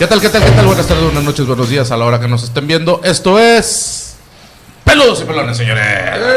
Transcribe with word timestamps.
¿Qué 0.00 0.06
tal, 0.06 0.18
qué 0.18 0.30
tal, 0.30 0.42
qué 0.42 0.50
tal? 0.52 0.64
Buenas 0.64 0.86
tardes, 0.86 1.04
buenas 1.04 1.22
noches, 1.24 1.46
buenos 1.46 1.68
días 1.68 1.90
a 1.90 1.96
la 1.98 2.06
hora 2.06 2.18
que 2.18 2.26
nos 2.26 2.42
estén 2.42 2.66
viendo. 2.66 3.02
Esto 3.04 3.38
es. 3.38 4.14
Peludos 4.82 5.20
y 5.20 5.24
pelones, 5.24 5.58
señores. 5.58 5.84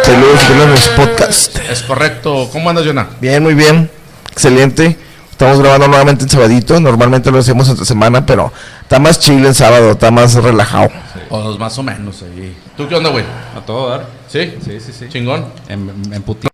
Saludos, 0.03 0.39
pelones 0.43 0.87
podcast. 0.89 1.57
Es 1.71 1.81
correcto. 1.83 2.49
¿Cómo 2.51 2.69
andas, 2.69 2.85
Jonah? 2.85 3.07
Bien, 3.21 3.41
muy 3.41 3.53
bien. 3.53 3.89
Excelente. 4.33 4.97
Estamos 5.31 5.59
grabando 5.59 5.87
nuevamente 5.87 6.25
en 6.25 6.29
sabadito. 6.29 6.77
Normalmente 6.81 7.31
lo 7.31 7.39
hacemos 7.39 7.69
entre 7.69 7.85
semana, 7.85 8.25
pero 8.25 8.51
está 8.81 8.99
más 8.99 9.17
chill 9.17 9.45
el 9.45 9.55
sábado, 9.55 9.91
está 9.91 10.11
más 10.11 10.33
relajado. 10.35 10.89
O 11.29 11.57
más 11.57 11.77
o 11.77 11.83
menos 11.83 12.21
ahí. 12.21 12.53
¿Tú 12.75 12.89
qué 12.89 12.95
onda, 12.95 13.11
güey? 13.11 13.23
A 13.57 13.61
todo 13.65 13.89
dar. 13.91 14.07
¿Sí? 14.27 14.55
Sí, 14.61 14.81
sí, 14.81 14.91
sí. 14.91 15.05
Chingón. 15.07 15.45
En, 15.69 15.89
en 16.11 16.21
puti- 16.25 16.49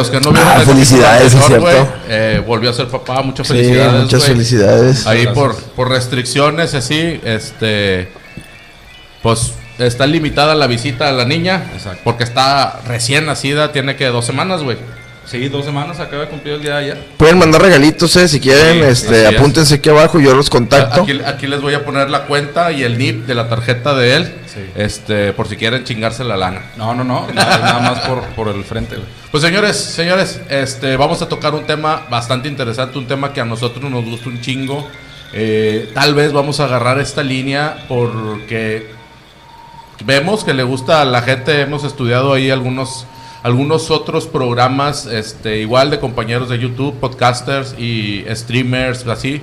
Los 0.00 0.10
que 0.10 0.20
no 0.20 0.32
vieron 0.32 0.48
Ah, 0.52 0.56
el 0.60 0.66
felicidades, 0.66 1.34
es 1.34 1.44
cierto. 1.44 1.60
güey, 1.64 1.76
eh, 2.08 2.42
volvió 2.46 2.70
a 2.70 2.72
ser 2.72 2.88
papá. 2.88 3.22
Muchas 3.22 3.46
Sí, 3.46 3.54
felicidades. 3.54 4.02
muchas 4.02 4.20
güey. 4.20 4.32
felicidades. 4.32 5.06
Ahí 5.06 5.24
Gracias. 5.24 5.34
por, 5.34 5.56
por 5.56 5.88
restricciones 5.90 6.74
así, 6.74 7.20
este, 7.24 8.08
pues 9.22 9.52
está 9.78 10.06
limitada 10.06 10.54
la 10.54 10.66
visita 10.66 11.08
a 11.08 11.12
la 11.12 11.24
niña, 11.24 11.70
Exacto. 11.74 12.00
porque 12.04 12.24
está 12.24 12.80
recién 12.86 13.26
nacida, 13.26 13.72
tiene 13.72 13.96
que 13.96 14.06
dos 14.06 14.24
semanas, 14.26 14.62
güey. 14.62 14.76
Sí, 15.26 15.48
dos 15.48 15.64
semanas, 15.64 16.00
acaba 16.00 16.22
de 16.22 16.28
cumplir 16.28 16.54
el 16.54 16.62
día 16.62 16.72
de 16.72 16.78
ayer. 16.78 17.06
Pueden 17.16 17.38
mandar 17.38 17.62
regalitos, 17.62 18.16
eh, 18.16 18.26
si 18.26 18.40
quieren. 18.40 18.78
Sí, 18.78 18.82
este, 18.82 19.26
apúntense 19.28 19.76
aquí 19.76 19.88
abajo, 19.88 20.18
yo 20.18 20.34
los 20.34 20.50
contacto. 20.50 21.02
Aquí, 21.02 21.20
aquí 21.24 21.46
les 21.46 21.60
voy 21.60 21.74
a 21.74 21.84
poner 21.84 22.10
la 22.10 22.24
cuenta 22.24 22.72
y 22.72 22.82
el 22.82 22.98
NIP 22.98 23.26
de 23.26 23.34
la 23.34 23.48
tarjeta 23.48 23.94
de 23.94 24.16
él, 24.16 24.34
Sí. 24.52 24.60
este, 24.74 25.32
por 25.32 25.46
si 25.46 25.56
quieren 25.56 25.84
chingarse 25.84 26.24
la 26.24 26.36
lana. 26.36 26.62
No, 26.76 26.94
no, 26.94 27.04
no, 27.04 27.28
nada, 27.34 27.58
nada 27.58 27.78
más 27.80 28.00
por, 28.00 28.22
por 28.30 28.48
el 28.48 28.64
frente. 28.64 28.96
Pues 29.30 29.42
señores, 29.42 29.76
señores, 29.76 30.40
este, 30.48 30.96
vamos 30.96 31.22
a 31.22 31.28
tocar 31.28 31.54
un 31.54 31.64
tema 31.64 32.06
bastante 32.10 32.48
interesante, 32.48 32.98
un 32.98 33.06
tema 33.06 33.32
que 33.32 33.40
a 33.40 33.44
nosotros 33.44 33.88
nos 33.88 34.04
gusta 34.04 34.28
un 34.28 34.40
chingo. 34.40 34.88
Eh, 35.32 35.90
tal 35.94 36.14
vez 36.14 36.32
vamos 36.32 36.58
a 36.58 36.64
agarrar 36.64 36.98
esta 36.98 37.22
línea 37.22 37.84
porque 37.86 38.88
vemos 40.04 40.42
que 40.42 40.54
le 40.54 40.64
gusta 40.64 41.02
a 41.02 41.04
la 41.04 41.22
gente, 41.22 41.60
hemos 41.60 41.84
estudiado 41.84 42.32
ahí 42.32 42.50
algunos, 42.50 43.06
algunos 43.42 43.90
otros 43.90 44.26
programas, 44.26 45.06
este, 45.06 45.58
igual 45.58 45.90
de 45.90 45.98
compañeros 45.98 46.48
de 46.48 46.58
YouTube, 46.58 46.94
podcasters 47.00 47.74
y 47.78 48.24
streamers, 48.30 49.06
así, 49.06 49.40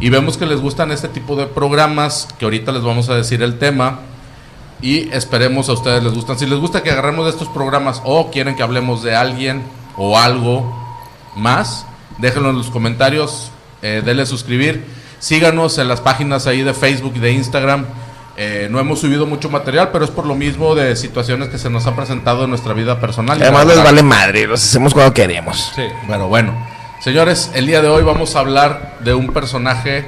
y 0.00 0.08
vemos 0.08 0.38
que 0.38 0.46
les 0.46 0.60
gustan 0.60 0.90
este 0.92 1.08
tipo 1.08 1.36
de 1.36 1.46
programas, 1.46 2.26
que 2.38 2.46
ahorita 2.46 2.72
les 2.72 2.82
vamos 2.82 3.10
a 3.10 3.16
decir 3.16 3.42
el 3.42 3.58
tema. 3.58 4.00
Y 4.80 5.12
esperemos 5.12 5.68
a 5.68 5.74
ustedes 5.74 6.02
les 6.02 6.14
gustan. 6.14 6.38
Si 6.38 6.46
les 6.46 6.58
gusta 6.58 6.82
que 6.82 6.90
agarremos 6.90 7.26
de 7.26 7.32
estos 7.32 7.48
programas 7.48 8.00
o 8.04 8.30
quieren 8.30 8.56
que 8.56 8.62
hablemos 8.62 9.02
de 9.02 9.14
alguien 9.14 9.62
o 9.98 10.18
algo 10.18 10.74
más, 11.36 11.84
déjenlo 12.16 12.48
en 12.48 12.56
los 12.56 12.70
comentarios, 12.70 13.50
eh, 13.82 14.00
denle 14.02 14.24
suscribir. 14.24 14.86
Síganos 15.18 15.76
en 15.76 15.88
las 15.88 16.00
páginas 16.00 16.46
ahí 16.46 16.62
de 16.62 16.72
Facebook 16.72 17.12
y 17.16 17.18
de 17.18 17.32
Instagram. 17.32 17.84
Eh, 18.42 18.68
no 18.70 18.80
hemos 18.80 18.98
subido 19.00 19.26
mucho 19.26 19.50
material, 19.50 19.90
pero 19.92 20.02
es 20.02 20.10
por 20.10 20.24
lo 20.24 20.34
mismo 20.34 20.74
de 20.74 20.96
situaciones 20.96 21.50
que 21.50 21.58
se 21.58 21.68
nos 21.68 21.86
han 21.86 21.94
presentado 21.94 22.44
en 22.44 22.48
nuestra 22.48 22.72
vida 22.72 22.98
personal. 22.98 23.38
Y 23.38 23.42
Además, 23.42 23.66
les 23.66 23.84
vale 23.84 24.02
madre, 24.02 24.46
los 24.46 24.64
hacemos 24.64 24.94
cuando 24.94 25.12
queremos. 25.12 25.72
Sí. 25.76 25.82
Pero 26.08 26.26
bueno, 26.28 26.54
señores, 27.00 27.50
el 27.52 27.66
día 27.66 27.82
de 27.82 27.88
hoy 27.88 28.02
vamos 28.02 28.36
a 28.36 28.38
hablar 28.38 28.94
de 29.00 29.12
un 29.12 29.26
personaje 29.26 30.06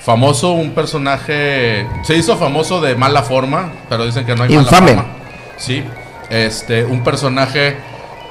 famoso, 0.00 0.50
un 0.50 0.72
personaje 0.72 1.86
se 2.02 2.16
hizo 2.16 2.36
famoso 2.36 2.80
de 2.80 2.96
mala 2.96 3.22
forma, 3.22 3.70
pero 3.88 4.06
dicen 4.06 4.26
que 4.26 4.34
no 4.34 4.42
hay 4.42 4.52
Infame. 4.52 4.96
mala 4.96 5.02
fama. 5.04 5.16
Sí, 5.56 5.84
este, 6.30 6.84
un 6.84 7.04
personaje 7.04 7.76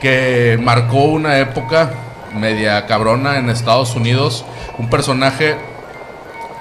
que 0.01 0.59
marcó 0.61 1.05
una 1.05 1.37
época 1.39 1.91
media 2.35 2.85
cabrona 2.85 3.37
en 3.37 3.49
Estados 3.49 3.95
Unidos, 3.95 4.43
un 4.77 4.89
personaje 4.89 5.55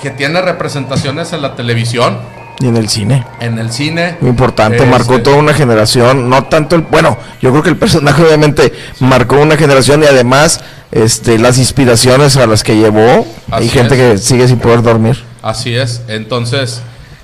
que 0.00 0.10
tiene 0.10 0.40
representaciones 0.40 1.32
en 1.32 1.42
la 1.42 1.56
televisión, 1.56 2.39
Y 2.60 2.66
en 2.68 2.76
el 2.76 2.88
cine. 2.90 3.24
en 3.40 3.58
el 3.58 3.72
cine. 3.72 4.16
Muy 4.20 4.30
importante, 4.30 4.76
Este, 4.78 4.90
marcó 4.90 5.22
toda 5.22 5.36
una 5.36 5.54
generación, 5.54 6.28
no 6.28 6.44
tanto 6.44 6.76
el, 6.76 6.82
bueno, 6.82 7.16
yo 7.40 7.50
creo 7.52 7.62
que 7.62 7.70
el 7.70 7.76
personaje 7.76 8.22
obviamente 8.22 8.72
marcó 9.00 9.36
una 9.38 9.56
generación 9.56 10.02
y 10.02 10.06
además 10.06 10.60
este 10.92 11.38
las 11.38 11.56
inspiraciones 11.58 12.36
a 12.36 12.46
las 12.46 12.62
que 12.62 12.76
llevó, 12.76 13.26
hay 13.50 13.66
Así 13.66 13.68
gente 13.70 13.94
es. 13.94 14.20
que 14.20 14.26
sigue 14.26 14.46
sin 14.46 14.58
poder 14.58 14.82
dormir. 14.82 15.22
Así 15.40 15.74
es. 15.74 16.02
Entonces, 16.08 16.82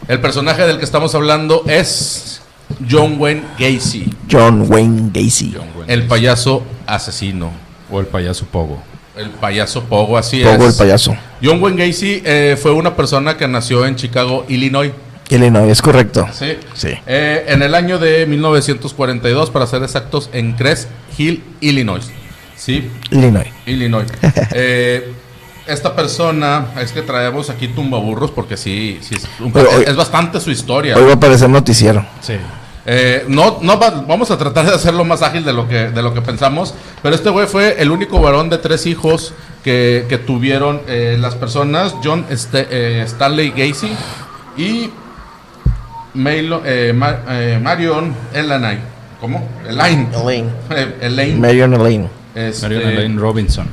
el 0.09 0.21
personaje 0.21 0.63
del 0.67 0.79
que 0.79 0.85
estamos 0.85 1.15
hablando 1.15 1.65
es 1.67 2.41
John 2.91 3.17
Wayne 3.19 3.43
Gacy, 3.59 4.15
John 4.31 4.65
Wayne 4.71 5.11
Gacy. 5.13 5.53
John 5.55 5.69
Wayne. 5.77 5.93
el 5.93 6.03
payaso 6.07 6.63
asesino, 6.87 7.51
O 7.91 8.01
el 8.01 8.07
payaso 8.07 8.47
Pogo. 8.47 8.79
el 9.19 9.29
payaso 9.31 9.85
Pogo, 9.85 10.17
así 10.17 10.43
Pogo 10.43 10.67
es. 10.67 10.73
el 10.75 10.79
payaso. 10.79 11.15
John 11.45 11.63
Wayne 11.63 11.87
Gacy 11.89 12.23
eh, 12.25 12.57
fue 12.61 12.73
una 12.73 12.97
persona 12.97 13.37
que 13.37 13.47
nació 13.47 13.85
en 13.85 13.97
Chicago, 13.97 14.47
Illinois. 14.49 14.93
Illinois, 15.29 15.71
es 15.71 15.83
correcto. 15.83 16.27
Sí. 16.33 16.57
Sí. 16.75 16.89
Eh, 17.07 17.45
en 17.49 17.63
el 17.63 17.75
año 17.75 17.99
de 17.99 18.27
1942, 18.27 19.51
para 19.51 19.67
ser 19.67 19.83
exactos, 19.83 20.31
en 20.33 20.53
Crest 20.53 20.89
Hill, 21.19 21.43
Illinois. 21.61 22.09
Sí, 22.57 22.91
Illinois. 23.11 23.49
Illinois. 23.67 24.07
Eh, 24.53 25.13
esta 25.67 25.97
persona, 25.97 26.67
es 26.81 26.93
que 26.93 27.03
traemos 27.03 27.51
aquí 27.51 27.67
tumbaburros 27.69 28.31
porque 28.31 28.57
sí, 28.57 28.99
sí 29.03 29.17
es, 29.17 29.27
un- 29.41 29.53
Pero 29.53 29.69
hoy- 29.71 29.85
es 29.87 29.97
bastante 29.97 30.41
su 30.41 30.51
historia. 30.53 30.97
Hoy 30.97 31.03
va 31.05 31.11
a 31.11 31.15
aparecer 31.15 31.51
noticiero. 31.51 32.07
Sí. 32.21 32.35
Eh, 32.89 33.25
no, 33.27 33.59
no 33.63 33.81
va- 33.81 34.05
vamos 34.07 34.31
a 34.31 34.39
tratar 34.39 34.65
de 34.65 34.73
hacerlo 34.73 35.05
más 35.05 35.23
ágil 35.23 35.45
de 35.45 35.53
lo 35.53 35.67
que, 35.69 35.91
de 35.91 36.03
lo 36.03 36.15
que 36.15 36.23
pensamos. 36.23 36.73
Pero 37.03 37.17
este 37.17 37.31
güey 37.31 37.49
fue 37.49 37.83
el 37.83 37.91
único 37.91 38.21
varón 38.21 38.49
de 38.49 38.59
tres 38.59 38.87
hijos 38.87 39.35
que, 39.65 40.07
que 40.09 40.19
tuvieron 40.19 40.83
eh, 40.87 41.17
las 41.21 41.35
personas: 41.35 41.97
John 42.05 42.25
eh, 42.31 43.03
Stanley 43.05 43.51
Gacy 43.51 43.91
y 44.57 44.91
Eh, 46.65 46.93
Ma- 46.95 47.19
eh, 47.29 47.59
Marion 47.63 48.15
Elaine. 48.33 48.81
¿Cómo? 49.21 49.47
Elaine. 49.69 50.09
Elaine. 50.15 50.49
Eh, 50.71 50.95
Elaine. 51.03 51.39
Marion 51.41 51.75
Elaine. 51.75 52.09
Este, 52.35 52.63
Marion 52.69 52.83
Elaine 52.91 53.19
Robinson. 53.19 53.67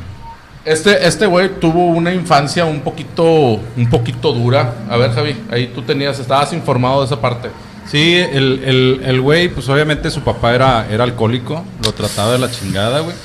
este, 0.66 1.06
este 1.06 1.26
güey 1.26 1.50
tuvo 1.60 1.88
una 1.88 2.14
infancia 2.14 2.66
un 2.66 2.80
poquito, 2.82 3.60
un 3.78 3.90
poquito 3.90 4.32
dura. 4.34 4.74
A 4.90 4.98
ver, 4.98 5.12
Javi, 5.12 5.36
ahí 5.52 5.68
tú 5.74 5.82
tenías, 5.82 6.20
estabas 6.20 6.54
informado 6.54 7.02
de 7.02 7.08
esa 7.08 7.20
parte. 7.20 7.50
Sí, 7.90 8.16
el, 8.16 8.62
el, 8.64 9.02
el 9.06 9.22
güey, 9.22 9.50
pues 9.50 9.68
obviamente 9.68 10.10
su 10.10 10.22
papá 10.22 10.56
era, 10.56 10.88
era 10.90 11.04
alcohólico, 11.04 11.66
lo 11.84 11.92
trataba 11.94 12.32
de 12.32 12.40
la 12.40 12.50
chingada, 12.50 13.02
güey. 13.02 13.16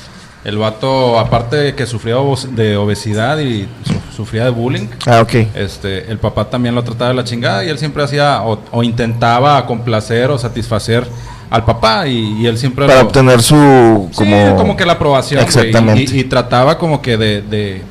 El 0.45 0.57
vato, 0.57 1.19
aparte 1.19 1.55
de 1.57 1.75
que 1.75 1.85
sufría 1.85 2.15
de 2.51 2.77
obesidad 2.77 3.39
y 3.39 3.67
su- 3.85 4.15
sufría 4.15 4.45
de 4.45 4.49
bullying, 4.51 4.87
Ah, 5.05 5.19
ok. 5.21 5.33
este, 5.55 6.09
el 6.09 6.17
papá 6.17 6.45
también 6.49 6.73
lo 6.75 6.83
trataba 6.83 7.09
de 7.09 7.15
la 7.15 7.23
chingada 7.25 7.63
y 7.65 7.69
él 7.69 7.77
siempre 7.77 8.03
hacía 8.03 8.41
o, 8.43 8.57
o 8.71 8.83
intentaba 8.83 9.65
complacer 9.65 10.29
o 10.31 10.37
satisfacer 10.37 11.05
al 11.49 11.65
papá 11.65 12.07
y, 12.07 12.41
y 12.41 12.45
él 12.45 12.57
siempre 12.57 12.85
Para 12.87 13.01
lo- 13.01 13.07
obtener 13.07 13.41
su 13.41 14.07
Sí, 14.11 14.17
como, 14.17 14.55
como 14.55 14.77
que 14.77 14.85
la 14.85 14.93
aprobación. 14.93 15.41
Exactamente. 15.41 16.03
Y, 16.15 16.17
y- 16.17 16.19
y 16.21 16.23
trataba 16.23 16.77
como 16.77 17.01
que 17.01 17.17
de, 17.17 17.41
de, 17.41 17.81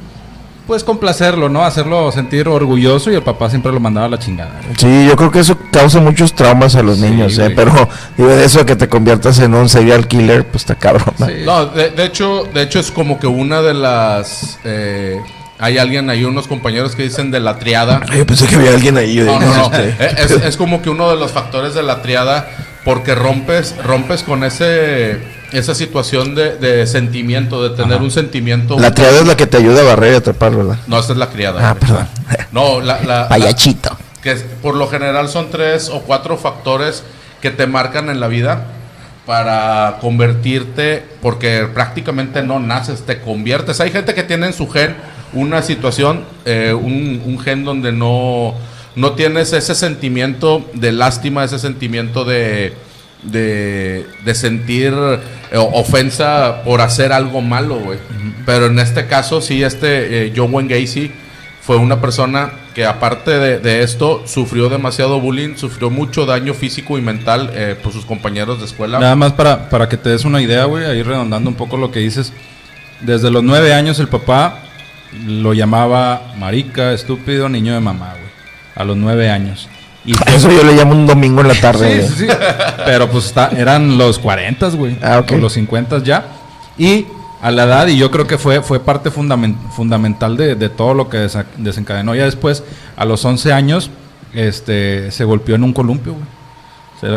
pues 0.68 0.84
complacerlo, 0.84 1.48
¿no? 1.48 1.64
Hacerlo 1.64 2.12
sentir 2.12 2.46
orgulloso 2.46 3.10
y 3.10 3.14
el 3.16 3.22
papá 3.22 3.50
siempre 3.50 3.72
lo 3.72 3.80
mandaba 3.80 4.06
a 4.06 4.10
la 4.10 4.18
chingada. 4.18 4.60
Sí, 4.78 5.06
yo 5.08 5.16
creo 5.16 5.30
que 5.32 5.40
eso 5.40 5.58
causa 5.72 5.98
muchos 5.98 6.34
traumas 6.34 6.76
a 6.76 6.82
los 6.82 6.98
Sí, 6.98 7.04
niños, 7.04 7.36
eh, 7.38 7.42
güey. 7.44 7.54
pero 7.56 7.88
digo 8.16 8.28
de 8.28 8.44
eso 8.44 8.60
a 8.60 8.66
que 8.66 8.76
te 8.76 8.86
conviertas 8.88 9.38
en 9.40 9.54
un 9.54 9.68
serial 9.68 10.06
killer, 10.06 10.46
pues 10.46 10.62
está 10.62 10.74
cabrón. 10.76 11.12
¿no? 11.18 11.26
Sí. 11.26 11.32
No, 11.44 11.66
de, 11.66 11.90
de 11.90 12.04
hecho, 12.04 12.44
de 12.52 12.62
hecho 12.62 12.78
es 12.78 12.90
como 12.92 13.18
que 13.18 13.26
una 13.26 13.62
de 13.62 13.74
las. 13.74 14.58
eh, 14.64 15.18
hay 15.60 15.76
alguien 15.78 16.08
ahí, 16.08 16.22
unos 16.24 16.46
compañeros 16.46 16.94
que 16.94 17.02
dicen 17.02 17.32
de 17.32 17.40
la 17.40 17.58
triada. 17.58 18.02
Ay, 18.08 18.18
yo 18.18 18.26
pensé 18.26 18.46
que 18.46 18.54
había 18.54 18.70
alguien 18.70 18.96
ahí. 18.96 19.16
No, 19.16 19.40
no, 19.40 19.54
no. 19.56 19.64
este, 19.74 19.88
Eh, 20.04 20.14
Es, 20.18 20.30
es 20.30 20.56
como 20.56 20.82
que 20.82 20.90
uno 20.90 21.10
de 21.10 21.16
los 21.16 21.32
factores 21.32 21.74
de 21.74 21.82
la 21.82 22.00
triada, 22.02 22.48
porque 22.88 23.14
rompes, 23.14 23.74
rompes 23.84 24.22
con 24.22 24.44
ese 24.44 25.18
esa 25.52 25.74
situación 25.74 26.34
de, 26.34 26.56
de 26.56 26.86
sentimiento, 26.86 27.62
de 27.62 27.76
tener 27.76 27.96
Ajá. 27.96 28.02
un 28.02 28.10
sentimiento. 28.10 28.78
La 28.78 28.92
triada 28.94 29.18
es 29.20 29.26
la 29.26 29.36
que 29.36 29.46
te 29.46 29.58
ayuda 29.58 29.82
a 29.82 29.84
barrer 29.84 30.14
y 30.14 30.16
atrapar, 30.16 30.56
¿verdad? 30.56 30.78
No, 30.86 30.98
esta 30.98 31.12
es 31.12 31.18
la 31.18 31.28
criada. 31.28 31.68
Ah, 31.70 31.74
perdón. 31.74 32.08
No, 32.50 32.80
la, 32.80 32.98
la- 33.02 33.04
la- 33.22 33.28
Payachito. 33.28 33.94
que 34.22 34.36
por 34.62 34.74
lo 34.74 34.88
general 34.88 35.28
son 35.28 35.50
tres 35.50 35.90
o 35.90 36.00
cuatro 36.00 36.38
factores 36.38 37.02
que 37.42 37.50
te 37.50 37.66
marcan 37.66 38.08
en 38.08 38.20
la 38.20 38.28
vida 38.28 38.68
para 39.26 39.98
convertirte, 40.00 41.04
porque 41.20 41.68
prácticamente 41.74 42.42
no 42.42 42.58
naces, 42.58 43.02
te 43.04 43.20
conviertes. 43.20 43.80
Hay 43.80 43.90
gente 43.90 44.14
que 44.14 44.22
tiene 44.22 44.46
en 44.46 44.54
su 44.54 44.66
gen 44.66 44.96
una 45.34 45.60
situación, 45.60 46.24
eh, 46.46 46.72
un, 46.72 47.22
un 47.26 47.38
gen 47.38 47.64
donde 47.64 47.92
no, 47.92 48.54
no 48.98 49.12
tienes 49.12 49.52
ese 49.52 49.74
sentimiento 49.74 50.68
de 50.74 50.92
lástima, 50.92 51.44
ese 51.44 51.58
sentimiento 51.58 52.24
de, 52.24 52.74
de, 53.22 54.04
de 54.24 54.34
sentir 54.34 54.92
eh, 54.92 55.56
ofensa 55.56 56.62
por 56.64 56.80
hacer 56.80 57.12
algo 57.12 57.40
malo, 57.40 57.76
güey. 57.76 57.98
Pero 58.44 58.66
en 58.66 58.78
este 58.80 59.06
caso, 59.06 59.40
sí, 59.40 59.62
este 59.62 60.26
eh, 60.26 60.32
John 60.36 60.52
Wayne 60.52 60.80
Gacy 60.80 61.12
fue 61.62 61.76
una 61.76 62.00
persona 62.00 62.50
que 62.74 62.86
aparte 62.86 63.38
de, 63.38 63.58
de 63.58 63.82
esto 63.82 64.22
sufrió 64.26 64.68
demasiado 64.68 65.20
bullying, 65.20 65.56
sufrió 65.56 65.90
mucho 65.90 66.26
daño 66.26 66.54
físico 66.54 66.98
y 66.98 67.02
mental 67.02 67.50
eh, 67.54 67.76
por 67.80 67.92
sus 67.92 68.04
compañeros 68.04 68.58
de 68.58 68.66
escuela. 68.66 68.98
Nada 68.98 69.16
más 69.16 69.32
para, 69.32 69.68
para 69.68 69.88
que 69.88 69.96
te 69.96 70.08
des 70.08 70.24
una 70.24 70.42
idea, 70.42 70.64
güey, 70.64 70.86
ahí 70.86 71.02
redondando 71.02 71.50
un 71.50 71.56
poco 71.56 71.76
lo 71.76 71.92
que 71.92 72.00
dices. 72.00 72.32
Desde 73.00 73.30
los 73.30 73.44
nueve 73.44 73.74
años 73.74 74.00
el 74.00 74.08
papá 74.08 74.62
lo 75.24 75.52
llamaba 75.54 76.34
marica, 76.36 76.92
estúpido, 76.92 77.48
niño 77.48 77.74
de 77.74 77.80
mamá, 77.80 78.14
güey. 78.18 78.27
A 78.78 78.84
los 78.84 78.96
nueve 78.96 79.28
años. 79.30 79.68
Y 80.04 80.12
A 80.16 80.22
Eso 80.34 80.50
yo 80.50 80.62
le 80.64 80.72
llamo 80.74 80.92
un 80.92 81.06
domingo 81.06 81.40
en 81.42 81.48
la 81.48 81.54
tarde. 81.60 81.90
Sí, 81.90 81.96
güey. 81.98 82.08
sí, 82.08 82.26
sí. 82.26 82.36
Pero 82.86 83.10
pues 83.10 83.26
está, 83.26 83.48
eran 83.56 83.98
los 83.98 84.18
40, 84.18 84.68
güey. 84.70 84.96
Ah, 85.02 85.18
ok. 85.18 85.32
O 85.32 85.36
los 85.36 85.52
50 85.52 86.02
ya. 86.02 86.24
Y 86.78 87.06
a 87.42 87.50
la 87.50 87.64
edad, 87.64 87.86
y 87.88 87.96
yo 87.98 88.10
creo 88.10 88.26
que 88.26 88.38
fue, 88.38 88.62
fue 88.62 88.80
parte 88.80 89.10
fundamen- 89.10 89.56
fundamental 89.72 90.36
de, 90.36 90.54
de 90.54 90.68
todo 90.70 90.94
lo 90.94 91.08
que 91.08 91.18
desa- 91.26 91.44
desencadenó. 91.56 92.14
Ya 92.14 92.24
después, 92.24 92.62
a 92.96 93.04
los 93.04 93.24
11 93.24 93.52
años, 93.52 93.90
este, 94.34 95.10
se 95.10 95.24
golpeó 95.24 95.54
en 95.56 95.64
un 95.64 95.72
columpio, 95.72 96.14
güey. 96.14 96.24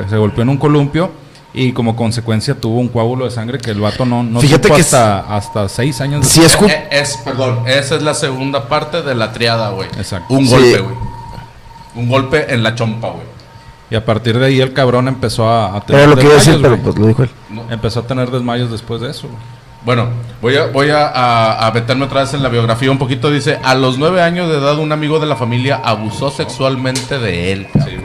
Se, 0.04 0.10
se 0.10 0.18
golpeó 0.18 0.44
en 0.44 0.50
un 0.50 0.58
columpio 0.58 1.12
y 1.54 1.72
como 1.74 1.96
consecuencia 1.96 2.54
tuvo 2.56 2.80
un 2.80 2.88
coágulo 2.88 3.26
de 3.26 3.32
sangre 3.32 3.58
que 3.58 3.72
el 3.72 3.82
vato 3.82 4.06
no, 4.06 4.24
no 4.24 4.40
Fíjate 4.40 4.64
supo 4.68 4.76
que 4.76 4.82
hasta, 4.82 5.20
hasta 5.36 5.68
6 5.68 6.00
años 6.02 6.28
Sí, 6.28 6.42
es 6.42 6.56
Eh, 6.62 6.88
es, 6.92 7.18
perdón, 7.18 7.64
esa 7.68 7.96
es 7.96 8.04
la 8.04 8.14
segunda 8.14 8.68
parte 8.70 9.02
de 9.02 9.16
la 9.16 9.34
triada, 9.34 9.70
güey. 9.72 9.88
Exacto. 9.98 10.34
Un 10.34 10.48
golpe, 10.48 10.80
güey. 10.80 10.96
Un 11.96 12.08
golpe 12.10 12.54
en 12.54 12.64
la 12.64 12.76
chompa, 12.76 13.10
güey. 13.10 13.24
Y 13.90 13.96
a 13.96 14.06
partir 14.06 14.40
de 14.40 14.46
ahí 14.46 14.62
el 14.62 14.72
cabrón 14.74 15.08
empezó 15.10 15.50
a, 15.50 15.76
a 15.76 15.82
tener 15.82 16.04
Era 16.04 16.12
lo 16.12 16.16
que 16.18 16.24
iba 16.24 16.32
a 16.34 16.38
decir, 16.38 16.54
desmayos, 16.54 16.80
pero 16.80 16.84
pues 16.94 17.00
lo 17.00 17.08
dijo 17.08 17.24
él. 17.24 17.30
Empezó 17.70 18.00
a 18.00 18.04
tener 18.04 18.32
desmayos 18.32 18.72
después 18.72 19.02
de 19.02 19.10
eso, 19.12 19.28
güey. 19.28 19.40
Bueno, 19.84 20.10
voy 20.42 20.56
a, 20.58 20.68
voy 20.68 20.90
a, 20.92 21.08
a- 21.08 21.68
a 21.68 21.72
meterme 21.72 22.06
otra 22.06 22.22
vez 22.22 22.34
en 22.36 22.44
la 22.44 22.50
biografía 22.50 22.92
un 22.92 23.00
poquito. 23.00 23.30
Dice, 23.32 23.60
a 23.64 23.74
los 23.76 23.98
nueve 23.98 24.22
años 24.22 24.48
de 24.48 24.60
edad 24.60 24.78
un 24.78 24.92
amigo 24.92 25.20
de 25.20 25.26
la 25.26 25.36
familia 25.36 25.82
abusó 25.84 26.30
sexualmente 26.32 27.18
de 27.20 27.52
él. 27.52 27.68
cabrón. 27.74 28.04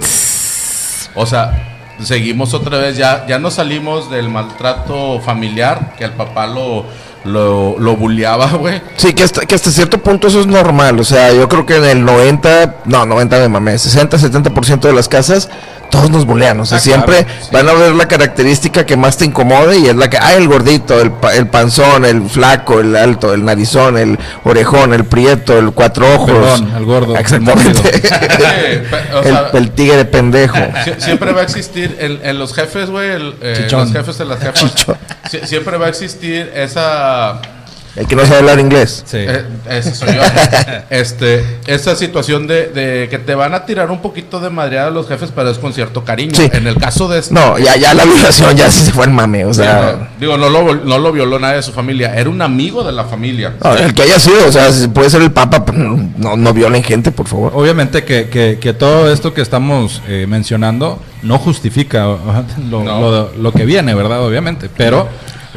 O 1.14 1.26
sea, 1.26 1.78
seguimos 2.02 2.52
otra 2.54 2.78
vez, 2.78 2.96
ya, 2.96 3.26
ya 3.26 3.38
no 3.38 3.50
salimos 3.50 4.10
del 4.10 4.28
maltrato 4.28 5.20
familiar, 5.20 5.94
que 5.98 6.04
el 6.04 6.12
papá 6.12 6.46
lo, 6.46 6.86
lo, 7.24 7.76
lo 7.78 7.96
bulleaba, 7.96 8.46
güey. 8.52 8.80
Sí, 8.96 9.12
que 9.14 9.22
hasta, 9.24 9.42
que 9.46 9.54
hasta 9.54 9.70
cierto 9.70 9.98
punto 9.98 10.28
eso 10.28 10.40
es 10.40 10.46
normal. 10.46 10.98
O 11.00 11.04
sea, 11.04 11.32
yo 11.32 11.48
creo 11.48 11.66
que 11.66 11.76
en 11.76 11.84
el 11.84 12.04
90, 12.04 12.76
no, 12.86 13.04
90 13.06 13.38
me 13.40 13.48
mamé, 13.48 13.78
60, 13.78 14.16
70% 14.18 14.80
de 14.80 14.92
las 14.92 15.08
casas, 15.08 15.48
todos 15.90 16.10
nos 16.10 16.26
bulean. 16.26 16.58
O 16.60 16.66
sea, 16.66 16.78
Ah, 16.78 16.80
siempre 16.80 17.24
claro, 17.24 17.40
sí. 17.42 17.48
van 17.52 17.68
a 17.68 17.72
ver 17.74 17.92
la 17.94 18.08
característica 18.08 18.84
que 18.84 18.96
más 18.96 19.16
te 19.16 19.24
incomode 19.24 19.78
y 19.78 19.86
es 19.86 19.94
la 19.94 20.10
que, 20.10 20.18
ah, 20.20 20.34
el 20.34 20.48
gordito, 20.48 21.00
el, 21.00 21.12
pa- 21.12 21.34
el 21.34 21.46
panzón, 21.46 22.04
el 22.04 22.28
flaco, 22.28 22.80
el 22.80 22.94
alto, 22.96 23.32
el 23.32 23.44
narizón, 23.44 23.96
el 23.96 24.19
orejón, 24.44 24.92
el 24.94 25.04
prieto, 25.04 25.56
el 25.58 25.70
cuatro 25.72 26.12
ojos. 26.12 26.30
Perdón, 26.32 26.72
el 26.76 26.84
gordo, 26.84 27.16
Exactamente. 27.16 27.80
Pe- 28.00 29.14
o 29.14 29.19
el, 29.20 29.24
sea, 29.24 29.50
el 29.54 29.70
tigre 29.70 30.04
pendejo. 30.04 30.56
Sie- 30.84 30.98
siempre 30.98 31.32
va 31.32 31.40
a 31.42 31.44
existir 31.44 31.96
en, 32.00 32.19
en 32.22 32.38
los 32.38 32.52
jefes, 32.52 32.90
güey, 32.90 33.10
el- 33.10 33.34
eh, 33.40 33.69
los 33.70 33.92
jefes 33.92 34.19
de 34.19 34.24
las 34.24 34.40
jefas. 34.40 34.74
Chichón. 34.74 34.96
Siempre 35.44 35.76
va 35.76 35.86
a 35.86 35.88
existir 35.88 36.50
esa 36.54 37.15
El 37.96 38.06
que 38.06 38.14
no 38.14 38.26
sabe 38.26 38.40
hablar 38.40 38.60
inglés. 38.60 39.02
Sí. 39.06 39.16
Eh, 39.20 39.42
ese 39.70 39.94
soy 39.94 40.08
yo. 40.14 40.20
este, 40.90 41.42
esa 41.66 41.96
situación 41.96 42.46
de, 42.46 42.66
de 42.68 43.08
que 43.08 43.18
te 43.18 43.34
van 43.34 43.54
a 43.54 43.64
tirar 43.64 43.90
un 43.90 44.02
poquito 44.02 44.38
de 44.38 44.50
madreada 44.50 44.90
los 44.90 45.08
jefes, 45.08 45.30
pero 45.34 45.48
es 45.48 45.56
con 45.56 45.72
cierto 45.72 46.04
cariño. 46.04 46.32
Sí. 46.34 46.46
En 46.52 46.66
el 46.66 46.76
caso 46.76 47.08
de 47.08 47.20
este, 47.20 47.32
No, 47.32 47.58
ya, 47.58 47.74
ya 47.76 47.94
la 47.94 48.04
violación 48.04 48.54
ya 48.54 48.70
sí 48.70 48.84
se 48.84 48.92
fue 48.92 49.06
en 49.06 49.14
mame. 49.14 49.44
O 49.46 49.48
no, 49.48 49.54
sea, 49.54 50.10
digo, 50.20 50.36
no 50.36 50.50
lo, 50.50 50.62
vol- 50.62 50.82
no 50.84 50.98
lo 50.98 51.10
violó 51.10 51.38
nadie 51.38 51.56
de 51.56 51.62
su 51.62 51.72
familia, 51.72 52.14
era 52.14 52.28
un 52.28 52.42
amigo 52.42 52.84
de 52.84 52.92
la 52.92 53.04
familia. 53.04 53.54
no, 53.64 53.74
el 53.74 53.94
que 53.94 54.02
haya 54.02 54.19
sido, 54.19 54.46
o 54.46 54.52
sea, 54.52 54.70
si 54.72 54.88
puede 54.88 55.08
ser 55.08 55.22
el 55.22 55.32
papa, 55.32 55.64
pero 55.64 55.78
no, 56.19 56.36
no 56.36 56.52
violen 56.52 56.82
gente, 56.84 57.12
por 57.12 57.26
favor. 57.26 57.52
Obviamente 57.54 58.04
que, 58.04 58.28
que- 58.28 58.58
que 58.60 58.74
todo 58.74 59.10
esto 59.10 59.32
que 59.32 59.40
estamos 59.40 60.02
eh, 60.06 60.26
mencionando 60.28 61.00
no 61.22 61.38
justifica 61.38 62.08
o- 62.08 62.19
lo, 62.70 62.84
No. 62.84 63.00
lo- 63.00 63.32
lo 63.38 63.52
que 63.52 63.64
viene, 63.64 63.94
¿verdad? 63.94 64.20
Obviamente. 64.22 64.69
Pero 64.76 65.08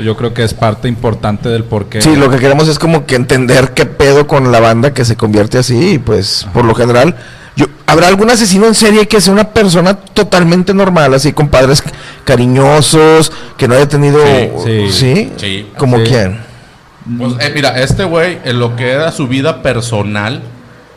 yo 0.02 0.16
creo 0.18 0.34
que 0.34 0.44
es 0.44 0.54
parte 0.54 0.88
importante 0.88 1.50
del 1.50 1.64
por 1.64 1.86
qué. 1.88 2.02
Sí, 2.02 2.16
lo 2.16 2.30
que 2.30 2.38
queremos 2.40 2.68
es 2.68 2.80
como 2.80 3.06
que 3.06 3.16
entender 3.16 3.74
qué 3.74 3.86
pedo 3.86 4.28
con 4.28 4.52
la 4.52 4.60
banda 4.60 4.94
que 4.94 5.06
se 5.06 5.16
convierte 5.16 5.58
así 5.58 5.94
y 5.94 5.98
pues 6.00 6.48
por 6.54 6.66
lo 6.66 6.74
general 6.76 7.16
yo, 7.56 7.66
habrá 7.88 8.08
algún 8.08 8.30
asesino 8.30 8.68
en 8.68 8.76
serie 8.76 9.08
que 9.08 9.20
sea 9.20 9.34
una 9.34 9.50
persona 9.50 9.96
totalmente 9.96 10.74
normal, 10.74 11.14
así 11.14 11.34
con 11.34 11.50
padres 11.50 11.84
cariñosos, 12.24 13.32
que 13.58 13.68
no 13.68 13.76
haya 13.76 13.88
tenido 13.88 14.20
Sí, 14.26 14.50
sí, 14.64 14.92
sí. 14.92 15.32
Sí. 15.38 15.68
como 15.78 15.98
Sí. 15.98 16.04
quién. 16.08 16.40
Pues, 17.18 17.34
eh, 17.40 17.52
mira, 17.54 17.80
este 17.82 18.04
güey, 18.04 18.38
en 18.46 18.60
lo 18.60 18.76
que 18.76 18.92
era 18.92 19.12
su 19.12 19.28
vida 19.28 19.62
personal, 19.62 20.42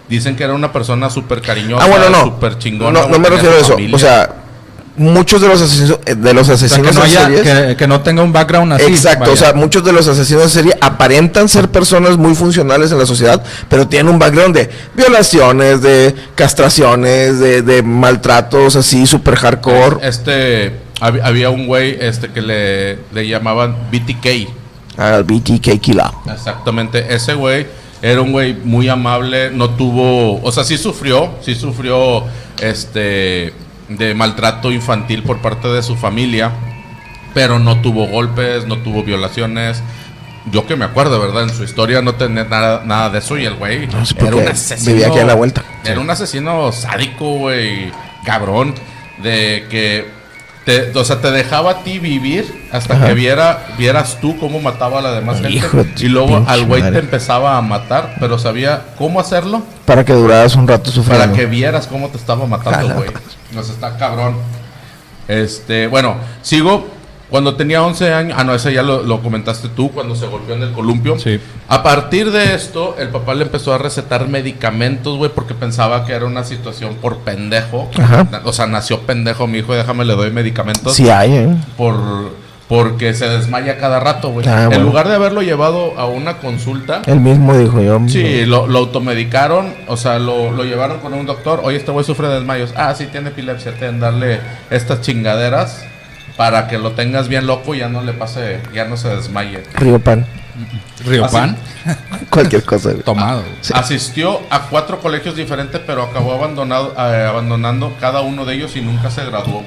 dicen 0.09 0.37
que 0.37 0.45
era 0.45 0.53
una 0.55 0.73
persona 0.73 1.09
súper 1.11 1.41
cariñosa, 1.41 1.85
Ah, 1.85 1.89
bueno, 1.89 2.11
no. 2.11 2.25
súper 2.25 2.59
chingona. 2.59 3.01
No, 3.03 3.09
no 3.09 3.19
me 3.19 3.29
refiero 3.31 3.57
a 3.57 3.59
eso, 3.61 3.73
familia. 3.73 3.97
o 3.97 3.99
sea, 3.99 4.31
muchos 4.97 5.41
de 5.41 5.49
los 5.49 5.61
asesinos 5.61 5.99
eh, 6.05 6.15
de 6.15 6.35
los 6.35 6.43
O 6.43 6.44
sea, 6.44 6.55
asesinos 6.67 6.89
que, 6.91 6.94
no 6.94 7.03
haya- 7.03 7.25
series 7.27 7.43
que- 7.43 7.77
que 7.77 7.87
no 7.87 8.00
tenga 8.03 8.23
un 8.23 8.33
background 8.33 8.73
así. 8.75 8.85
Exacto, 8.85 9.21
vaya. 9.21 9.33
o 9.33 9.37
sea, 9.37 9.53
muchos 9.55 9.83
de 9.85 9.93
los 9.93 10.06
asesinos 10.06 10.43
en 10.44 10.50
serie 10.50 10.79
aparentan 10.81 11.49
ser 11.49 11.69
personas 11.71 12.17
muy 12.19 12.35
funcionales 12.35 12.93
en 12.93 12.99
la 12.99 13.06
sociedad, 13.06 13.43
pero 13.69 13.89
tienen 13.89 14.12
un 14.12 14.19
background 14.19 14.55
de 14.55 14.71
violaciones, 14.94 15.81
de 15.83 16.15
castraciones, 16.35 17.39
de, 17.39 17.62
de 17.62 17.83
maltratos 17.83 18.77
así 18.77 19.06
super 19.06 19.37
hardcore. 19.37 19.97
Este, 20.06 20.73
hab- 21.00 21.21
había 21.25 21.50
un 21.50 21.67
güey 21.67 21.97
este, 22.00 22.29
que 22.29 22.43
le, 22.43 22.99
le 23.12 23.27
llamaban 23.27 23.77
BTK. 23.91 24.49
Al 24.99 25.25
BTK 25.25 25.81
Killer. 25.81 26.05
Exactamente, 26.31 27.15
ese 27.15 27.33
güey 27.33 27.67
era 28.03 28.21
un 28.21 28.31
güey 28.33 28.53
muy 28.53 28.89
amable, 28.91 29.50
no 29.50 29.71
tuvo, 29.71 30.43
o 30.43 30.53
sea, 30.53 30.65
sí 30.65 30.77
sufrió, 30.77 31.31
sí 31.41 31.55
sufrió 31.55 32.25
este 32.61 33.53
de 33.97 34.15
maltrato 34.15 34.71
infantil 34.73 35.23
por 35.23 35.39
parte 35.39 35.69
de 35.69 35.83
su 35.83 35.97
familia, 35.97 36.50
pero 37.35 37.59
no 37.59 37.81
tuvo 37.81 38.06
golpes, 38.06 38.67
no 38.67 38.79
tuvo 38.79 39.03
violaciones. 39.03 39.83
Yo 40.50 40.67
que 40.67 40.75
me 40.77 40.85
acuerdo, 40.85 41.21
¿verdad? 41.21 41.44
En 41.44 41.50
su 41.55 41.62
historia 41.62 42.03
no 42.03 42.15
tenía 42.15 42.44
nada, 42.44 42.83
nada 42.85 43.11
de 43.11 43.21
eso 43.21 43.39
y 43.39 43.44
el 43.44 43.55
güey 43.55 43.87
No 43.87 44.03
era 44.27 44.37
un 44.37 44.49
asesino. 44.49 44.93
vivía 44.93 45.06
aquí 45.09 45.19
a 45.19 45.25
la 45.25 45.35
vuelta. 45.35 45.62
Era 45.85 46.00
un 46.00 46.11
asesino 46.11 46.73
sádico, 46.73 47.35
güey, 47.39 47.93
cabrón, 48.25 48.75
de 49.23 49.67
que 49.71 50.22
te, 50.64 50.97
o 50.97 51.05
sea, 51.05 51.20
te 51.20 51.31
dejaba 51.31 51.70
a 51.70 51.82
ti 51.82 51.99
vivir 51.99 52.69
hasta 52.70 52.94
Ajá. 52.94 53.06
que 53.09 53.14
viera, 53.14 53.67
vieras 53.79 54.19
tú 54.20 54.37
cómo 54.38 54.61
mataba 54.61 55.00
a 55.00 55.03
la 55.03 55.12
demás 55.12 55.41
gente. 55.41 55.88
Y 55.99 56.09
luego 56.09 56.44
al 56.47 56.67
güey 56.67 56.82
te 56.82 56.99
empezaba 56.99 57.56
a 57.56 57.62
matar, 57.62 58.17
pero 58.20 58.38
sabía 58.38 58.82
cómo 58.97 59.19
hacerlo 59.19 59.62
Para 59.85 60.05
que 60.05 60.12
duraras 60.12 60.55
un 60.55 60.69
rato 60.69 60.91
sufriendo. 60.91 61.25
para 61.25 61.37
que 61.37 61.47
vieras 61.47 61.87
cómo 61.87 62.09
te 62.09 62.17
estaba 62.17 62.47
matando, 62.47 62.94
güey. 62.94 63.11
Nos 63.53 63.69
está 63.70 63.97
cabrón. 63.97 64.37
Este, 65.29 65.87
bueno, 65.87 66.17
sigo. 66.43 66.87
Cuando 67.32 67.55
tenía 67.56 67.82
11 67.82 68.12
años, 68.12 68.36
ah, 68.39 68.44
no, 68.44 68.55
ese 68.55 68.74
ya 68.74 68.82
lo, 68.82 69.03
lo 69.03 69.22
comentaste 69.22 69.69
tú, 69.70 69.91
cuando 69.91 70.15
se 70.15 70.27
golpeó 70.27 70.55
en 70.55 70.65
el 70.65 70.72
columpio. 70.72 71.19
Sí. 71.19 71.41
A 71.67 71.82
partir 71.82 72.31
de 72.31 72.55
esto, 72.55 72.94
el 72.98 73.08
papá 73.08 73.32
le 73.34 73.44
empezó 73.44 73.72
a 73.72 73.79
recetar 73.79 74.29
medicamentos, 74.29 75.17
güey, 75.17 75.31
porque 75.34 75.55
pensaba 75.55 76.05
que 76.05 76.12
era 76.12 76.27
una 76.27 76.44
situación 76.44 76.96
por 76.96 77.20
pendejo. 77.20 77.89
Ajá. 77.98 78.29
O 78.44 78.53
sea, 78.53 78.67
nació 78.67 79.01
pendejo 79.01 79.46
mi 79.46 79.60
hijo, 79.60 79.72
déjame 79.74 80.05
le 80.05 80.15
doy 80.15 80.31
medicamentos. 80.31 80.94
Sí 80.94 81.08
hay, 81.08 81.32
¿eh? 81.32 81.48
Por, 81.79 81.94
porque 82.69 83.15
se 83.15 83.27
desmaya 83.29 83.79
cada 83.79 83.98
rato, 83.98 84.29
güey. 84.29 84.46
Ah, 84.46 84.65
En 84.65 84.69
bueno. 84.69 84.84
lugar 84.84 85.08
de 85.08 85.15
haberlo 85.15 85.41
llevado 85.41 85.98
a 85.98 86.05
una 86.05 86.36
consulta, 86.36 87.01
Él 87.06 87.20
mismo 87.20 87.56
dijo 87.56 87.81
yo. 87.81 87.98
Sí, 88.08 88.44
lo, 88.44 88.67
lo 88.67 88.79
automedicaron, 88.79 89.74
o 89.89 89.96
sea, 89.96 90.19
lo, 90.19 90.53
lo 90.53 90.65
llevaron 90.65 91.01
con 91.01 91.15
un 91.15 91.24
doctor. 91.24 91.60
Oye, 91.65 91.79
este 91.79 91.93
güey 91.93 92.05
sufre 92.05 92.29
de 92.29 92.34
desmayos. 92.34 92.74
Ah, 92.77 92.94
sí, 92.94 93.06
tiene 93.06 93.31
epilepsia. 93.31 93.72
Ten, 93.72 94.01
darle 94.01 94.41
estas 94.70 95.01
chingaderas 95.01 95.86
para 96.36 96.69
que 96.69 96.79
lo 96.79 96.93
tengas 96.93 97.29
bien 97.29 97.46
loco 97.46 97.74
y 97.74 97.79
ya 97.79 97.89
no 97.89 98.03
le 98.03 98.12
pase, 98.12 98.60
ya 98.74 98.84
no 98.86 98.96
se 98.96 99.08
desmaye. 99.15 99.62
Río 99.74 99.98
Pan. 100.01 100.27
Río 101.05 101.24
Así- 101.24 101.34
Pan, 101.36 101.56
Cualquier 102.31 102.65
cosa. 102.65 102.91
güey. 102.91 103.03
tomado. 103.03 103.43
Sí. 103.60 103.72
Asistió 103.77 104.41
a 104.51 104.62
cuatro 104.69 105.01
colegios 105.01 105.34
diferentes, 105.36 105.81
pero 105.86 106.03
acabó 106.05 106.32
abandonado, 106.34 106.94
eh, 106.96 107.27
abandonando 107.29 107.94
cada 108.01 108.20
uno 108.22 108.44
de 108.44 108.55
ellos 108.55 108.77
y 108.77 108.81
nunca 108.81 109.10
se 109.10 109.24
graduó. 109.24 109.62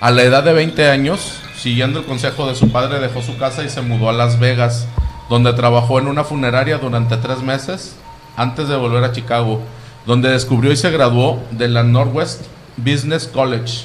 A 0.00 0.10
la 0.10 0.22
edad 0.22 0.42
de 0.42 0.52
20 0.52 0.88
años, 0.90 1.40
siguiendo 1.56 2.00
el 2.00 2.04
consejo 2.06 2.46
de 2.48 2.54
su 2.56 2.72
padre, 2.72 2.98
dejó 2.98 3.22
su 3.22 3.36
casa 3.38 3.62
y 3.62 3.68
se 3.68 3.82
mudó 3.82 4.08
a 4.08 4.12
Las 4.12 4.38
Vegas, 4.40 4.86
donde 5.28 5.52
trabajó 5.52 5.98
en 6.00 6.08
una 6.08 6.24
funeraria 6.24 6.78
durante 6.78 7.16
tres 7.18 7.38
meses 7.42 7.94
antes 8.36 8.66
de 8.68 8.76
volver 8.76 9.04
a 9.04 9.12
Chicago, 9.12 9.62
donde 10.06 10.30
descubrió 10.30 10.72
y 10.72 10.76
se 10.76 10.90
graduó 10.90 11.40
de 11.52 11.68
la 11.68 11.82
Northwest 11.84 12.42
Business 12.76 13.28
College. 13.32 13.84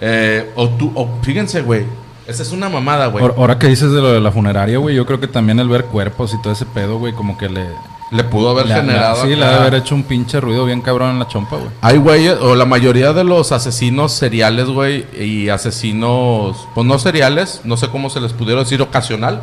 Eh, 0.00 0.50
o 0.56 0.68
tú- 0.70 0.92
o- 0.94 1.08
fíjense, 1.22 1.62
güey, 1.62 1.84
esa 2.26 2.42
es 2.42 2.52
una 2.52 2.68
mamada, 2.68 3.06
güey. 3.06 3.24
Ahora- 3.36 3.58
que 3.58 3.68
dices 3.68 3.90
de 3.92 4.00
lo 4.00 4.12
de 4.12 4.20
la 4.20 4.30
funeraria, 4.32 4.78
güey, 4.78 4.94
yo 4.94 5.06
creo 5.06 5.20
que 5.20 5.28
también 5.28 5.58
el 5.60 5.68
ver 5.68 5.84
cuerpos 5.86 6.34
y 6.34 6.42
todo 6.42 6.52
ese 6.52 6.66
pedo, 6.66 6.98
güey, 6.98 7.12
como 7.12 7.36
que 7.38 7.48
le... 7.48 7.66
Le 8.12 8.22
pudo 8.22 8.50
haber 8.50 8.68
generado. 8.68 9.24
sí, 9.24 9.34
le 9.34 9.44
haber 9.44 9.74
hecho 9.74 9.96
un 9.96 10.04
pinche 10.04 10.38
ruido 10.40 10.64
bien 10.64 10.80
cabrón 10.80 11.10
en 11.10 11.18
la 11.18 11.26
chompa, 11.26 11.56
güey. 11.56 11.70
Hay 11.80 11.96
güeyes, 11.98 12.36
o 12.40 12.54
la 12.54 12.64
mayoría 12.64 13.12
de 13.12 13.24
los 13.24 13.50
asesinos 13.50 14.12
seriales, 14.12 14.66
güey, 14.68 15.06
y 15.20 15.48
asesinos, 15.48 16.56
pues 16.74 16.86
no 16.86 17.00
seriales, 17.00 17.62
no 17.64 17.76
sé 17.76 17.88
cómo 17.88 18.08
se 18.08 18.20
les 18.20 18.32
pudiera 18.32 18.60
decir 18.60 18.80
ocasional, 18.80 19.40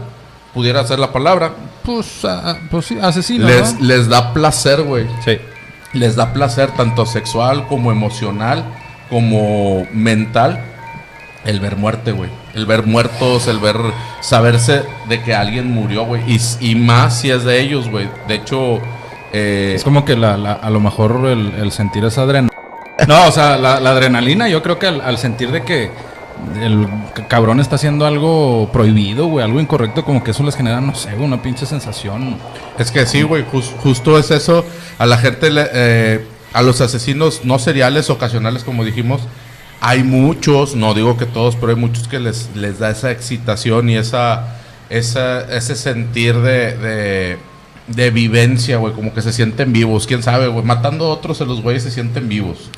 pudiera 0.54 0.86
ser 0.88 1.00
la 1.00 1.12
palabra, 1.12 1.52
Pues, 1.84 2.24
ah, 2.24 2.58
pues 2.72 2.86
sí, 2.86 2.98
asesino, 3.02 3.46
les, 3.48 3.74
¿no? 3.74 3.86
les 3.86 4.08
da 4.08 4.32
placer, 4.32 4.82
güey. 4.84 5.08
Sí. 5.26 5.38
Les 5.92 6.16
da 6.16 6.32
placer 6.32 6.72
tanto 6.72 7.06
sexual 7.06 7.68
como 7.68 7.92
emocional, 7.92 8.64
como 9.10 9.86
mental, 9.92 10.60
el 11.46 11.60
ver 11.60 11.76
muerte, 11.76 12.12
güey. 12.12 12.30
El 12.54 12.66
ver 12.66 12.84
muertos, 12.86 13.48
el 13.48 13.60
ver 13.60 13.78
saberse 14.22 14.84
de 15.10 15.22
que 15.22 15.34
alguien 15.36 15.72
murió, 15.72 16.06
güey. 16.06 16.22
Y, 16.28 16.40
y 16.60 16.76
más 16.76 17.20
si 17.20 17.32
es 17.32 17.44
de 17.44 17.60
ellos, 17.60 17.90
güey. 17.90 18.08
De 18.28 18.36
hecho, 18.36 18.80
eh, 19.34 19.74
Es 19.76 19.84
como 19.84 20.06
que 20.06 20.16
la, 20.16 20.38
la- 20.38 20.54
a 20.54 20.70
lo 20.70 20.80
mejor 20.80 21.26
el, 21.26 21.54
el 21.56 21.72
sentir 21.72 22.06
esa 22.06 22.22
adrenalina. 22.22 22.54
No, 23.08 23.28
o 23.28 23.32
sea, 23.32 23.58
la, 23.58 23.80
la 23.80 23.90
adrenalina, 23.92 24.48
yo 24.48 24.62
creo 24.62 24.78
que 24.80 24.88
al, 24.88 25.02
al 25.02 25.18
sentir 25.18 25.52
de 25.52 25.64
que 25.64 25.90
el 26.62 26.88
cabrón 27.28 27.60
está 27.60 27.76
haciendo 27.76 28.06
algo 28.06 28.70
prohibido, 28.72 29.26
güey, 29.28 29.44
algo 29.44 29.60
incorrecto, 29.60 30.04
como 30.06 30.24
que 30.24 30.32
eso 30.32 30.44
les 30.44 30.56
genera, 30.56 30.80
no 30.82 30.94
sé, 30.96 31.16
una 31.16 31.42
pinche 31.42 31.66
sensación. 31.66 32.38
Es 32.78 32.92
que 32.92 33.06
sí, 33.06 33.24
güey, 33.24 33.44
jus- 33.52 33.74
justo 33.82 34.18
es 34.18 34.30
eso. 34.32 34.64
A 35.00 35.06
la 35.06 35.18
gente, 35.18 35.50
le- 35.50 35.68
eh, 35.74 36.28
a 36.54 36.62
los 36.62 36.82
asesinos 36.82 37.42
no 37.44 37.60
seriales, 37.60 38.10
ocasionales, 38.10 38.64
como 38.64 38.86
dijimos, 38.86 39.22
hay 39.82 40.04
muchos, 40.04 40.76
no 40.76 40.94
digo 40.94 41.18
que 41.18 41.26
todos, 41.26 41.56
pero 41.56 41.72
hay 41.72 41.76
muchos 41.78 42.08
que 42.08 42.20
les, 42.20 42.50
les 42.56 42.80
da 42.80 42.90
esa 42.92 43.12
excitación 43.12 43.90
y 43.90 43.98
esa, 43.98 44.56
esa 44.90 45.42
ese 45.54 45.76
sentir 45.76 46.36
de, 46.38 46.78
de, 46.78 47.38
de 47.88 48.12
vivencia, 48.12 48.78
güey, 48.78 48.94
como 48.94 49.14
que 49.14 49.22
se 49.22 49.34
sienten 49.34 49.74
vivos. 49.74 50.08
Quién 50.08 50.24
sabe, 50.24 50.48
güey, 50.48 50.64
matando 50.64 51.06
a 51.06 51.10
otros, 51.10 51.40
los 51.42 51.62
güeyes 51.62 51.84
se 51.84 51.92
sienten 51.92 52.30
vivos. 52.30 52.70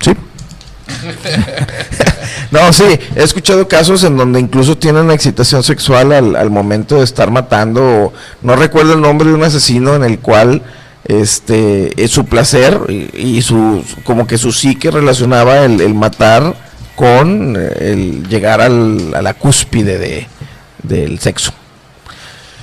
Sí. 0.00 0.12
no, 2.50 2.72
sí, 2.72 2.84
he 3.14 3.22
escuchado 3.22 3.66
casos 3.68 4.04
en 4.04 4.16
donde 4.16 4.40
incluso 4.40 4.76
tienen 4.76 5.10
excitación 5.10 5.62
sexual 5.62 6.12
al, 6.12 6.36
al 6.36 6.50
momento 6.50 6.96
de 6.98 7.04
estar 7.04 7.30
matando. 7.30 7.82
o- 7.82 8.12
no 8.42 8.56
recuerdo 8.56 8.94
el 8.94 9.00
nombre 9.00 9.28
de 9.28 9.34
un 9.34 9.44
asesino 9.44 9.94
en 9.94 10.04
el 10.04 10.18
cual 10.18 10.62
este 11.04 12.02
es 12.02 12.10
su 12.10 12.24
placer 12.26 12.80
y, 12.88 13.10
y 13.36 13.42
su 13.42 13.84
como 14.04 14.26
que 14.26 14.38
su 14.38 14.52
psique 14.52 14.90
relacionaba 14.90 15.58
el, 15.64 15.80
el 15.80 15.94
matar 15.94 16.54
con 16.96 17.56
eh, 17.58 17.90
el 17.92 18.28
llegar 18.28 18.60
al- 18.60 19.14
a 19.14 19.20
la 19.22 19.34
cúspide 19.34 19.98
de, 19.98 20.26
del 20.82 21.18
sexo. 21.18 21.52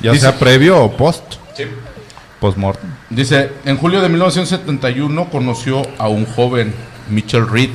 Ya 0.01 0.12
Dice- 0.12 0.21
sea 0.27 0.39
previo 0.39 0.81
o 0.83 0.95
post. 0.95 1.21
Post-mortem. 2.39 2.89
Dice, 3.12 3.51
en 3.65 3.77
julio 3.77 4.01
de 4.01 4.10
1971 4.10 5.29
conoció 5.29 5.83
a 6.00 6.07
un 6.07 6.25
joven, 6.25 6.74
Mitchell 7.10 7.48
Reed, 7.48 7.69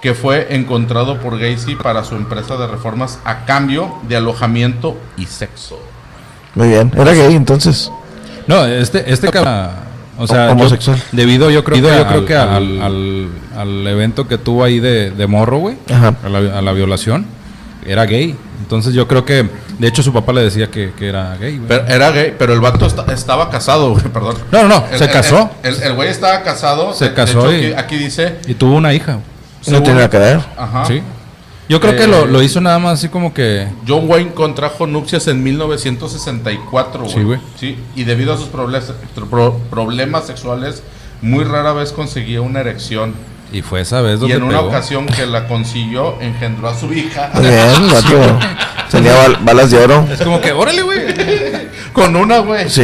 que 0.00 0.14
fue 0.14 0.52
encontrado 0.56 1.20
por 1.20 1.38
Gacy 1.38 1.76
para 1.76 2.02
su 2.02 2.16
empresa 2.16 2.56
de 2.56 2.66
reformas 2.66 3.20
a 3.24 3.44
cambio 3.44 3.98
de 4.08 4.16
alojamiento 4.16 4.98
y 5.16 5.26
sexo. 5.26 5.78
Muy 6.56 6.68
bien, 6.70 6.90
era 6.96 7.12
gay 7.14 7.36
entonces. 7.36 7.92
No, 8.46 8.64
este, 8.66 9.10
este 9.12 9.28
cabrón, 9.30 9.70
o 10.18 10.26
sea, 10.26 10.46
yo- 10.46 10.52
Homosexual. 10.52 11.02
debido 11.12 11.50
yo 11.50 11.64
creo, 11.64 11.76
Debido 11.76 11.94
yo 11.94 12.02
al- 12.02 12.08
creo 12.08 12.26
que 12.26 12.36
al, 12.36 13.28
al- 13.56 13.86
evento 13.86 14.26
que 14.28 14.38
tuvo 14.38 14.64
ahí 14.64 14.80
de, 14.80 15.10
de 15.10 15.26
morro, 15.26 15.58
güey, 15.58 15.76
Ajá. 15.92 16.14
a 16.24 16.28
la, 16.28 16.58
a 16.58 16.62
la 16.62 16.72
violación, 16.72 17.26
era 17.86 18.04
gay. 18.06 18.36
Entonces 18.60 18.94
yo 18.94 19.06
creo 19.08 19.24
que, 19.24 19.48
de 19.78 19.88
hecho 19.88 20.02
su 20.02 20.12
papá 20.12 20.32
le 20.32 20.42
decía 20.42 20.70
que, 20.70 20.92
que 20.96 21.08
era 21.08 21.36
gay, 21.36 21.56
güey. 21.56 21.68
Pero 21.68 21.86
era 21.88 22.10
gay, 22.10 22.34
pero 22.38 22.52
el 22.54 22.60
vato 22.60 22.86
esta- 22.86 23.04
estaba 23.12 23.50
casado, 23.50 23.90
güey, 23.92 24.04
perdón. 24.04 24.36
No, 24.50 24.62
no, 24.62 24.68
no, 24.68 24.84
El- 24.90 24.98
se 24.98 25.08
casó. 25.10 25.50
El 25.62 25.82
el 25.82 25.94
güey 25.94 26.08
estaba 26.08 26.42
casado. 26.42 26.94
Se 26.94 27.04
de- 27.04 27.10
de 27.10 27.16
casó 27.16 27.50
hecho, 27.50 27.52
y- 27.52 27.72
aquí, 27.72 27.74
aquí 27.76 27.96
dice... 27.98 28.36
Y 28.46 28.54
tuvo 28.54 28.76
una 28.76 28.94
hija. 28.94 29.18
No 29.66 29.80
tiene 29.82 29.94
nada 29.96 30.10
que 30.10 30.18
ver. 30.18 30.40
Ajá. 30.56 30.84
Sí. 30.86 31.02
Yo 31.68 31.80
creo 31.80 31.96
que 31.96 32.04
Eh, 32.04 32.08
lo, 32.08 32.26
lo 32.26 32.42
hizo 32.42 32.60
nada 32.60 32.78
más 32.78 32.94
así 32.98 33.08
como 33.08 33.32
que... 33.32 33.68
John 33.86 34.04
Wayne 34.08 34.32
contrajo 34.34 34.86
nupcias 34.86 35.26
en 35.28 35.42
1964, 35.42 37.00
güey. 37.04 37.12
Sí, 37.14 37.22
güey. 37.22 37.40
Sí, 37.58 37.78
y 37.96 38.04
debido 38.04 38.34
a 38.34 38.36
sus 38.36 38.48
problemas, 38.48 38.92
pro- 39.30 39.58
problemas 39.70 40.26
sexuales, 40.26 40.82
muy 41.22 41.44
rara 41.44 41.72
vez 41.72 41.92
conseguía 41.92 42.40
una 42.42 42.60
erección. 42.60 43.14
Y 43.52 43.62
fue 43.62 43.82
esa 43.82 44.00
vez 44.00 44.16
Y 44.16 44.20
donde 44.20 44.34
en 44.36 44.42
una 44.42 44.58
pegó. 44.58 44.68
ocasión 44.70 45.06
que 45.06 45.24
la 45.26 45.46
consiguió, 45.46 46.20
engendró 46.20 46.68
a 46.68 46.74
su 46.78 46.92
hija. 46.92 47.30
Bien, 47.38 47.88
vato. 47.90 48.38
Tenía 48.90 49.14
bal- 49.16 49.38
balas 49.44 49.70
de 49.70 49.78
oro. 49.78 50.06
Es 50.10 50.20
como 50.20 50.40
que, 50.40 50.52
órale, 50.52 50.82
güey. 50.82 51.00
Con 51.92 52.16
una, 52.16 52.38
güey. 52.38 52.68
Sí. 52.68 52.82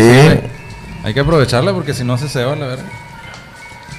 Hay 1.04 1.14
que 1.14 1.20
aprovecharla 1.20 1.72
porque 1.72 1.94
si 1.94 2.04
no 2.04 2.16
se 2.18 2.28
ceba 2.28 2.54
la 2.56 2.66
verga. 2.66 2.84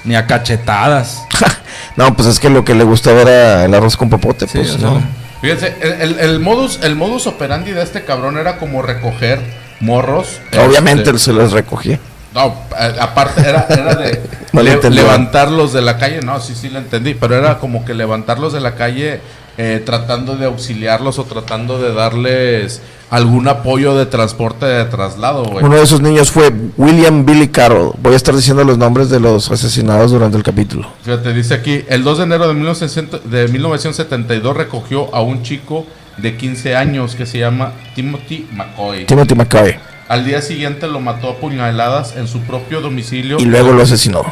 Ni 0.04 0.14
a 0.14 0.26
cachetadas. 0.26 1.22
No, 1.96 2.14
pues 2.16 2.28
es 2.28 2.40
que 2.40 2.50
lo 2.50 2.64
que 2.64 2.74
le 2.74 2.84
gustaba 2.84 3.22
era 3.22 3.64
el 3.64 3.74
arroz 3.74 3.96
con 3.96 4.08
popote, 4.10 4.46
Sí, 4.46 4.58
pues, 4.58 4.78
¿no? 4.78 5.02
Fíjense, 5.40 5.74
el, 5.80 6.18
el- 6.18 6.40
modus, 6.40 6.80
el 6.82 6.96
modus 6.96 7.26
operandi 7.26 7.70
de 7.72 7.82
este 7.82 8.04
cabrón 8.04 8.36
era 8.38 8.58
como 8.58 8.82
recoger 8.82 9.40
morros. 9.80 10.38
Obviamente 10.58 11.04
Este, 11.10 11.18
se 11.18 11.32
los 11.32 11.52
recogía. 11.52 11.98
No, 12.34 12.54
aparte 13.00 13.40
era, 13.40 13.66
era 13.70 13.94
de 13.96 14.20
le- 14.52 14.90
levantarlos 14.90 15.72
de 15.72 15.80
la 15.82 15.96
calle. 15.98 16.20
No, 16.20 16.40
sí, 16.40 16.54
sí 16.54 16.68
lo 16.68 16.78
entendí. 16.78 17.14
Pero 17.14 17.36
era 17.36 17.58
como 17.58 17.84
que 17.84 17.94
levantarlos 17.94 18.52
de 18.52 18.60
la 18.60 18.74
calle 18.76 19.20
eh, 19.58 19.82
tratando 19.84 20.36
de 20.36 20.46
auxiliarlos 20.46 21.18
o 21.18 21.24
tratando 21.24 21.80
de 21.80 21.92
darles 21.92 22.80
algún 23.10 23.48
apoyo 23.48 23.96
de 23.96 24.06
transporte 24.06 24.64
de 24.64 24.84
traslado, 24.84 25.44
güey. 25.44 25.64
Uno 25.64 25.76
de 25.76 25.82
esos 25.82 26.00
niños 26.00 26.30
fue 26.30 26.52
William 26.76 27.26
Billy 27.26 27.48
Carroll. 27.48 27.92
Voy 28.00 28.14
a 28.14 28.16
estar 28.16 28.34
diciendo 28.34 28.64
los 28.64 28.78
nombres 28.78 29.10
de 29.10 29.18
los 29.18 29.50
asesinados 29.50 30.12
durante 30.12 30.36
el 30.36 30.44
capítulo. 30.44 30.88
Fíjate, 31.02 31.32
dice 31.34 31.54
aquí, 31.54 31.84
el 31.88 32.04
2 32.04 32.18
de 32.18 32.24
enero 32.24 32.48
de, 32.48 32.54
1900 32.54 33.30
de 33.30 33.48
1972 33.48 34.56
recogió 34.56 35.14
a 35.14 35.22
un 35.22 35.42
chico 35.42 35.84
de 36.18 36.36
15 36.36 36.76
años 36.76 37.16
que 37.16 37.26
se 37.26 37.38
llama 37.38 37.72
Timothy 37.94 38.48
McCoy. 38.52 39.06
Timothy 39.06 39.34
McCoy. 39.34 39.76
Al 40.08 40.24
día 40.24 40.40
siguiente 40.42 40.86
lo 40.86 41.00
mató 41.00 41.30
a 41.30 41.36
puñaladas 41.36 42.16
en 42.16 42.26
su 42.26 42.40
propio 42.40 42.80
domicilio 42.80 43.38
Y 43.38 43.44
luego 43.44 43.72
lo 43.72 43.82
asesinó. 43.82 44.24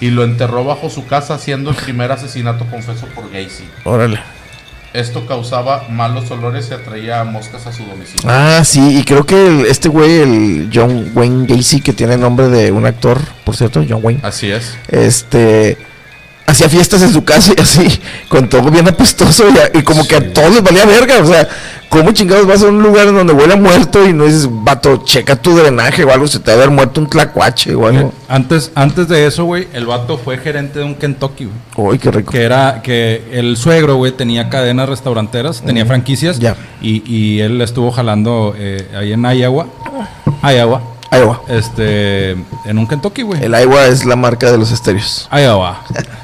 y 0.00 0.10
lo 0.10 0.24
enterró 0.24 0.64
bajo 0.64 0.90
su 0.90 1.06
casa, 1.06 1.38
siendo 1.38 1.70
el 1.70 1.76
primer 1.76 2.10
asesinato 2.12 2.66
confeso 2.66 3.06
por 3.14 3.30
Gacy. 3.30 3.64
Órale. 3.84 4.20
Esto 4.94 5.26
causaba 5.26 5.86
malos 5.90 6.30
olores 6.30 6.68
y 6.70 6.74
atraía 6.74 7.20
a 7.20 7.24
moscas 7.24 7.66
a 7.66 7.72
su 7.72 7.84
domicilio. 7.84 8.22
Ah, 8.30 8.62
sí, 8.64 8.98
y 8.98 9.02
creo 9.04 9.26
que 9.26 9.46
el- 9.48 9.66
este 9.66 9.88
güey, 9.88 10.20
el 10.20 10.70
John 10.72 11.10
Wayne 11.14 11.46
Gacy, 11.48 11.80
que 11.80 11.92
tiene 11.92 12.16
nombre 12.16 12.48
de 12.48 12.70
un 12.70 12.86
actor, 12.86 13.18
por 13.44 13.56
cierto, 13.56 13.84
John 13.88 13.98
Wayne, 14.04 14.20
Así 14.22 14.52
es. 14.52 14.76
este, 14.86 15.76
hacía 16.46 16.68
fiestas 16.68 17.02
en 17.02 17.12
su 17.12 17.24
casa 17.24 17.52
y 17.56 17.60
así, 17.60 18.00
con 18.28 18.48
todo 18.48 18.70
bien 18.70 18.86
apestoso 18.86 19.44
y, 19.72 19.82
como 19.82 20.06
que 20.06 20.16
a 20.16 20.32
todos 20.32 20.52
les 20.52 20.62
valía 20.62 20.84
verga, 20.84 21.18
o 21.22 21.26
sea, 21.26 21.48
¿cómo 21.88 22.12
chingados 22.12 22.46
vas 22.46 22.62
a 22.62 22.66
un 22.66 22.82
lugar 22.82 23.12
donde 23.12 23.32
huele 23.32 23.54
a 23.54 23.56
muerto 23.56 24.06
y 24.06 24.12
no 24.12 24.24
dices, 24.24 24.48
vato, 24.50 25.02
checa 25.04 25.36
tu 25.36 25.56
drenaje 25.56 26.04
o 26.04 26.12
algo, 26.12 26.26
se 26.26 26.40
te 26.40 26.50
va 26.50 26.52
a 26.52 26.56
haber 26.56 26.70
muerto 26.70 27.00
un 27.00 27.08
tlacuache 27.08 27.74
o 27.74 27.86
algo? 27.86 28.12
Antes, 28.28 28.70
antes 28.74 29.08
de 29.08 29.26
eso, 29.26 29.44
güey, 29.44 29.68
el 29.72 29.86
vato 29.86 30.18
fue 30.18 30.38
gerente 30.38 30.80
de 30.80 30.84
un 30.84 30.94
Kentucky, 30.94 31.46
güey. 31.46 31.88
Uy, 31.88 31.98
qué 31.98 32.10
rico. 32.10 32.32
Que 32.32 32.42
era 32.42 32.80
que 32.82 33.22
el 33.32 33.56
suegro, 33.56 33.96
güey, 33.96 34.12
tenía 34.12 34.48
cadenas 34.50 34.88
restauranteras, 34.88 35.62
tenía 35.62 35.86
franquicias. 35.86 36.38
Ya. 36.38 36.56
Y, 36.80 37.02
y 37.10 37.40
él 37.40 37.60
estuvo 37.60 37.90
jalando 37.90 38.54
eh, 38.56 38.88
ahí 38.96 39.12
en 39.12 39.24
Iowa. 39.24 39.66
Iowa. 40.42 40.82
Iowa. 41.10 41.42
Este, 41.48 42.32
en 42.32 42.78
un 42.78 42.86
Kentucky, 42.86 43.22
güey. 43.22 43.42
El 43.42 43.52
Iowa 43.52 43.86
es 43.86 44.04
la 44.04 44.16
marca 44.16 44.50
de 44.50 44.58
los 44.58 44.72
estéreos. 44.72 45.28
Iowa. 45.32 45.80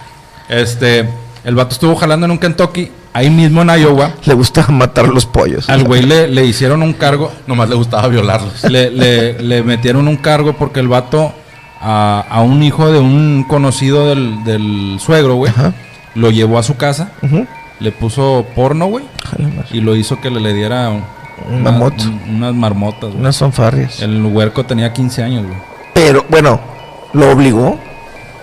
Este, 0.50 1.08
el 1.44 1.54
vato 1.54 1.72
estuvo 1.72 1.94
jalando 1.96 2.26
en 2.26 2.32
un 2.32 2.38
Kentucky, 2.38 2.90
ahí 3.12 3.30
mismo 3.30 3.62
en 3.62 3.68
Iowa. 3.80 4.12
Le 4.24 4.34
gusta 4.34 4.66
matar 4.68 5.08
los 5.08 5.26
pollos. 5.26 5.68
Al 5.70 5.84
güey 5.84 6.02
le, 6.02 6.26
le 6.28 6.44
hicieron 6.44 6.82
un 6.82 6.92
cargo, 6.92 7.30
Nomás 7.46 7.68
le 7.68 7.76
gustaba 7.76 8.08
violarlos. 8.08 8.64
le, 8.64 8.90
le- 8.90 9.40
le 9.40 9.62
metieron 9.62 10.08
un 10.08 10.16
cargo 10.16 10.52
porque 10.54 10.80
el 10.80 10.88
vato 10.88 11.32
a, 11.80 12.24
a 12.28 12.42
un 12.42 12.62
hijo 12.62 12.90
de 12.92 12.98
un 12.98 13.44
conocido 13.48 14.08
del, 14.08 14.44
del 14.44 14.98
suegro, 15.00 15.36
güey, 15.36 15.50
Ajá. 15.50 15.72
lo 16.14 16.30
llevó 16.30 16.58
a 16.58 16.62
su 16.62 16.76
casa, 16.76 17.12
Ujú. 17.22 17.46
le 17.78 17.92
puso 17.92 18.44
porno, 18.54 18.86
güey, 18.86 19.04
y 19.72 19.80
lo 19.80 19.96
hizo 19.96 20.20
que 20.20 20.30
le, 20.30 20.40
le 20.40 20.52
diera 20.52 20.90
un- 20.90 21.04
Un 21.48 21.60
una- 21.66 21.70
un- 21.70 22.20
unas 22.36 22.54
marmotas, 22.54 23.08
güey. 23.10 23.20
Unas 23.20 23.38
fanfarrias. 23.38 24.02
El 24.02 24.22
huerco 24.26 24.66
tenía 24.66 24.92
15 24.92 25.22
años, 25.22 25.46
güey. 25.46 25.56
Pero, 25.94 26.26
bueno, 26.28 26.60
¿lo 27.14 27.30
obligó? 27.30 27.78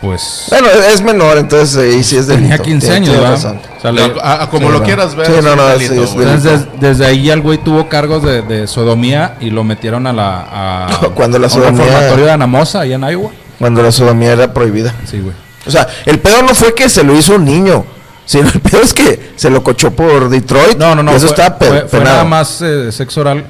Pues 0.01 0.45
Bueno, 0.49 0.67
es 0.69 1.01
menor, 1.01 1.37
entonces 1.39 1.75
ahí 1.77 2.03
sí 2.03 2.17
es 2.17 2.27
delito. 2.27 2.43
tenía 2.49 2.57
15 2.59 2.87
Tiene- 2.87 2.95
años, 2.97 3.09
tiene 3.09 3.21
¿verdad? 3.21 3.35
razón. 3.35 3.61
O 3.77 3.81
sea, 3.81 3.91
le- 3.91 4.13
A- 4.21 4.43
a- 4.43 4.49
como 4.49 4.67
Sí, 4.67 4.73
lo 4.73 4.83
quieras 4.83 5.15
ver. 5.15 5.25
Sí, 5.25 5.31
no, 5.43 5.51
un 5.51 5.57
no, 5.57 5.65
delito, 5.67 5.93
sí, 5.93 5.99
es 6.01 6.13
güey. 6.13 6.25
delito. 6.27 6.49
Entonces, 6.49 6.71
des- 6.79 6.81
desde 6.99 7.05
ahí 7.07 7.23
ya 7.23 7.33
el 7.33 7.41
güey 7.41 7.57
tuvo 7.57 7.89
cargos 7.89 8.21
de, 8.23 8.41
de 8.43 8.67
sodomía 8.67 9.35
y 9.39 9.49
lo 9.49 9.63
metieron 9.63 10.05
a 10.05 10.13
la. 10.13 10.85
A, 10.85 10.87
Cuando 11.15 11.39
la 11.39 11.47
a 11.47 11.49
un 11.49 11.55
sodomía- 11.55 11.83
reformatorio 11.83 12.25
de 12.25 12.31
Anamosa, 12.31 12.81
allá 12.81 12.95
en 12.95 13.01
Iowa. 13.09 13.31
Cuando 13.57 13.81
la 13.81 13.91
sodomía 13.91 14.33
era 14.33 14.53
prohibida. 14.53 14.93
Sí, 15.09 15.19
güey. 15.19 15.33
O 15.65 15.71
sea, 15.71 15.87
el 16.05 16.19
pedo 16.19 16.43
no 16.43 16.53
fue 16.53 16.75
que 16.75 16.89
se 16.89 17.03
lo 17.03 17.15
hizo 17.17 17.33
un 17.35 17.45
niño, 17.45 17.83
sino 18.25 18.47
el 18.47 18.59
pedo 18.61 18.81
es 18.83 18.93
que 18.93 19.31
se 19.35 19.49
lo 19.49 19.63
cochó 19.63 19.91
por 19.91 20.29
Detroit. 20.29 20.77
No, 20.77 20.93
no, 20.93 21.01
no. 21.01 21.11
y 21.11 21.15
eso 21.15 21.27
fue, 21.27 21.35
está 21.35 21.57
pe- 21.57 21.67
fue- 21.67 21.87
fue 21.87 21.99
nada 22.01 22.23
más 22.23 22.61
eh, 22.61 22.91
sexo 22.91 23.21
oral. 23.21 23.43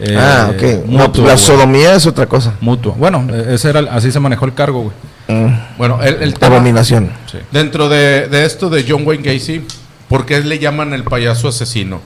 Eh, 0.00 0.16
ah, 0.18 0.50
ok. 0.54 0.86
Mutuo. 0.86 1.26
la 1.26 1.36
sodomía 1.36 1.94
es 1.94 2.06
otra 2.06 2.26
cosa. 2.26 2.54
Mutuo. 2.60 2.92
Bueno, 2.94 3.26
eh, 3.32 3.54
ese 3.54 3.70
era, 3.70 3.80
el- 3.80 3.88
así 3.88 4.10
se 4.12 4.20
manejó 4.20 4.44
el 4.44 4.54
cargo, 4.54 4.82
güey. 4.82 4.94
Mm, 5.28 5.54
Bueno, 5.76 6.02
el, 6.02 6.22
el 6.22 6.34
tema- 6.34 6.56
abominación. 6.56 7.10
Sí. 7.30 7.38
Dentro 7.52 7.88
de, 7.88 8.28
de 8.28 8.44
esto 8.44 8.70
de 8.70 8.84
John 8.88 9.06
Wayne 9.06 9.22
Gacy, 9.34 9.66
¿por 10.08 10.24
qué 10.26 10.40
le 10.40 10.58
llaman 10.58 10.92
el 10.94 11.04
payaso 11.04 11.48
asesino? 11.48 12.00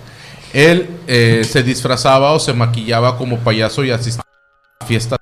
Él 0.52 0.88
eh, 1.06 1.46
se 1.48 1.62
disfrazaba 1.62 2.32
o 2.32 2.38
se 2.40 2.52
maquillaba 2.52 3.16
como 3.16 3.38
payaso 3.38 3.84
y 3.84 3.90
asistía 3.90 4.22
a 4.80 4.84
fiestas 4.86 5.18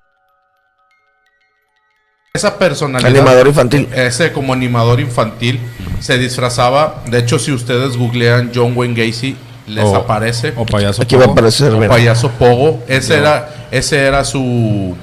esa 2.33 2.59
personalidad. 2.59 3.11
Animador 3.11 3.49
infantil. 3.49 3.89
Ese 3.93 4.33
como 4.33 4.53
animador 4.53 5.01
infantil 5.01 5.61
se 6.01 6.17
disfrazaba. 6.17 7.03
De 7.07 7.19
hecho, 7.19 7.39
si 7.39 7.53
ustedes 7.53 7.97
googlean 7.97 8.53
John 8.55 8.73
Wayne 8.77 8.95
Gacy, 9.07 9.37
les 9.71 9.85
O- 9.85 9.97
aparece. 9.97 10.53
O 10.57 10.67
payaso. 10.67 11.03
Aquí 11.03 11.15
va 11.17 11.23
a 11.23 11.25
Pogo. 11.27 11.33
aparecer. 11.33 11.73
O 11.73 11.89
payaso 11.89 12.31
Pogo. 12.31 12.83
Ese 12.89 13.17
era, 13.19 13.49
ese 13.71 13.99
era 14.05 14.25
su, 14.25 14.97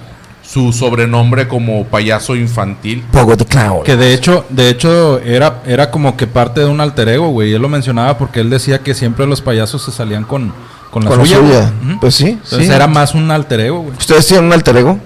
su 0.43 0.71
sobrenombre 0.73 1.47
como 1.47 1.85
payaso 1.85 2.35
infantil. 2.35 3.03
Pogo 3.11 3.35
the 3.37 3.45
Clown. 3.45 3.83
Que 3.83 3.95
de 3.95 4.13
hecho, 4.13 4.45
de 4.49 4.69
hecho 4.69 5.19
era, 5.19 5.61
era 5.65 5.89
como 5.91 6.15
que 6.17 6.27
parte 6.27 6.61
de 6.61 6.67
un 6.67 6.79
alter 6.81 7.09
ego, 7.09 7.29
güey. 7.29 7.53
Él 7.53 7.61
lo 7.61 7.69
mencionaba 7.69 8.17
porque 8.17 8.39
él 8.41 8.49
decía 8.49 8.79
que 8.79 8.93
siempre 8.93 9.25
los 9.25 9.41
payasos 9.41 9.81
se 9.83 9.91
salían 9.91 10.23
con, 10.23 10.53
con 10.91 11.03
la 11.03 11.09
Con 11.09 11.25
suya. 11.25 11.71
Pues 11.99 12.15
sí, 12.15 12.29
Entonces 12.29 12.67
sí. 12.67 12.73
era 12.73 12.87
más 12.87 13.13
un 13.15 13.29
alter 13.31 13.59
ego, 13.61 13.79
güey. 13.81 13.97
¿Ustedes 13.97 14.27
tienen 14.27 14.45
un 14.45 14.53
alter 14.53 14.77
ego? 14.77 14.99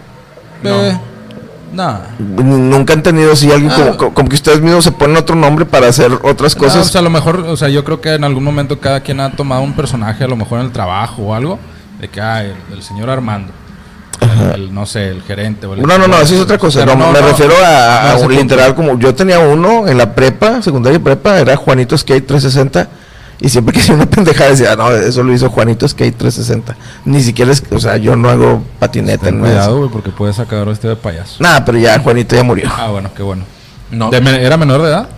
No. 0.64 0.86
Eh, 0.86 1.00
nah. 1.74 2.00
Nunca 2.20 2.94
han 2.94 3.04
tenido 3.04 3.34
así 3.34 3.52
alguien 3.52 3.72
Ah. 3.72 3.96
como, 3.98 4.14
como- 4.14 4.30
que 4.30 4.36
ustedes 4.36 4.62
mismos 4.62 4.84
se 4.84 4.92
ponen 4.92 5.18
otro 5.18 5.36
nombre 5.36 5.66
para 5.66 5.88
hacer 5.88 6.12
otras 6.24 6.56
No, 6.56 6.64
cosas. 6.64 6.88
o 6.88 6.90
sea, 6.92 7.00
a 7.02 7.04
lo 7.04 7.10
mejor, 7.10 7.40
o 7.42 7.58
sea, 7.58 7.70
yo 7.70 7.84
creo 7.84 8.02
que 8.02 8.14
en 8.14 8.24
algún 8.24 8.44
momento 8.44 8.80
cada 8.80 9.00
quien 9.02 9.20
ha 9.20 9.32
tomado 9.32 9.62
un 9.62 9.74
personaje, 9.74 10.24
a 10.24 10.28
lo 10.28 10.36
mejor 10.36 10.60
en 10.60 10.66
el 10.68 10.72
trabajo 10.72 11.22
o 11.24 11.34
algo, 11.34 11.60
de 12.00 12.08
que, 12.08 12.20
ah, 12.22 12.44
el, 12.44 12.56
el 12.74 12.84
señor 12.84 13.10
Armando. 13.10 13.52
El, 14.22 14.62
el, 14.66 14.74
no 14.74 14.86
sé, 14.86 15.10
el 15.10 15.24
gerente. 15.24 15.66
o 15.66 15.74
el- 15.74 15.82
no, 15.82 15.98
no, 15.98 16.08
no, 16.08 16.18
eso 16.18 16.36
es 16.36 16.42
otra 16.42 16.58
cosa. 16.60 16.86
No, 16.86 16.96
no, 16.96 17.12
me 17.12 17.20
no, 17.22 17.28
refiero 17.28 17.54
a, 17.66 18.02
no 18.04 18.10
a 18.10 18.14
un 18.18 18.22
punto. 18.28 18.30
literal 18.42 18.76
como 18.76 19.00
yo 19.00 19.16
tenía 19.16 19.40
uno 19.40 19.88
en 19.88 19.98
la 19.98 20.14
prepa, 20.14 20.62
secundaria 20.62 20.98
y 20.98 21.00
prepa, 21.00 21.40
era 21.40 21.56
Juanito 21.58 21.98
Skate 21.98 22.26
360 22.28 22.88
y 23.42 23.50
siempre 23.50 23.74
que 23.74 23.80
hacía 23.80 23.96
una 23.96 24.06
pendejada 24.06 24.52
decía, 24.52 24.76
no, 24.76 24.92
eso 24.92 25.24
lo 25.24 25.34
hizo 25.34 25.50
Juanito 25.50 25.88
Skate 25.88 26.16
360. 26.16 26.76
Ni 27.06 27.22
siquiera 27.22 27.52
es, 27.52 27.64
o 27.72 27.80
sea, 27.80 27.98
yo 27.98 28.16
no 28.16 28.30
hago 28.30 28.64
patineta, 28.80 29.26
Ten 29.26 29.40
no 29.40 29.46
cuidado, 29.46 29.80
güey, 29.80 29.90
porque 29.90 30.12
puedes 30.12 30.36
sacar 30.38 30.68
este 30.70 30.88
de 30.88 30.96
payaso. 30.96 31.38
Nada, 31.40 31.66
pero 31.66 31.78
ya 31.78 32.00
Juanito 32.00 32.36
ya 32.36 32.44
murió. 32.44 32.72
Ah, 32.74 32.90
bueno, 32.90 33.10
qué 33.16 33.24
bueno. 33.24 33.44
No. 33.90 34.10
De 34.10 34.22
men- 34.22 34.36
¿Era 34.36 34.56
menor 34.56 34.82
de 34.84 34.88
edad? 34.90 35.10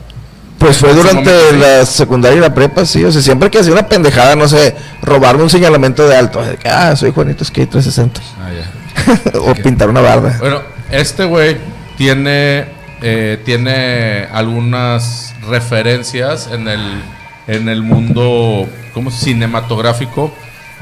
Pues 0.57 0.77
fue 0.77 0.93
durante 0.93 1.29
momento, 1.29 1.49
sí. 1.51 1.57
la 1.57 1.85
secundaria 1.85 2.37
y 2.37 2.41
la 2.41 2.53
prepa, 2.53 2.85
sí. 2.85 3.03
O 3.03 3.11
sea, 3.11 3.21
siempre 3.21 3.51
que 3.51 3.59
hacía 3.59 3.73
una 3.73 3.87
pendejada, 3.89 4.35
no 4.37 4.47
sé, 4.47 4.73
robarme 5.01 5.43
un 5.43 5.49
señalamiento 5.49 6.07
de 6.07 6.15
alto. 6.15 6.41
de 6.41 6.55
que, 6.55 6.69
ah, 6.69 6.95
soy 6.95 7.11
Juanito 7.11 7.43
Skate 7.43 7.69
360. 7.69 8.21
Ah, 8.39 8.49
ya. 8.53 9.39
o 9.41 9.53
pintar 9.55 9.89
una 9.89 9.99
barda. 9.99 10.37
Bueno, 10.39 10.61
este 10.89 11.25
güey 11.25 11.57
tiene, 11.97 12.67
eh, 13.01 13.41
tiene 13.43 14.29
algunas 14.31 15.33
referencias 15.49 16.47
en 16.49 16.69
el, 16.69 17.01
en 17.47 17.69
el 17.69 17.81
mundo 17.83 18.67
como 18.93 19.11
cinematográfico. 19.11 20.33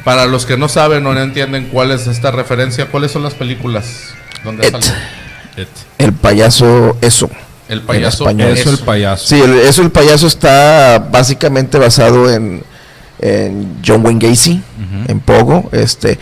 Para 0.04 0.26
los 0.26 0.46
que 0.48 0.58
no 0.58 0.68
saben 0.68 1.06
o 1.06 1.14
no 1.14 1.22
entienden 1.22 1.68
cuál 1.72 1.92
es 1.92 2.08
esta 2.08 2.32
referencia, 2.32 2.88
¿cuáles 2.88 3.12
son 3.12 3.22
las 3.24 3.34
películas 3.36 4.14
donde 4.44 4.66
It. 4.68 4.72
sale 4.72 4.96
El 6.00 6.14
payaso, 6.14 6.98
eso. 7.02 7.30
el 7.70 7.82
payaso? 7.84 8.28
Eso, 8.30 8.70
el 8.72 8.80
payaso. 8.80 9.28
Sí, 9.28 9.40
el- 9.40 9.60
eso 9.60 9.82
el 9.84 9.92
payaso 9.92 10.26
está 10.28 11.08
básicamente 11.12 11.78
basado 11.78 12.32
en, 12.32 12.64
en 13.22 13.78
John 13.86 14.04
Wayne 14.04 14.20
Gacy, 14.20 14.62
en 15.08 15.20
Pogo. 15.20 15.70
Este, 15.72 16.20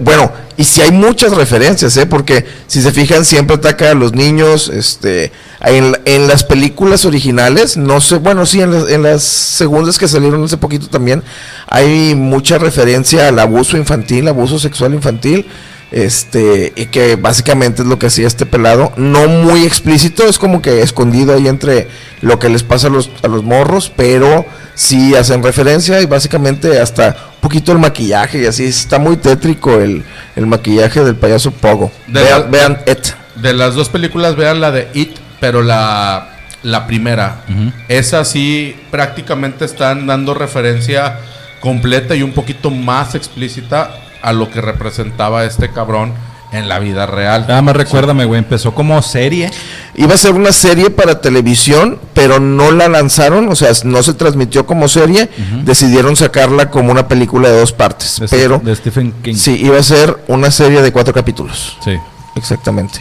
bueno, 0.00 0.32
y 0.56 0.64
si 0.64 0.80
hay 0.80 0.90
muchas 0.90 1.32
referencias, 1.36 1.96
¿eh? 1.98 2.06
porque 2.06 2.44
si 2.66 2.82
se 2.82 2.90
fijan, 2.90 3.24
siempre 3.24 3.56
ataca 3.56 3.90
a 3.90 3.94
los 3.94 4.12
niños. 4.14 4.68
Este, 4.68 5.30
en, 5.60 5.96
en 6.04 6.26
las 6.26 6.44
películas 6.44 7.04
originales, 7.04 7.76
no 7.76 8.00
sé, 8.00 8.16
bueno, 8.16 8.46
sí, 8.46 8.60
en 8.60 8.72
las, 8.72 8.90
en 8.90 9.02
las 9.02 9.22
segundas 9.22 9.98
que 9.98 10.08
salieron 10.08 10.42
hace 10.42 10.56
poquito 10.56 10.88
también, 10.88 11.22
hay 11.68 12.14
mucha 12.14 12.58
referencia 12.58 13.28
al 13.28 13.38
abuso 13.38 13.76
infantil, 13.76 14.26
abuso 14.26 14.58
sexual 14.58 14.94
infantil. 14.94 15.46
Este, 15.90 16.72
y 16.76 16.86
que 16.86 17.16
básicamente 17.16 17.80
es 17.82 17.88
lo 17.88 17.98
que 17.98 18.06
hacía 18.08 18.26
este 18.26 18.44
pelado, 18.44 18.92
no 18.96 19.26
muy 19.26 19.64
explícito, 19.64 20.24
es 20.28 20.38
como 20.38 20.60
que 20.60 20.82
escondido 20.82 21.34
ahí 21.34 21.48
entre 21.48 21.88
lo 22.20 22.38
que 22.38 22.50
les 22.50 22.62
pasa 22.62 22.88
a 22.88 22.90
los, 22.90 23.10
a 23.22 23.28
los 23.28 23.42
morros, 23.42 23.90
pero 23.96 24.44
sí 24.74 25.14
hacen 25.14 25.42
referencia 25.42 26.00
y 26.02 26.06
básicamente 26.06 26.78
hasta 26.78 27.16
un 27.36 27.40
poquito 27.40 27.72
el 27.72 27.78
maquillaje 27.78 28.42
y 28.42 28.46
así, 28.46 28.64
está 28.66 28.98
muy 28.98 29.16
tétrico 29.16 29.80
el, 29.80 30.04
el 30.36 30.46
maquillaje 30.46 31.02
del 31.04 31.16
payaso 31.16 31.52
Pogo. 31.52 31.90
De 32.06 32.22
vean, 32.22 32.40
la- 32.42 32.46
vean 32.48 32.78
It. 32.86 33.06
De 33.36 33.54
las 33.54 33.74
dos 33.74 33.88
películas, 33.88 34.36
vean 34.36 34.60
la 34.60 34.70
de 34.70 34.88
It, 34.92 35.16
pero 35.40 35.62
la, 35.62 36.36
la 36.64 36.86
primera. 36.86 37.44
Esa 37.88 38.24
sí 38.26 38.76
prácticamente 38.90 39.64
están 39.64 40.06
dando 40.06 40.34
referencia 40.34 41.18
completa 41.60 42.14
y 42.14 42.22
un 42.22 42.32
poquito 42.32 42.70
más 42.70 43.14
explícita 43.14 43.90
a 44.22 44.32
lo 44.32 44.50
que 44.50 44.60
representaba 44.60 45.44
este 45.44 45.70
cabrón 45.70 46.12
en 46.50 46.66
la 46.66 46.78
vida 46.78 47.04
real. 47.04 47.44
Nada 47.46 47.60
más 47.60 47.76
recuérdame, 47.76 48.24
güey, 48.24 48.38
empezó 48.38 48.74
como 48.74 49.00
serie. 49.02 49.50
Iba 49.96 50.14
a 50.14 50.16
ser 50.16 50.32
una 50.32 50.50
serie 50.52 50.88
para 50.88 51.20
televisión, 51.20 51.98
pero 52.14 52.40
no 52.40 52.70
la 52.72 52.88
lanzaron, 52.88 53.48
o 53.48 53.54
sea, 53.54 53.70
no 53.84 54.02
se 54.02 54.14
transmitió 54.14 54.64
como 54.64 54.88
serie, 54.88 55.28
decidieron 55.64 56.16
sacarla 56.16 56.70
como 56.70 56.90
una 56.90 57.06
película 57.06 57.50
de 57.50 57.60
dos 57.60 57.72
partes, 57.72 58.18
De, 58.20 58.28
pero 58.28 58.58
de 58.64 58.74
Stephen 58.74 59.12
King. 59.22 59.34
sí, 59.34 59.58
iba 59.62 59.78
a 59.78 59.82
ser 59.82 60.24
una 60.28 60.50
serie 60.50 60.80
de 60.80 60.90
cuatro 60.90 61.12
capítulos, 61.12 61.76
Sí. 61.84 61.98
exactamente. 62.34 63.00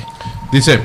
Dice, 0.52 0.82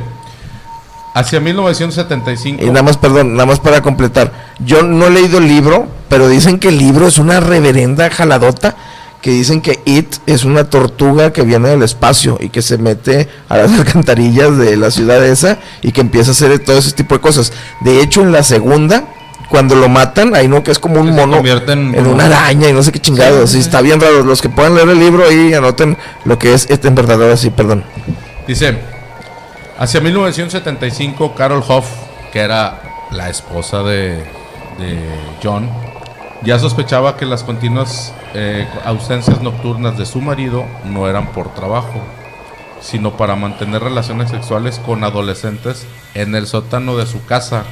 hacia 1.14 1.40
1975... 1.40 2.62
Y 2.62 2.66
nada 2.68 2.82
más, 2.82 2.96
perdón, 2.96 3.32
nada 3.34 3.46
más 3.46 3.58
para 3.60 3.80
completar. 3.82 4.32
Yo 4.60 4.82
no 4.82 5.06
he 5.06 5.10
leído 5.10 5.38
el 5.38 5.48
libro, 5.48 5.88
pero 6.08 6.28
dicen 6.28 6.58
que 6.60 6.68
el 6.68 6.78
libro 6.78 7.08
es 7.08 7.18
una 7.18 7.40
reverenda 7.40 8.08
jaladota. 8.10 8.76
Que 9.22 9.30
dicen 9.30 9.60
que 9.62 9.78
It 9.84 10.16
es 10.26 10.44
una 10.44 10.68
tortuga 10.68 11.32
que 11.32 11.42
viene 11.42 11.68
del 11.68 11.82
espacio 11.82 12.38
y 12.40 12.48
que 12.50 12.60
se 12.60 12.76
mete 12.76 13.28
a 13.48 13.56
las 13.56 13.72
alcantarillas 13.78 14.58
de 14.58 14.76
la 14.76 14.90
ciudad 14.90 15.24
esa 15.24 15.58
y 15.80 15.92
que 15.92 16.00
empieza 16.02 16.30
a 16.30 16.32
hacer 16.32 16.58
todo 16.58 16.76
ese 16.78 16.92
tipo 16.92 17.14
de 17.14 17.20
cosas. 17.20 17.52
De 17.82 18.02
hecho, 18.02 18.22
en 18.22 18.32
la 18.32 18.42
segunda, 18.42 19.04
cuando 19.48 19.76
lo 19.76 19.88
matan, 19.88 20.34
ahí 20.34 20.48
no 20.48 20.64
que 20.64 20.72
es 20.72 20.78
como 20.80 21.00
un 21.00 21.14
mono 21.14 21.38
en 21.38 21.94
en 21.94 22.06
una 22.06 22.26
araña 22.26 22.68
y 22.68 22.72
no 22.72 22.82
sé 22.82 22.90
qué 22.90 22.98
chingados. 22.98 23.50
Sí, 23.50 23.56
Sí, 23.58 23.62
sí. 23.62 23.68
está 23.68 23.80
bien 23.80 24.00
raro. 24.00 24.24
Los 24.24 24.42
que 24.42 24.48
puedan 24.48 24.74
leer 24.74 24.88
el 24.88 24.98
libro 24.98 25.24
ahí 25.24 25.54
anoten 25.54 25.96
lo 26.24 26.36
que 26.38 26.52
es 26.54 26.68
It 26.68 26.84
en 26.84 26.94
verdad. 26.96 27.22
Ahora 27.22 27.36
sí, 27.36 27.50
perdón. 27.50 27.84
Dice, 28.48 28.76
hacia 29.78 30.00
1975, 30.00 31.34
Carol 31.36 31.62
Hoff, 31.68 31.86
que 32.32 32.40
era 32.40 32.82
la 33.12 33.30
esposa 33.30 33.82
de, 33.84 34.16
de 34.78 34.98
John, 35.42 35.68
ya 36.44 36.58
sospechaba 36.58 37.16
que 37.16 37.26
las 37.26 37.44
continuas 37.44 38.12
eh, 38.34 38.66
ausencias 38.84 39.40
nocturnas 39.42 39.96
de 39.96 40.06
su 40.06 40.20
marido 40.20 40.64
no 40.84 41.08
eran 41.08 41.32
por 41.32 41.54
trabajo, 41.54 42.02
sino 42.80 43.16
para 43.16 43.36
mantener 43.36 43.82
relaciones 43.82 44.30
sexuales 44.30 44.78
con 44.78 45.04
adolescentes 45.04 45.86
en 46.14 46.34
el 46.34 46.46
sótano 46.46 46.96
de 46.96 47.06
su 47.06 47.24
casa, 47.24 47.64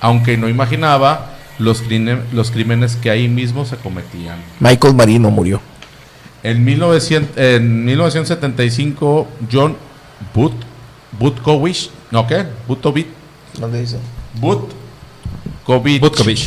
aunque 0.00 0.36
no 0.36 0.48
imaginaba 0.48 1.34
los, 1.58 1.82
crímenes 1.82 2.96
que 2.96 3.10
ahí 3.10 3.28
mismo 3.28 3.64
se 3.64 3.76
cometían. 3.76 4.38
Michael 4.60 4.94
Marino 4.94 5.30
murió. 5.30 5.60
En, 6.42 6.64
1900 6.64 7.36
en 7.36 7.84
1975, 7.84 9.28
John 9.50 9.76
But, 10.34 10.52
Butkovich, 11.18 11.90
¿no 12.10 12.26
qué? 12.26 12.44
Butovich, 12.66 13.06
¿Dónde 13.58 13.80
dice? 13.80 13.98
Butkovich, 14.40 16.00
Butkovich. 16.00 16.46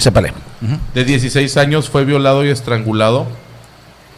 De 0.94 1.06
16 1.06 1.56
años, 1.58 1.90
fue 1.90 2.04
violado 2.06 2.44
y 2.46 2.50
estrangulado 2.50 3.28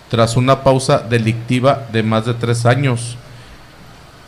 tras 0.10 0.38
una 0.38 0.64
pausa 0.64 1.00
delictiva 1.00 1.88
de 1.92 2.02
más 2.04 2.26
de 2.26 2.34
3 2.34 2.66
años. 2.66 3.18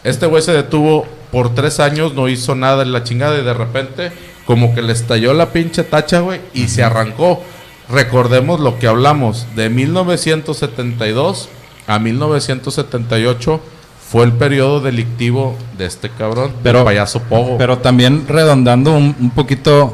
Este 0.04 0.26
güey 0.26 0.42
se 0.44 0.52
detuvo 0.52 1.06
por 1.32 1.54
3 1.56 1.80
años, 1.80 2.14
no 2.14 2.28
hizo 2.28 2.54
nada 2.56 2.84
en 2.84 2.92
la 2.92 3.04
chingada 3.04 3.38
y 3.40 3.44
de 3.44 3.54
repente 3.54 4.12
como 4.46 4.76
que 4.76 4.82
le 4.82 4.92
estalló 4.94 5.34
la 5.34 5.52
pinche 5.54 5.84
tacha, 5.84 6.20
güey, 6.20 6.42
y 6.54 6.68
se 6.68 6.84
arrancó. 6.84 7.42
Recordemos 7.90 8.60
lo 8.60 8.78
que 8.80 8.88
hablamos, 8.88 9.48
de 9.56 9.70
1972 9.70 11.50
a 11.88 12.00
1978 12.00 13.62
fue 14.10 14.26
el 14.26 14.34
periodo 14.34 14.82
delictivo 14.82 15.56
de 15.78 15.86
este 15.86 16.10
cabrón, 16.10 16.52
Pero- 16.64 16.84
payaso 16.84 17.22
Pogo. 17.24 17.58
Pero 17.58 17.78
también 17.78 18.28
redondando 18.28 18.92
un, 18.92 19.16
un 19.20 19.30
poquito 19.32 19.94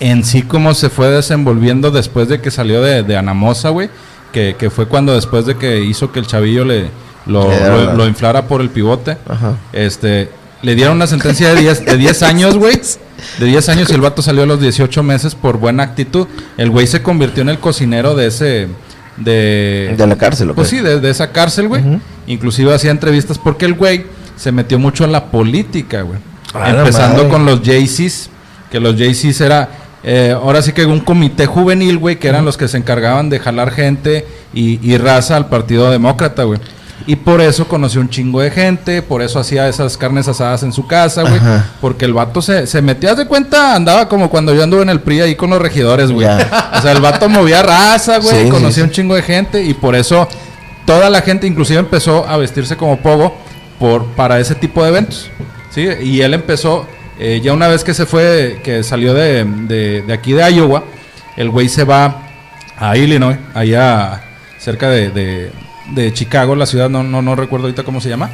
en 0.00 0.24
sí 0.24 0.42
cómo 0.42 0.74
se 0.74 0.90
fue 0.90 1.08
desenvolviendo 1.08 1.90
después 1.90 2.28
de 2.28 2.40
que 2.40 2.50
salió 2.50 2.82
de, 2.82 3.02
de 3.02 3.16
Anamosa, 3.16 3.70
güey. 3.70 3.88
Que, 4.32 4.54
que 4.58 4.68
fue 4.70 4.86
cuando 4.86 5.14
después 5.14 5.46
de 5.46 5.56
que 5.56 5.80
hizo 5.82 6.12
que 6.12 6.18
el 6.18 6.26
chavillo 6.26 6.64
le 6.64 6.90
lo, 7.26 7.48
lo- 7.94 8.06
inflara 8.06 8.46
por 8.46 8.60
el 8.60 8.68
pivote. 8.70 9.16
Ajá. 9.28 9.54
Este, 9.72 10.28
le 10.62 10.74
dieron 10.74 10.96
una 10.96 11.06
sentencia 11.06 11.54
de 11.54 11.60
10, 11.62 11.86
de 11.86 11.96
10 11.96 12.22
años, 12.22 12.56
güey. 12.58 12.80
De 13.38 13.46
10 13.46 13.68
años 13.70 13.88
y 13.90 13.94
el 13.94 14.00
vato 14.02 14.20
salió 14.22 14.42
a 14.42 14.46
los 14.46 14.60
18 14.60 15.02
meses 15.02 15.34
por 15.34 15.56
buena 15.58 15.82
actitud. 15.84 16.26
El 16.58 16.70
güey 16.70 16.86
se 16.86 17.02
convirtió 17.02 17.42
en 17.42 17.48
el 17.48 17.58
cocinero 17.58 18.14
de 18.14 18.26
ese... 18.26 18.68
De, 19.16 19.94
De 19.96 20.06
la 20.06 20.16
cárcel, 20.18 20.50
¿o 20.50 20.54
Pues 20.54 20.68
sí, 20.68 20.80
de, 20.80 21.00
de 21.00 21.08
esa 21.10 21.32
cárcel, 21.32 21.68
güey. 21.68 21.80
Ujú. 21.82 22.00
Inclusive 22.26 22.74
hacía 22.74 22.90
entrevistas 22.90 23.38
porque 23.38 23.64
el 23.64 23.72
güey 23.72 24.04
se 24.36 24.52
metió 24.52 24.78
mucho 24.78 25.04
en 25.04 25.12
la 25.12 25.26
política, 25.30 26.02
güey. 26.02 26.18
Empezando 26.66 27.28
con 27.30 27.46
los 27.46 27.62
Jaycees, 27.62 28.28
que 28.70 28.80
los 28.80 28.96
Jaycees 28.96 29.40
era... 29.40 29.70
eh, 30.06 30.32
ahora 30.34 30.62
sí 30.62 30.72
que 30.72 30.86
un 30.86 31.00
comité 31.00 31.46
juvenil, 31.46 31.98
güey, 31.98 32.16
que 32.16 32.28
eran 32.28 32.44
los 32.44 32.56
que 32.56 32.68
se 32.68 32.78
encargaban 32.78 33.28
de 33.28 33.40
jalar 33.40 33.72
gente 33.72 34.24
y, 34.54 34.78
y 34.88 34.96
raza 34.98 35.36
al 35.36 35.48
Partido 35.48 35.90
Demócrata, 35.90 36.44
güey. 36.44 36.60
Y 37.08 37.16
por 37.16 37.40
eso 37.40 37.68
conoció 37.68 38.00
un 38.00 38.08
chingo 38.08 38.40
de 38.40 38.50
gente, 38.50 39.02
por 39.02 39.20
eso 39.20 39.38
hacía 39.38 39.68
esas 39.68 39.96
carnes 39.96 40.26
asadas 40.28 40.62
en 40.62 40.72
su 40.72 40.86
casa, 40.86 41.22
güey. 41.22 41.40
Porque 41.80 42.04
el 42.04 42.14
vato 42.14 42.40
se, 42.40 42.66
se 42.66 42.80
metía 42.82 43.14
de 43.14 43.26
cuenta, 43.26 43.74
andaba 43.74 44.08
como 44.08 44.30
cuando 44.30 44.54
yo 44.54 44.62
anduve 44.62 44.82
en 44.82 44.88
el 44.88 45.00
PRI 45.00 45.20
ahí 45.20 45.34
con 45.34 45.50
los 45.50 45.60
regidores, 45.60 46.10
güey. 46.10 46.26
O 46.26 46.82
sea, 46.82 46.92
el 46.92 47.00
vato 47.00 47.28
movía 47.28 47.62
raza, 47.62 48.18
güey, 48.18 48.44
Sí, 48.44 48.48
conocía 48.48 48.70
sí, 48.76 48.80
un 48.82 48.90
chingo 48.90 49.14
de 49.14 49.22
gente 49.22 49.62
y 49.62 49.74
por 49.74 49.94
eso 49.94 50.26
toda 50.84 51.10
la 51.10 51.20
gente 51.20 51.46
inclusive 51.46 51.80
empezó 51.80 52.26
a 52.26 52.36
vestirse 52.36 52.76
como 52.76 52.96
pogo 53.00 53.36
por, 53.78 54.04
para 54.14 54.40
ese 54.40 54.54
tipo 54.54 54.82
de 54.82 54.88
eventos. 54.88 55.30
¿sí? 55.70 55.86
Y 56.02 56.22
él 56.22 56.32
empezó, 56.32 56.86
eh, 57.18 57.40
ya 57.42 57.52
una 57.52 57.68
vez 57.68 57.82
que 57.84 57.94
se 57.94 58.06
fue, 58.06 58.60
que 58.62 58.82
salió 58.82 59.14
de, 59.14 60.04
aquí 60.12 60.32
de 60.32 60.50
Iowa, 60.52 60.84
el 61.36 61.50
güey 61.50 61.68
se 61.68 61.84
va 61.84 62.22
a 62.78 62.96
Illinois, 62.96 63.38
allá 63.54 64.22
cerca 64.58 64.88
de, 64.90 65.10
de- 65.10 65.50
de 65.94 66.12
Chicago, 66.12 66.56
la 66.56 66.66
ciudad, 66.66 66.90
no, 66.90 67.02
no, 67.04 67.22
no 67.22 67.36
recuerdo 67.36 67.66
ahorita 67.66 67.84
cómo 67.84 68.00
se 68.00 68.08
llama. 68.08 68.30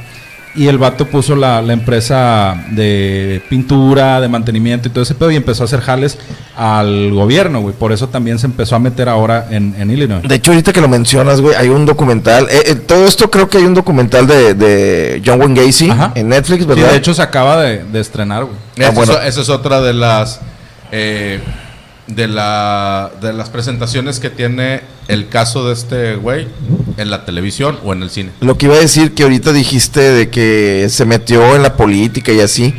Y 0.55 0.67
el 0.69 0.77
vato 0.77 1.07
puso 1.07 1.35
la, 1.35 1.63
la 1.63 1.73
empresa 1.73 2.63
de 2.73 3.41
pintura, 3.49 4.21
de 4.21 4.29
mantenimiento 4.29 4.87
y 4.89 4.91
todo 4.91 5.03
ese 5.03 5.15
pedo 5.15 5.31
y 5.31 5.37
empezó 5.37 5.63
a 5.63 5.65
hacer 5.65 5.81
jales 5.81 6.19
al 6.57 7.11
gobierno, 7.13 7.61
güey. 7.63 7.75
Por 7.75 7.91
eso 7.91 8.09
también 8.11 8.39
se 8.39 8.47
empezó 8.47 8.77
a 8.77 8.79
meter 8.79 9.09
ahora 9.09 9.47
en, 9.51 9.75
en 9.79 9.91
Illinois. 9.91 10.23
De 10.23 10.35
hecho, 10.35 10.51
ahorita 10.51 10.75
que 10.75 10.83
lo 10.83 10.89
mencionas, 10.89 11.41
güey, 11.41 11.55
hay 11.57 11.71
un 11.71 11.87
documental. 11.87 12.49
eh, 12.51 12.65
eh, 12.67 12.75
todo 12.75 13.07
esto 13.07 13.31
creo 13.31 13.49
que 13.49 13.57
hay 13.59 13.65
un 13.65 13.73
documental 13.73 14.27
de, 14.27 14.53
de 14.53 15.23
John 15.25 15.41
Wayne 15.41 15.65
Gacy 15.67 15.89
Ajá. 15.91 16.13
en 16.15 16.29
Netflix, 16.29 16.61
Sí, 16.61 16.67
¿verdad? 16.67 16.91
de 16.91 16.97
hecho 16.99 17.15
se 17.15 17.23
acaba 17.23 17.63
de, 17.63 17.85
de 17.85 18.01
estrenar, 18.01 18.45
güey. 18.45 18.57
Ah, 18.79 18.83
Esa, 18.83 18.91
bueno. 18.91 19.13
es, 19.15 19.29
esa 19.29 19.41
es 19.41 19.49
otra 19.49 19.81
de 19.81 19.95
las 19.95 20.41
eh, 20.91 21.41
de 22.15 22.29
la 22.29 23.11
de 23.21 23.33
las 23.33 23.51
presentaciones 23.51 24.21
que 24.21 24.31
tiene 24.31 24.81
el 25.09 25.29
caso 25.29 25.67
de 25.67 25.75
este 25.75 26.17
güey 26.17 26.47
en 26.97 27.11
la 27.11 27.25
televisión 27.25 27.79
o 27.85 27.93
en 27.93 28.03
el 28.03 28.11
cine. 28.11 28.31
Lo 28.41 28.59
que 28.59 28.67
iba 28.67 28.77
a 28.77 28.81
decir 28.81 29.15
que 29.15 29.23
ahorita 29.23 29.53
dijiste 29.53 30.01
de 30.01 30.31
que 30.31 30.87
se 30.89 31.05
metió 31.05 31.57
en 31.57 31.63
la 31.63 31.77
política 31.77 32.33
y 32.33 32.41
así. 32.41 32.75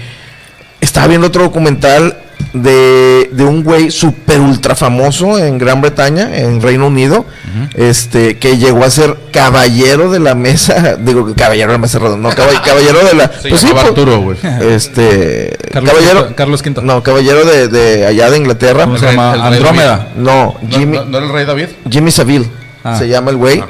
Estaba 0.82 1.08
viendo 1.08 1.28
otro 1.28 1.44
documental 1.44 2.23
de, 2.54 3.30
de 3.34 3.44
un 3.44 3.64
güey 3.64 3.90
súper 3.90 4.40
ultra 4.40 4.76
famoso 4.76 5.38
en 5.40 5.58
Gran 5.58 5.82
Bretaña, 5.82 6.38
en 6.38 6.62
Reino 6.62 6.88
Unido, 6.88 7.26
este, 7.74 8.38
que 8.38 8.58
llegó 8.58 8.84
a 8.84 8.90
ser 8.92 9.18
caballero 9.32 10.12
de 10.12 10.20
la 10.20 10.36
mesa, 10.36 10.96
digo, 11.00 11.34
caballero 11.36 11.72
de 11.72 11.78
la 11.78 11.82
mesa 11.82 12.00
redonda, 12.00 12.30
no, 12.30 12.36
caball- 12.36 12.62
caballero 12.66 13.04
de 13.06 13.14
la... 13.16 13.32
Se 13.42 13.50
pues 13.50 13.62
sí, 13.62 13.68
pues, 13.72 13.84
Arturo, 13.84 14.20
güey. 14.22 14.38
Este, 14.62 15.58
Carlos 15.72 15.92
caballero, 15.94 16.20
V, 16.28 16.36
Carlos 16.36 16.62
V. 16.64 16.82
no, 16.84 17.02
caballero 17.04 17.44
de, 17.46 17.68
de 17.70 18.06
allá 18.06 18.30
de 18.30 18.38
Inglaterra. 18.38 18.86
¿Cómo 18.86 18.98
se 18.98 19.06
llama? 19.08 19.34
el 19.34 19.42
Andrómeda. 19.42 20.10
No, 20.16 20.56
¿No, 20.62 20.70
Jimmy, 20.70 20.98
no- 20.98 21.06
no 21.06 21.18
era 21.18 21.26
el 21.28 21.34
rey 21.34 21.46
David? 21.46 21.68
Jimmy 21.90 22.12
Savile 22.12 22.48
Ah. 22.86 22.98
se 23.00 23.08
llama 23.08 23.32
el 23.32 23.38
güey. 23.38 23.62
Ah. 23.62 23.68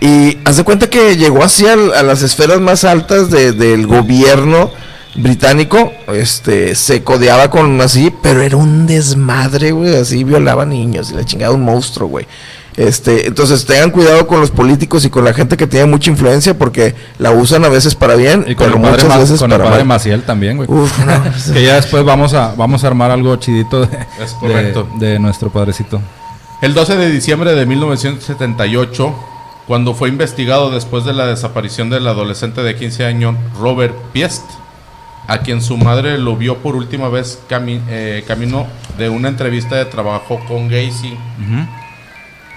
Y 0.00 0.38
haz 0.44 0.56
de 0.56 0.64
cuenta 0.64 0.88
que 0.88 1.16
llegó 1.16 1.42
así 1.44 1.66
al- 1.66 1.92
a, 1.94 2.02
las 2.02 2.22
esferas 2.22 2.60
más 2.60 2.84
altas 2.84 3.28
de- 3.30 3.52
del 3.52 3.86
gobierno 3.86 4.70
británico. 5.14 5.92
Este, 6.12 6.74
se 6.74 7.02
codeaba 7.02 7.50
con 7.50 7.80
así, 7.80 8.12
pero 8.22 8.42
era 8.42 8.56
un 8.56 8.86
desmadre, 8.86 9.72
güey. 9.72 9.94
Así 9.96 10.24
violaba 10.24 10.64
niños 10.64 11.10
y 11.10 11.14
la 11.14 11.24
chingada, 11.24 11.52
un 11.52 11.62
monstruo, 11.62 12.08
güey. 12.08 12.26
Este, 12.76 13.26
entonces 13.26 13.66
tengan 13.66 13.90
cuidado 13.90 14.26
con 14.26 14.40
los 14.40 14.50
políticos 14.50 15.04
y 15.04 15.10
con 15.10 15.24
la 15.24 15.34
gente 15.34 15.58
que 15.58 15.66
tiene 15.66 15.84
mucha 15.84 16.10
influencia 16.10 16.56
porque 16.56 16.94
la 17.18 17.30
usan 17.30 17.66
a 17.66 17.68
veces 17.68 17.94
para 17.94 18.14
bien 18.14 18.46
Y 18.48 18.54
con 18.54 18.68
pero 18.68 18.78
el 18.78 18.82
padre, 18.82 19.04
muchas 19.04 19.20
veces 19.20 19.40
con 19.40 19.52
el 19.52 19.58
para 19.58 19.70
padre 19.70 19.84
mal. 19.84 19.96
Maciel 19.96 20.22
también, 20.22 20.56
güey. 20.56 20.70
Uf, 20.70 20.98
no. 21.00 21.22
Que 21.52 21.64
ya 21.64 21.74
después 21.74 22.02
vamos 22.04 22.32
a, 22.32 22.54
vamos 22.54 22.82
a 22.82 22.86
armar 22.86 23.10
algo 23.10 23.36
chidito 23.36 23.84
de, 23.84 23.98
Es 24.22 24.32
correcto. 24.32 24.88
de, 24.98 25.06
de 25.06 25.18
nuestro 25.18 25.50
padrecito. 25.50 26.00
El 26.62 26.72
12 26.74 26.96
de 26.96 27.10
diciembre 27.10 27.54
de 27.54 27.66
1978, 27.66 29.14
cuando 29.66 29.94
fue 29.94 30.08
investigado 30.08 30.70
después 30.70 31.04
de 31.04 31.12
la 31.12 31.26
desaparición 31.26 31.90
del 31.90 32.06
adolescente 32.06 32.62
de 32.62 32.74
15 32.74 33.04
años 33.04 33.36
Robert 33.60 33.94
Piest, 34.12 34.44
a 35.28 35.38
quien 35.38 35.62
su 35.62 35.76
madre 35.76 36.18
lo 36.18 36.36
vio 36.36 36.58
por 36.58 36.74
última 36.76 37.08
vez 37.08 37.38
cami- 37.48 37.80
eh, 37.88 38.24
camino 38.26 38.66
de 38.98 39.08
una 39.08 39.28
entrevista 39.28 39.76
de 39.76 39.84
trabajo 39.86 40.40
con 40.48 40.68
Gacy. 40.68 41.16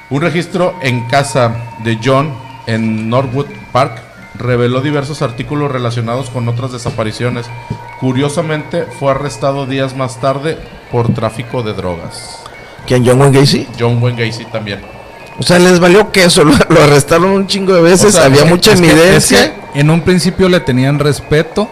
Un 0.10 0.21
registro 0.21 0.75
en 0.82 1.08
casa 1.08 1.56
de 1.84 1.97
John 2.04 2.34
en 2.67 3.10
Norwood 3.10 3.47
Park 3.71 4.01
reveló 4.38 4.82
diversos 4.82 5.21
artículos 5.21 5.71
relacionados 5.71 6.30
con 6.30 6.47
otras 6.47 6.71
desapariciones. 6.71 7.45
Curiosamente, 7.99 8.84
fue 8.99 9.12
arrestado 9.12 9.65
días 9.65 9.95
más 9.95 10.19
tarde 10.19 10.58
por 10.91 11.13
tráfico 11.13 11.63
de 11.63 11.73
drogas. 11.73 12.39
¿Quién, 12.86 13.06
John 13.06 13.19
Wayne 13.21 13.39
Gacy? 13.39 13.67
John 13.80 14.01
Wayne 14.04 14.25
Gacy 14.28 14.45
también. 14.45 14.82
O 15.39 15.43
sea, 15.43 15.58
les 15.60 15.80
valió 15.80 16.12
queso, 16.12 16.43
lo, 16.43 16.54
lo 16.69 16.84
arrestaron 16.84 17.32
un 17.32 17.47
chingo 17.47 17.73
de 17.73 17.82
veces, 17.82 18.08
O 18.08 18.12
sea, 18.12 18.25
había 18.25 18.43
es- 18.43 18.49
mucha 18.49 18.73
evidencia. 18.73 19.43
es 19.45 19.51
que 19.73 19.80
en 19.80 19.89
un 19.89 20.01
principio 20.01 20.49
le 20.49 20.60
tenían 20.60 20.99
respeto 20.99 21.69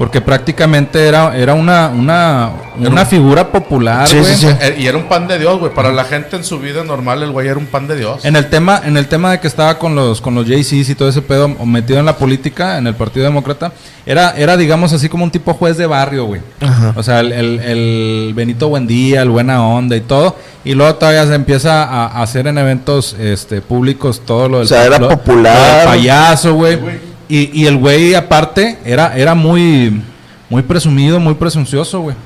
porque 0.00 0.22
prácticamente 0.22 1.06
era, 1.06 1.36
era 1.36 1.52
una, 1.52 1.88
una, 1.88 2.52
una 2.78 3.04
figura 3.04 3.52
popular, 3.52 4.08
Sí, 4.08 4.18
güey. 4.18 4.34
sí, 4.34 4.46
sí. 4.46 4.54
Eh, 4.58 4.76
Y 4.78 4.86
era 4.86 4.96
un 4.96 5.04
pan 5.04 5.28
de 5.28 5.38
Dios, 5.38 5.58
güey. 5.58 5.74
Para 5.74 5.92
la 5.92 6.04
gente 6.04 6.36
en 6.36 6.42
su 6.44 6.58
vida 6.58 6.82
normal, 6.84 7.22
el 7.22 7.30
güey 7.32 7.48
era 7.48 7.58
un 7.58 7.66
pan 7.66 7.86
de 7.86 7.96
Dios. 7.96 8.24
En 8.24 8.34
el 8.34 8.48
tema, 8.48 8.80
en 8.82 8.96
el 8.96 9.08
tema 9.08 9.30
de 9.32 9.40
que 9.40 9.46
estaba 9.46 9.78
con 9.78 9.94
los, 9.94 10.22
con 10.22 10.34
los 10.34 10.46
JCs 10.46 10.88
y 10.88 10.94
todo 10.94 11.10
ese 11.10 11.20
pedo 11.20 11.48
metido 11.66 11.98
en 11.98 12.06
la 12.06 12.16
política, 12.16 12.78
en 12.78 12.86
el 12.86 12.94
Partido 12.94 13.24
Demócrata, 13.26 13.72
era, 14.06 14.30
era 14.38 14.56
digamos 14.56 14.90
así 14.94 15.10
como 15.10 15.22
un 15.22 15.30
tipo 15.30 15.52
juez 15.52 15.76
de 15.76 15.84
barrio, 15.84 16.24
güey. 16.24 16.40
Ajá. 16.62 16.94
O 16.96 17.02
sea, 17.02 17.20
el, 17.20 17.30
el- 17.32 17.60
el 17.60 18.32
Benito 18.34 18.70
Buendía, 18.70 19.20
el 19.20 19.28
Buena 19.28 19.62
Onda 19.66 19.96
y 19.96 20.00
todo. 20.00 20.34
Y 20.64 20.72
luego 20.72 20.94
todavía 20.94 21.26
se 21.26 21.34
empieza 21.34 21.84
a, 21.84 22.06
a 22.06 22.22
hacer 22.22 22.46
en 22.46 22.56
eventos 22.56 23.14
este, 23.20 23.60
públicos 23.60 24.22
todo 24.24 24.48
lo 24.48 24.56
del 24.60 24.64
O 24.64 24.68
sea, 24.68 24.86
era 24.86 24.98
lo- 24.98 25.10
popular. 25.10 25.54
lo 25.58 25.76
del 25.76 25.84
payaso, 25.88 26.54
güey. 26.54 26.76
güey. 26.76 27.09
Y, 27.30 27.50
y 27.62 27.66
el 27.66 27.76
güey, 27.76 28.14
aparte, 28.14 28.76
era, 28.84 29.16
era 29.16 29.34
muy, 29.34 30.02
muy 30.48 30.62
presumido, 30.62 31.20
muy 31.20 31.34
presuncioso, 31.34 32.00
güey. 32.00 32.16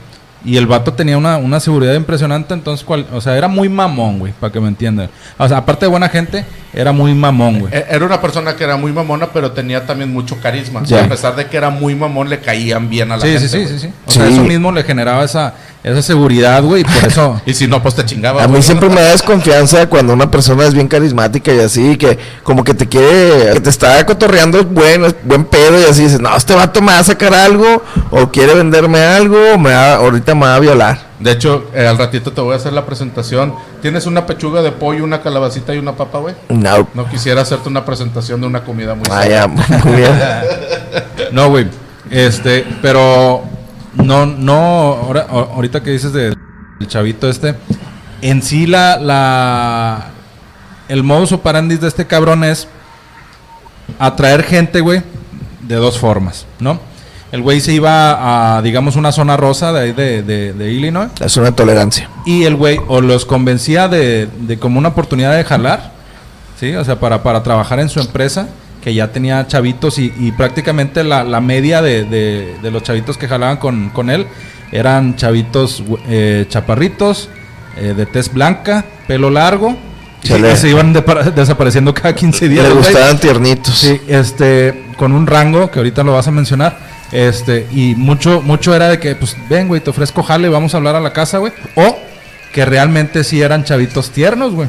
Y 0.46 0.56
el 0.58 0.66
vato 0.66 0.92
tenía 0.92 1.16
una, 1.16 1.38
una 1.38 1.58
seguridad 1.58 1.94
impresionante, 1.94 2.52
entonces, 2.52 2.84
cual- 2.84 3.06
o 3.14 3.20
sea, 3.20 3.36
era 3.36 3.48
muy 3.48 3.68
mamón, 3.68 4.18
güey, 4.18 4.32
para 4.38 4.52
que 4.52 4.60
me 4.60 4.68
entiendan. 4.68 5.08
O 5.38 5.48
sea, 5.48 5.58
aparte 5.58 5.86
de 5.86 5.90
buena 5.90 6.08
gente, 6.10 6.44
era 6.74 6.92
muy 6.92 7.14
mamón, 7.14 7.60
güey. 7.60 7.72
Eh, 7.74 7.84
Era 7.88 8.04
una 8.04 8.20
persona 8.20 8.54
que 8.56 8.64
era 8.64 8.76
muy 8.76 8.92
mamona, 8.92 9.28
pero 9.32 9.52
tenía 9.52 9.86
también 9.86 10.12
mucho 10.12 10.38
carisma. 10.42 10.82
Ya. 10.84 11.00
Y 11.00 11.04
a 11.04 11.08
pesar 11.08 11.34
de 11.36 11.46
que 11.46 11.56
era 11.56 11.70
muy 11.70 11.94
mamón, 11.94 12.28
le 12.28 12.40
caían 12.40 12.90
bien 12.90 13.10
a 13.12 13.16
la 13.16 13.22
Sí, 13.22 13.28
gente. 13.32 13.48
sí, 13.48 13.66
sí, 13.66 13.68
sí, 13.68 13.78
sí. 13.86 13.92
O 14.06 14.10
sea, 14.12 14.26
Sí. 14.26 14.34
eso 14.34 14.44
mismo 14.44 14.70
le 14.72 14.82
generaba 14.84 15.24
esa, 15.24 15.54
esa 15.84 16.00
seguridad, 16.00 16.62
güey, 16.62 16.80
y 16.80 16.84
por 16.84 17.04
eso... 17.04 17.40
Y 17.46 17.52
si 17.52 17.66
no, 17.68 17.82
pues 17.82 17.94
te 17.94 18.06
chingaba. 18.06 18.42
A 18.42 18.48
mí 18.48 18.62
siempre 18.62 18.88
me 18.88 19.02
da 19.02 19.10
desconfianza 19.10 19.86
cuando 19.86 20.14
una 20.14 20.30
persona 20.30 20.64
es 20.64 20.72
bien 20.72 20.88
carismática 20.88 21.52
y 21.52 21.60
así, 21.60 21.96
que 21.98 22.18
como 22.42 22.64
que 22.64 22.72
te 22.72 22.88
quiere, 22.88 23.52
que 23.52 23.60
te 23.60 23.68
está 23.68 24.04
cotorreando 24.06 24.58
es 24.58 24.68
bueno, 24.68 25.06
es 25.06 25.14
buen 25.22 25.44
pedo 25.44 25.78
y 25.78 25.84
así 25.84 26.04
dices, 26.04 26.20
no, 26.20 26.34
este 26.34 26.54
vato 26.54 26.80
me 26.80 26.92
va 26.92 27.00
a 27.00 27.04
sacar 27.04 27.34
algo, 27.34 27.82
o 28.10 28.30
quiere 28.30 28.54
venderme 28.54 28.98
algo, 28.98 29.36
o 29.54 29.58
me 29.58 29.74
va, 29.74 29.96
ahorita 29.96 30.34
me 30.34 30.46
va 30.46 30.56
a 30.56 30.60
violar. 30.60 31.14
De 31.20 31.32
hecho, 31.32 31.70
eh, 31.74 31.86
al 31.86 31.98
ratito 31.98 32.32
te 32.32 32.40
voy 32.40 32.54
a 32.54 32.56
hacer 32.56 32.72
la 32.72 32.86
presentación. 32.86 33.54
¿Tienes 33.82 34.06
una 34.06 34.26
pechuga 34.26 34.62
de 34.62 34.72
pollo, 34.72 35.04
una 35.04 35.20
calabacita 35.22 35.74
y 35.74 35.78
una 35.78 35.92
papa, 35.92 36.18
güey? 36.18 36.34
No, 36.48 36.88
No 36.94 37.08
quisiera 37.08 37.42
hacerte 37.42 37.68
una 37.68 37.84
presentación 37.84 38.40
de 38.40 38.46
una 38.46 38.64
comida 38.64 38.94
muy 38.94 39.08
vaya, 39.08 39.46
muy 39.46 39.96
bien. 39.96 40.12
No, 41.32 41.50
güey. 41.50 41.66
Este, 42.10 42.66
pero 42.82 43.42
no, 43.96 44.26
no, 44.26 44.54
ahora, 44.54 45.26
ahorita 45.30 45.82
que 45.82 45.90
dices 45.90 46.12
de- 46.12 46.34
del 46.78 46.88
chavito 46.88 47.28
este, 47.28 47.54
en 48.22 48.42
sí 48.42 48.66
la, 48.66 48.98
la, 48.98 50.06
el 50.88 51.02
modus 51.02 51.32
operandi 51.32 51.76
de 51.76 51.88
este 51.88 52.06
cabrón 52.06 52.44
es 52.44 52.68
atraer 53.98 54.42
gente, 54.42 54.80
güey, 54.80 55.02
de 55.62 55.76
dos 55.76 55.98
formas, 55.98 56.46
¿no? 56.58 56.78
El 57.32 57.42
güey 57.42 57.60
se 57.60 57.72
iba 57.72 58.56
a, 58.58 58.62
digamos, 58.62 58.94
una 58.96 59.10
zona 59.10 59.36
rosa 59.36 59.72
de 59.72 59.80
ahí 59.80 59.92
de, 59.92 60.22
de, 60.22 60.52
de 60.52 60.70
Illinois 60.72 61.08
Es 61.20 61.36
una 61.36 61.50
tolerancia. 61.50 62.08
y 62.24 62.44
el 62.44 62.54
güey 62.54 62.78
o 62.86 63.00
los 63.00 63.24
convencía 63.26 63.88
de, 63.88 64.28
de 64.40 64.58
como 64.58 64.78
una 64.78 64.90
oportunidad 64.90 65.34
de 65.36 65.42
jalar, 65.42 65.92
¿sí? 66.60 66.74
O 66.76 66.84
sea, 66.84 67.00
para, 67.00 67.22
para 67.24 67.42
trabajar 67.42 67.80
en 67.80 67.88
su 67.88 67.98
empresa, 67.98 68.48
que 68.84 68.92
ya 68.94 69.08
tenía 69.10 69.46
chavitos 69.48 69.98
y, 69.98 70.12
y 70.18 70.30
prácticamente 70.32 71.02
la, 71.02 71.24
la 71.24 71.40
media 71.40 71.80
de, 71.80 72.04
de- 72.04 72.54
de 72.62 72.70
los 72.70 72.82
chavitos 72.82 73.16
que 73.16 73.26
jalaban 73.26 73.56
con, 73.56 73.88
con 73.88 74.10
él 74.10 74.26
eran 74.70 75.16
chavitos 75.16 75.82
eh, 76.08 76.44
chaparritos, 76.50 77.30
eh, 77.76 77.94
de 77.96 78.04
tez 78.06 78.32
blanca, 78.32 78.84
pelo 79.08 79.30
largo, 79.30 79.76
Se 80.22 80.38
le- 80.38 80.54
se 80.56 80.68
iban 80.70 80.92
desapareciendo 81.34 81.94
cada 81.94 82.14
15 82.14 82.48
días. 82.48 82.68
Le 82.68 82.74
gustaban 82.74 83.18
tiernitos. 83.18 83.74
Sí, 83.78 84.00
este, 84.08 84.84
con 84.96 85.12
un 85.12 85.26
rango 85.26 85.70
que 85.70 85.78
ahorita 85.78 86.02
lo 86.02 86.12
vas 86.12 86.28
a 86.28 86.30
mencionar. 86.30 86.78
Este, 87.12 87.66
y 87.72 87.94
mucho, 87.94 88.42
mucho 88.42 88.74
era 88.74 88.88
de 88.88 88.98
que, 88.98 89.14
pues, 89.14 89.36
ven, 89.48 89.68
güey, 89.68 89.80
te 89.80 89.90
ofrezco 89.90 90.22
jale, 90.22 90.48
vamos 90.48 90.74
a 90.74 90.78
hablar 90.78 90.96
a 90.96 91.00
la 91.00 91.12
casa, 91.12 91.38
güey. 91.38 91.52
O 91.76 91.96
que 92.52 92.64
realmente 92.64 93.22
sí 93.24 93.40
eran 93.42 93.64
chavitos 93.64 94.10
tiernos, 94.10 94.52
güey. 94.54 94.68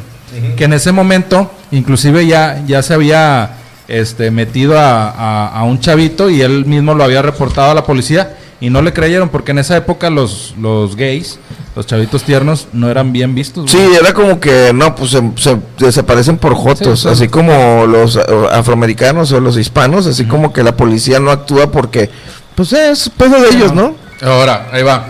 Que 0.58 0.66
en 0.66 0.74
ese 0.74 0.92
momento, 0.92 1.52
inclusive 1.72 2.28
ya, 2.28 2.62
ya 2.68 2.82
se 2.84 2.94
había 2.94 3.52
este, 3.88 4.32
metido 4.32 4.78
a, 4.80 5.10
a- 5.10 5.48
a 5.60 5.64
un 5.64 5.80
chavito 5.80 6.30
y 6.30 6.42
él 6.42 6.66
mismo 6.66 6.94
lo 6.94 7.04
había 7.04 7.22
reportado 7.22 7.72
a 7.72 7.74
la 7.76 7.84
policía 7.84 8.38
y 8.62 8.70
no 8.70 8.82
le 8.82 8.94
creyeron 8.94 9.30
porque 9.30 9.52
en 9.52 9.60
esa 9.60 9.76
época 9.78 10.10
los, 10.10 10.56
los 10.60 10.96
gays 10.96 11.40
los 11.76 11.86
chavitos 11.86 12.24
tiernos 12.24 12.70
no 12.72 12.90
eran 12.90 13.12
bien 13.12 13.36
vistos. 13.36 13.70
Sí, 13.70 13.78
era 14.00 14.14
como 14.14 14.40
que, 14.40 14.72
no, 14.74 14.96
pues 14.96 15.12
se, 15.12 15.22
se 15.36 15.58
desaparecen 15.78 16.38
por 16.38 16.56
jotos, 16.56 17.02
Sí, 17.02 17.08
así 17.10 17.28
como 17.28 17.86
los 17.86 18.16
eh, 18.16 18.22
afroamericanos 18.54 19.32
o 19.34 19.42
los 19.42 19.58
hispanos, 19.58 20.08
así 20.08 20.24
como 20.26 20.54
que 20.54 20.64
la 20.64 20.78
policía 20.78 21.20
no 21.20 21.32
actúa 21.32 21.70
porque, 21.72 22.10
pues 22.56 22.72
es 22.72 23.10
pedo 23.10 23.42
de 23.42 23.50
ellos, 23.50 23.74
¿no? 23.74 23.94
Ahora, 24.22 24.70
ahí 24.72 24.84
va. 24.84 25.06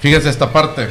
Fíjense 0.00 0.30
esta 0.30 0.50
parte. 0.50 0.88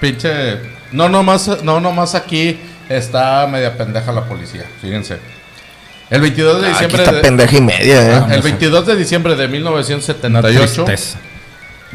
Pinche. 0.00 0.58
No 0.92 1.08
nomás, 1.10 1.62
no 1.62 1.78
nomás 1.80 2.14
aquí 2.14 2.58
está 2.88 3.46
media 3.46 3.76
pendeja 3.76 4.10
la 4.12 4.24
policía. 4.24 4.64
Fíjense. 4.80 5.18
El 6.12 6.20
22 6.20 6.60
de 6.60 6.68
Aquí 6.68 6.72
diciembre 6.74 7.02
está 7.04 7.12
de, 7.16 7.20
pendeja 7.22 7.56
y 7.56 7.60
media, 7.62 8.18
¿eh? 8.18 8.34
el 8.34 8.42
22 8.42 8.86
de 8.86 8.96
diciembre 8.96 9.34
de 9.34 9.46
Una 9.46 9.52
1978 9.52 10.84
tristeza. 10.84 11.18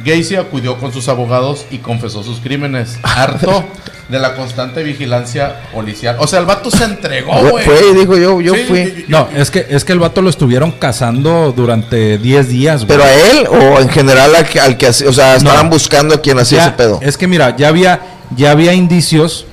Gacy 0.04 0.38
acudió 0.38 0.80
con 0.80 0.92
sus 0.92 1.08
abogados 1.08 1.68
y 1.70 1.78
confesó 1.78 2.24
sus 2.24 2.40
crímenes, 2.40 2.98
harto 3.04 3.64
de 4.10 4.18
la 4.18 4.34
constante 4.34 4.82
vigilancia 4.82 5.62
policial. 5.72 6.16
O 6.20 6.26
sea, 6.26 6.40
el 6.40 6.48
vato 6.48 6.72
se 6.72 6.86
entregó, 6.86 7.32
güey. 7.48 7.64
Fue 7.64 7.80
y 7.92 7.94
dijo 7.94 8.18
yo, 8.18 8.42
yo 8.42 8.56
Sí, 8.56 8.64
fui. 8.68 9.06
No, 9.08 9.30
es 9.36 9.52
que, 9.52 9.68
es 9.70 9.86
que 9.86 9.94
el 9.94 10.00
vato 10.00 10.24
lo 10.24 10.32
estuvieron 10.32 10.72
cazando 10.72 11.54
durante 11.56 12.18
10 12.18 12.50
días, 12.50 12.86
güey. 12.86 12.98
¿Pero 12.98 13.04
a 13.04 13.14
él 13.14 13.48
o 13.48 13.80
en 13.80 13.90
general 13.90 14.36
al 14.36 14.48
que, 14.48 14.60
al 14.60 14.78
que 14.78 14.88
o 14.88 15.14
sea, 15.14 15.36
estaban 15.36 15.70
buscando 15.70 16.16
a 16.16 16.22
quien 16.22 16.40
hacía 16.40 16.58
Ya, 16.58 16.66
ese 16.66 16.72
pedo? 16.74 17.00
Es 17.04 17.20
que 17.20 17.28
mira, 17.28 17.56
ya 17.56 17.68
había, 17.68 18.02
ya 18.36 18.50
había 18.50 18.74
indicios 18.74 19.46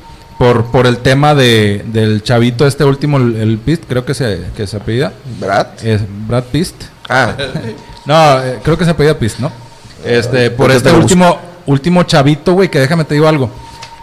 por, 0.44 0.64
por 0.66 0.86
el 0.86 0.98
tema 0.98 1.34
de, 1.34 1.82
del 1.86 2.22
chavito 2.22 2.66
este 2.66 2.84
último, 2.84 3.16
el, 3.16 3.36
el 3.36 3.58
Pist, 3.58 3.84
creo 3.88 4.04
que 4.04 4.12
se, 4.12 4.44
que 4.54 4.66
se 4.66 4.76
apellida. 4.76 5.12
¿Brad? 5.40 5.66
Es 5.82 6.02
Brad 6.28 6.44
Pist. 6.44 6.74
Ah, 7.08 7.32
No, 8.06 8.42
eh, 8.42 8.58
creo 8.62 8.76
que 8.76 8.84
se 8.84 8.90
apellida 8.90 9.18
Pist, 9.18 9.38
¿no? 9.38 9.50
Este, 10.04 10.50
por 10.50 10.70
este 10.70 10.92
último, 10.92 11.38
último 11.64 12.02
chavito, 12.02 12.52
güey, 12.52 12.68
que 12.70 12.78
déjame 12.78 13.04
te 13.04 13.14
digo 13.14 13.26
algo. 13.26 13.50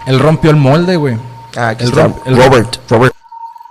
Él 0.07 0.19
rompió 0.19 0.49
el 0.49 0.57
molde, 0.57 0.95
güey. 0.95 1.15
ah, 1.55 1.69
aquí 1.69 1.83
El 1.83 1.91
Robert, 1.91 2.77
Robert. 2.89 3.13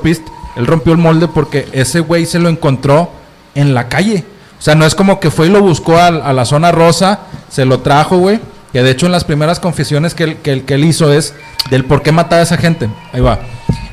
Pist, 0.00 0.22
él 0.56 0.66
rompió 0.66 0.92
el 0.92 0.98
molde 0.98 1.26
porque 1.26 1.68
ese 1.72 1.98
güey 2.00 2.24
se 2.26 2.38
lo 2.38 2.48
encontró 2.48 3.10
en 3.56 3.74
la 3.74 3.88
calle. 3.88 4.24
O 4.58 4.62
sea, 4.62 4.76
no 4.76 4.86
es 4.86 4.94
como 4.94 5.18
que 5.18 5.30
fue 5.32 5.46
y 5.48 5.50
lo 5.50 5.60
buscó 5.60 5.96
al- 5.98 6.22
a, 6.22 6.32
la 6.32 6.44
zona 6.44 6.70
rosa, 6.70 7.20
se 7.50 7.64
lo 7.64 7.80
trajo, 7.80 8.18
güey. 8.18 8.38
Que 8.72 8.82
de 8.82 8.90
hecho 8.90 9.06
en 9.06 9.12
las 9.12 9.24
primeras 9.24 9.58
confesiones 9.60 10.14
que 10.14 10.24
él, 10.24 10.36
que, 10.36 10.52
él- 10.52 10.64
que 10.64 10.74
él 10.74 10.84
hizo 10.84 11.12
es 11.12 11.34
del 11.70 11.84
por 11.84 12.02
qué 12.02 12.12
mataba 12.12 12.40
a 12.40 12.44
esa 12.44 12.56
gente. 12.56 12.88
Ahí 13.12 13.20
va. 13.20 13.38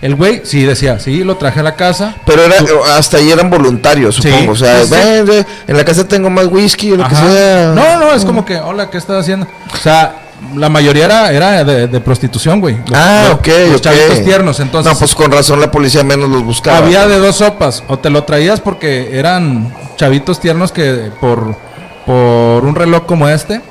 El 0.01 0.13
güey 0.15 0.41
sí 0.45 0.61
decía, 0.63 0.99
sí, 0.99 1.23
lo 1.23 1.37
traje 1.37 1.61
a 1.61 1.63
la 1.63 1.75
casa. 1.75 2.15
Pero 2.27 2.43
era, 2.43 2.57
hasta 2.95 3.17
ahí 3.17 3.31
eran 3.31 3.49
voluntarios, 3.49 4.15
Sí, 4.17 4.21
supongo. 4.29 4.51
o 4.51 4.55
sea, 4.55 4.81
sí, 4.83 4.89
sí. 4.89 4.91
"Ven, 4.93 5.25
ven, 5.25 5.45
en 5.67 5.77
la 5.77 5.83
casa 5.83 6.07
tengo 6.07 6.29
más 6.29 6.45
whisky 6.47 6.91
o 6.91 6.97
lo 6.97 7.07
que 7.07 7.15
sea. 7.15 7.71
No, 7.73 7.99
no, 7.99 8.13
es 8.13 8.23
como 8.23 8.45
que, 8.45 8.57
hola, 8.57 8.91
¿qué 8.91 8.99
estás 8.99 9.21
haciendo? 9.21 9.47
O 9.73 9.77
sea, 9.77 10.17
la 10.55 10.69
mayoría 10.69 11.05
era, 11.05 11.31
era 11.31 11.63
de, 11.63 11.87
de 11.87 11.99
prostitución, 11.99 12.61
güey. 12.61 12.77
Ah, 12.93 13.23
los- 13.29 13.39
ok, 13.39 13.47
Los 13.71 13.77
ok. 13.77 13.81
chavitos 13.81 14.23
tiernos, 14.23 14.59
entonces. 14.59 14.93
No, 14.93 14.99
pues 14.99 15.15
con 15.15 15.31
razón 15.31 15.59
la 15.59 15.71
policía 15.71 16.03
menos 16.03 16.29
los 16.29 16.43
buscaba. 16.43 16.77
Había 16.77 17.07
de 17.07 17.17
dos 17.17 17.37
sopas. 17.37 17.83
O 17.87 17.97
te 17.97 18.11
lo 18.11 18.23
traías 18.23 18.61
porque 18.61 19.17
eran 19.17 19.73
chavitos 19.95 20.39
tiernos 20.39 20.71
que 20.71 21.09
por, 21.19 21.55
por 22.05 22.63
un 22.65 22.75
reloj 22.75 23.07
como 23.07 23.27
este, 23.27 23.61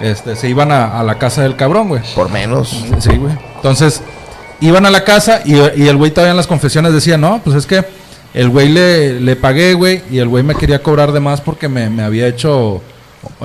este 0.00 0.36
se 0.36 0.48
iban 0.48 0.72
a, 0.72 0.98
a 0.98 1.02
la 1.02 1.18
casa 1.18 1.42
del 1.42 1.56
cabrón, 1.56 1.88
güey. 1.88 2.02
Por 2.14 2.30
menos. 2.30 2.84
Sí, 3.00 3.16
güey. 3.16 3.34
Entonces, 3.56 4.02
iban 4.60 4.86
a 4.86 4.90
la 4.90 5.04
casa 5.04 5.40
y, 5.44 5.54
y 5.54 5.88
el 5.88 5.96
güey 5.96 6.10
todavía 6.10 6.30
en 6.32 6.36
las 6.36 6.46
confesiones 6.46 6.92
decía, 6.92 7.16
no, 7.16 7.40
pues 7.44 7.56
es 7.56 7.66
que 7.66 7.84
el 8.34 8.48
güey 8.50 8.68
le, 8.68 9.20
le 9.20 9.36
pagué, 9.36 9.74
güey, 9.74 10.02
y 10.10 10.18
el 10.18 10.28
güey 10.28 10.42
me 10.44 10.54
quería 10.54 10.82
cobrar 10.82 11.12
de 11.12 11.20
más 11.20 11.40
porque 11.40 11.68
me, 11.68 11.88
me 11.88 12.02
había 12.02 12.26
hecho 12.28 12.82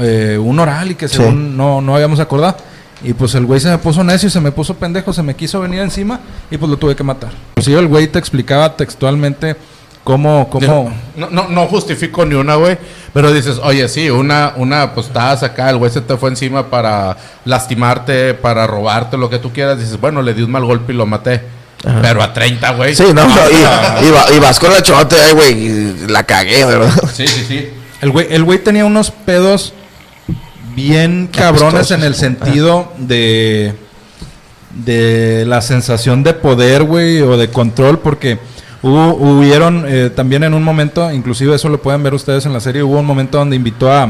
eh, 0.01 0.37
un 0.41 0.59
oral 0.59 0.91
y 0.91 0.95
que 0.95 1.07
Sí. 1.07 1.17
según 1.17 1.55
no, 1.55 1.81
no 1.81 1.95
habíamos 1.95 2.19
acordado. 2.19 2.57
Y 3.03 3.13
pues 3.13 3.33
el 3.33 3.45
güey 3.47 3.59
se 3.59 3.69
me 3.69 3.77
puso 3.79 4.03
necio 4.03 4.27
y 4.27 4.29
se 4.31 4.39
me 4.39 4.51
puso 4.51 4.75
pendejo, 4.75 5.11
se 5.11 5.23
me 5.23 5.35
quiso 5.35 5.59
venir 5.61 5.79
encima 5.79 6.19
y 6.51 6.57
pues 6.57 6.69
lo 6.69 6.77
tuve 6.77 6.95
que 6.95 7.03
matar. 7.03 7.31
Inclusive 7.55 7.79
el 7.79 7.87
güey 7.87 8.07
te 8.07 8.19
explicaba 8.19 8.75
textualmente 8.77 9.55
cómo, 10.03 10.47
cómo... 10.51 10.93
No, 11.15 11.29
no, 11.31 11.47
no 11.47 11.65
justifico 11.67 12.25
ni 12.25 12.35
una, 12.35 12.55
güey. 12.55 12.77
Pero 13.13 13.33
dices, 13.33 13.59
oye, 13.61 13.89
sí, 13.89 14.09
una, 14.09 14.53
una, 14.55 14.93
pues 14.93 15.07
estabas 15.07 15.43
acá, 15.43 15.69
el 15.69 15.77
güey 15.77 15.91
se 15.91 15.99
te 16.01 16.15
fue 16.15 16.29
encima 16.29 16.67
para 16.69 17.17
lastimarte, 17.43 18.33
para 18.33 18.65
robarte, 18.67 19.17
lo 19.17 19.29
que 19.29 19.37
tú 19.37 19.51
quieras. 19.51 19.77
Dices, 19.79 19.99
bueno, 19.99 20.21
le 20.21 20.33
di 20.33 20.43
un 20.43 20.51
mal 20.51 20.63
golpe 20.63 20.93
y 20.93 20.95
lo 20.95 21.05
maté. 21.05 21.41
Pero 22.01 22.21
a 22.21 22.31
30, 22.31 22.69
güey. 22.71 22.95
Sí, 22.95 23.05
no, 23.13 23.23
y, 23.27 24.05
y 24.07 24.11
va- 24.11 24.31
y 24.35 24.39
vas 24.39 24.59
con 24.59 24.71
la 24.71 24.81
chote, 24.83 25.15
ay, 25.19 25.33
güey, 25.33 25.51
y 25.53 25.95
la 26.07 26.23
cagué, 26.23 26.63
¿verdad? 26.63 26.91
Sí, 27.13 27.27
sí, 27.27 27.43
sí. 27.47 27.69
El 28.01 28.11
güey, 28.11 28.27
el 28.29 28.43
güey 28.43 28.59
tenía 28.59 28.85
unos 28.85 29.11
pedos 29.11 29.73
bien 30.75 31.27
cabrones 31.31 31.91
en 31.91 32.03
el 32.03 32.15
sentido 32.15 32.93
de 32.97 33.75
de 34.85 35.43
la 35.47 35.61
sensación 35.61 36.23
de 36.23 36.33
poder, 36.33 36.83
güey, 36.83 37.21
o 37.21 37.35
de 37.35 37.49
control, 37.49 37.99
porque 37.99 38.39
hubo, 38.83 39.13
hubieron 39.15 39.85
eh, 39.87 40.09
también 40.09 40.43
en 40.43 40.53
un 40.53 40.63
momento, 40.63 41.11
inclusive 41.11 41.55
eso 41.55 41.69
lo 41.69 41.81
pueden 41.81 42.03
ver 42.03 42.13
ustedes 42.13 42.45
en 42.45 42.53
la 42.53 42.59
serie, 42.59 42.83
hubo 42.83 42.99
un 42.99 43.05
momento 43.05 43.37
donde 43.37 43.55
invitó 43.55 43.91
a, 43.91 44.07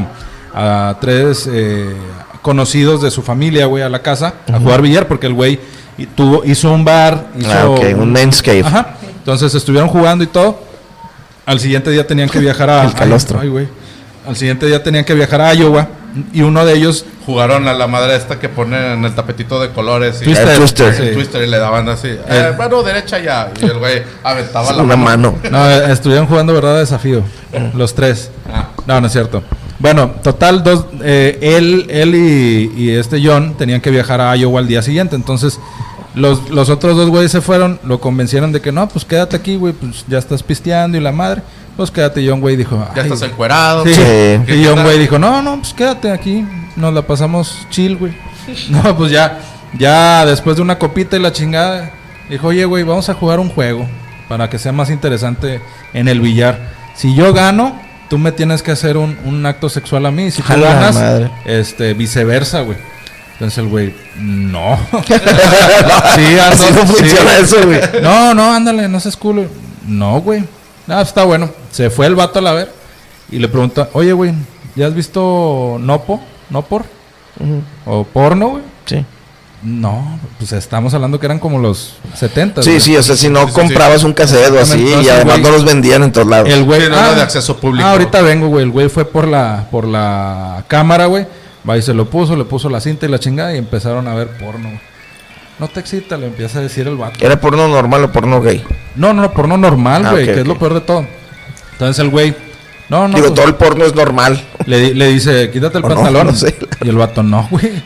a 0.54 0.96
tres 1.00 1.48
eh, 1.50 1.94
conocidos 2.42 3.02
de 3.02 3.10
su 3.10 3.22
familia, 3.22 3.66
güey, 3.66 3.82
a 3.82 3.88
la 3.88 4.02
casa 4.02 4.34
a 4.52 4.58
jugar 4.58 4.82
billar, 4.82 5.06
porque 5.08 5.26
el 5.26 5.34
güey 5.34 5.58
tuvo, 6.14 6.44
hizo 6.44 6.72
un 6.72 6.84
bar, 6.84 7.28
hizo 7.38 7.52
Ah, 7.52 7.68
ok, 7.68 7.84
un 7.96 8.12
men's 8.12 8.42
cave. 8.42 8.62
Ajá. 8.64 8.96
Entonces 9.18 9.54
estuvieron 9.54 9.88
jugando 9.88 10.24
y 10.24 10.26
todo. 10.26 10.58
Al 11.46 11.60
siguiente 11.60 11.90
día 11.90 12.06
tenían 12.06 12.28
que 12.28 12.38
viajar 12.40 12.70
a. 12.70 12.84
El 12.86 12.94
calostro. 12.94 13.38
Ay, 13.40 13.48
güey. 13.48 13.68
Al 14.26 14.36
siguiente 14.36 14.66
día 14.66 14.82
tenían 14.82 15.04
que 15.04 15.14
viajar 15.14 15.40
a 15.40 15.54
Iowa. 15.54 15.88
Y 16.32 16.42
uno 16.42 16.64
de 16.64 16.74
ellos. 16.74 17.04
Jugaron 17.24 17.68
a 17.68 17.72
la 17.74 17.86
madre 17.86 18.16
esta 18.16 18.40
que 18.40 18.48
pone 18.48 18.94
en 18.94 19.04
el 19.04 19.14
tapetito 19.14 19.60
de 19.60 19.70
colores. 19.70 20.20
Y 20.22 20.24
Twister. 20.24 20.48
El 20.48 20.58
twister. 20.58 20.88
el 20.88 21.08
Sí. 21.08 21.14
twister 21.14 21.42
y 21.42 21.46
le 21.46 21.58
daban 21.58 21.88
así. 21.88 22.08
Eh, 22.08 22.20
Eh. 22.28 22.52
mano 22.58 22.82
derecha 22.82 23.18
ya. 23.20 23.50
Y 23.60 23.64
el 23.64 23.78
güey 23.78 24.02
aventaba 24.24 24.72
la 24.72 24.82
Una 24.82 24.96
mano. 24.96 25.36
No, 25.50 25.70
estuvieron 25.70 26.26
jugando 26.26 26.52
verdad 26.52 26.78
desafío. 26.78 27.22
Los 27.74 27.94
tres. 27.94 28.30
Ah. 28.52 28.68
No, 28.86 29.00
no 29.00 29.06
es 29.06 29.12
cierto. 29.12 29.42
Bueno, 29.78 30.12
total, 30.22 30.62
dos, 30.62 30.86
eh, 31.02 31.38
él, 31.40 31.86
él 31.90 32.14
y, 32.14 32.72
y 32.76 32.90
este 32.90 33.20
John 33.24 33.54
tenían 33.56 33.80
que 33.80 33.90
viajar 33.90 34.20
a 34.20 34.36
Iowa 34.36 34.60
al 34.60 34.68
día 34.68 34.80
siguiente. 34.82 35.16
Entonces, 35.16 35.58
los, 36.14 36.50
los 36.50 36.68
otros 36.70 36.96
dos 36.96 37.08
güeyes 37.08 37.32
se 37.32 37.40
fueron, 37.40 37.80
lo 37.84 38.00
convencieron 38.00 38.52
de 38.52 38.60
que 38.60 38.70
no, 38.70 38.88
pues 38.88 39.04
quédate 39.04 39.34
aquí, 39.36 39.56
güey, 39.56 39.72
pues 39.72 40.04
ya 40.08 40.18
estás 40.18 40.42
pisteando 40.42 40.98
y 40.98 41.00
la 41.00 41.10
madre. 41.12 41.42
Pues 41.76 41.90
quédate, 41.90 42.20
y 42.22 42.28
John, 42.28 42.40
güey, 42.40 42.56
dijo. 42.56 42.76
Ya 42.94 43.02
"Ay, 43.02 43.10
estás 43.12 43.30
encuerado. 43.30 43.84
Sí. 43.84 43.94
Sí. 43.94 44.00
¿Qué 44.00 44.56
Y 44.56 44.64
John, 44.66 44.82
güey, 44.82 44.98
dijo, 44.98 45.18
no, 45.18 45.40
no, 45.42 45.58
pues 45.58 45.72
quédate 45.72 46.10
aquí, 46.10 46.44
nos 46.76 46.92
la 46.92 47.02
pasamos 47.02 47.66
chill, 47.70 47.96
güey. 47.96 48.12
No, 48.70 48.96
pues 48.96 49.10
ya, 49.12 49.38
ya 49.78 50.26
después 50.26 50.56
de 50.56 50.62
una 50.62 50.78
copita 50.78 51.16
y 51.16 51.20
la 51.20 51.32
chingada, 51.32 51.90
dijo, 52.28 52.48
oye, 52.48 52.64
güey, 52.64 52.82
vamos 52.84 53.08
a 53.08 53.14
jugar 53.14 53.40
un 53.40 53.48
juego 53.48 53.88
para 54.28 54.50
que 54.50 54.58
sea 54.58 54.72
más 54.72 54.90
interesante 54.90 55.60
en 55.94 56.08
el 56.08 56.20
billar. 56.20 56.58
Si 56.94 57.14
yo 57.14 57.32
gano, 57.32 57.80
tú 58.10 58.18
me 58.18 58.32
tienes 58.32 58.62
que 58.62 58.70
hacer 58.72 58.96
un, 58.98 59.16
un 59.24 59.46
acto 59.46 59.68
sexual 59.70 60.04
a 60.06 60.10
mí. 60.10 60.30
Si 60.30 60.42
tú 60.42 60.48
ganas, 60.60 60.94
madre. 60.94 61.30
este, 61.46 61.94
viceversa, 61.94 62.60
güey. 62.62 62.76
Entonces 63.34 63.58
el 63.58 63.68
güey, 63.68 63.94
no. 64.18 64.78
sí, 65.06 65.14
ando- 65.14 66.42
Así 66.52 66.64
no 66.74 66.80
sí. 66.86 66.92
funciona 66.92 67.38
eso, 67.38 67.56
güey. 67.64 67.80
No, 68.02 68.34
no, 68.34 68.52
ándale, 68.52 68.88
no 68.88 69.00
seas 69.00 69.16
culo. 69.16 69.46
No, 69.86 70.20
güey. 70.20 70.44
Ah, 70.88 71.02
está 71.02 71.24
bueno. 71.24 71.50
Se 71.70 71.90
fue 71.90 72.06
el 72.06 72.14
vato 72.14 72.38
a 72.38 72.42
la 72.42 72.52
ver 72.52 72.72
y 73.30 73.38
le 73.38 73.48
pregunta, 73.48 73.88
oye, 73.92 74.12
güey, 74.12 74.32
¿ya 74.76 74.86
has 74.86 74.94
visto 74.94 75.76
Nopo? 75.80 76.20
¿Nopor? 76.50 76.84
¿O 77.86 78.04
porno, 78.04 78.48
güey? 78.48 78.62
Sí. 78.84 79.04
No, 79.62 80.18
pues 80.38 80.52
estamos 80.52 80.92
hablando 80.92 81.20
que 81.20 81.26
eran 81.26 81.38
como 81.38 81.58
los 81.58 81.94
70. 82.14 82.62
Sí, 82.62 82.80
sí, 82.80 82.96
o 82.96 83.02
sea, 83.02 83.16
si 83.16 83.28
no 83.28 83.40
Sí, 83.42 83.46
sí, 83.46 83.52
sí. 83.54 83.60
comprabas 83.60 84.02
un 84.02 84.12
cassette 84.12 84.50
o 84.50 84.58
así, 84.60 84.80
Entonces, 84.80 85.06
y 85.06 85.08
además 85.08 85.34
güey, 85.40 85.44
no 85.44 85.50
los 85.52 85.64
vendían 85.64 86.02
en 86.02 86.10
todos 86.12 86.26
lados. 86.26 86.48
El 86.50 86.64
güey 86.64 86.80
Sí, 86.82 86.88
no 86.90 86.96
era 86.98 87.14
de 87.14 87.22
acceso 87.22 87.56
público. 87.58 87.86
Ah, 87.86 87.92
ahorita 87.92 88.22
vengo, 88.22 88.48
güey. 88.48 88.64
El 88.64 88.70
güey 88.72 88.88
fue 88.88 89.04
por 89.04 89.28
la 89.28 89.68
por 89.70 89.86
la 89.86 90.64
cámara, 90.66 91.06
güey. 91.06 91.26
Va 91.68 91.78
y 91.78 91.82
se 91.82 91.94
lo 91.94 92.10
puso, 92.10 92.34
le 92.34 92.44
puso 92.44 92.68
la 92.68 92.80
cinta 92.80 93.06
y 93.06 93.08
la 93.08 93.20
chingada 93.20 93.54
y 93.54 93.58
empezaron 93.58 94.08
a 94.08 94.14
ver 94.14 94.36
porno. 94.36 94.68
güey. 94.68 94.80
No 95.62 95.68
te 95.68 95.78
excita, 95.78 96.16
le 96.16 96.26
empieza 96.26 96.58
a 96.58 96.62
decir 96.62 96.88
el 96.88 96.96
vato. 96.96 97.24
¿Era 97.24 97.40
porno 97.40 97.68
normal 97.68 98.02
o 98.02 98.10
porno 98.10 98.40
gay? 98.40 98.64
No, 98.96 99.12
no, 99.12 99.32
porno 99.32 99.56
normal, 99.56 100.04
Ah, 100.04 100.10
güey, 100.10 100.28
ok, 100.28 100.34
que 100.34 100.40
es 100.40 100.46
lo 100.48 100.58
peor 100.58 100.74
de 100.74 100.80
todo. 100.80 101.06
Entonces 101.70 102.00
el 102.00 102.10
güey, 102.10 102.34
no, 102.88 103.06
no, 103.06 103.14
Digo, 103.14 103.28
pues, 103.28 103.34
todo 103.34 103.46
el 103.46 103.54
porno 103.54 103.84
es 103.84 103.94
normal. 103.94 104.42
le, 104.66 104.92
le 104.92 105.06
dice, 105.06 105.52
quítate 105.52 105.78
el 105.78 105.84
no, 105.84 105.88
pantalón. 105.90 106.26
no 106.26 106.34
sé. 106.34 106.58
Y 106.82 106.88
el 106.88 106.96
vato, 106.96 107.22
no, 107.22 107.46
güey. 107.48 107.70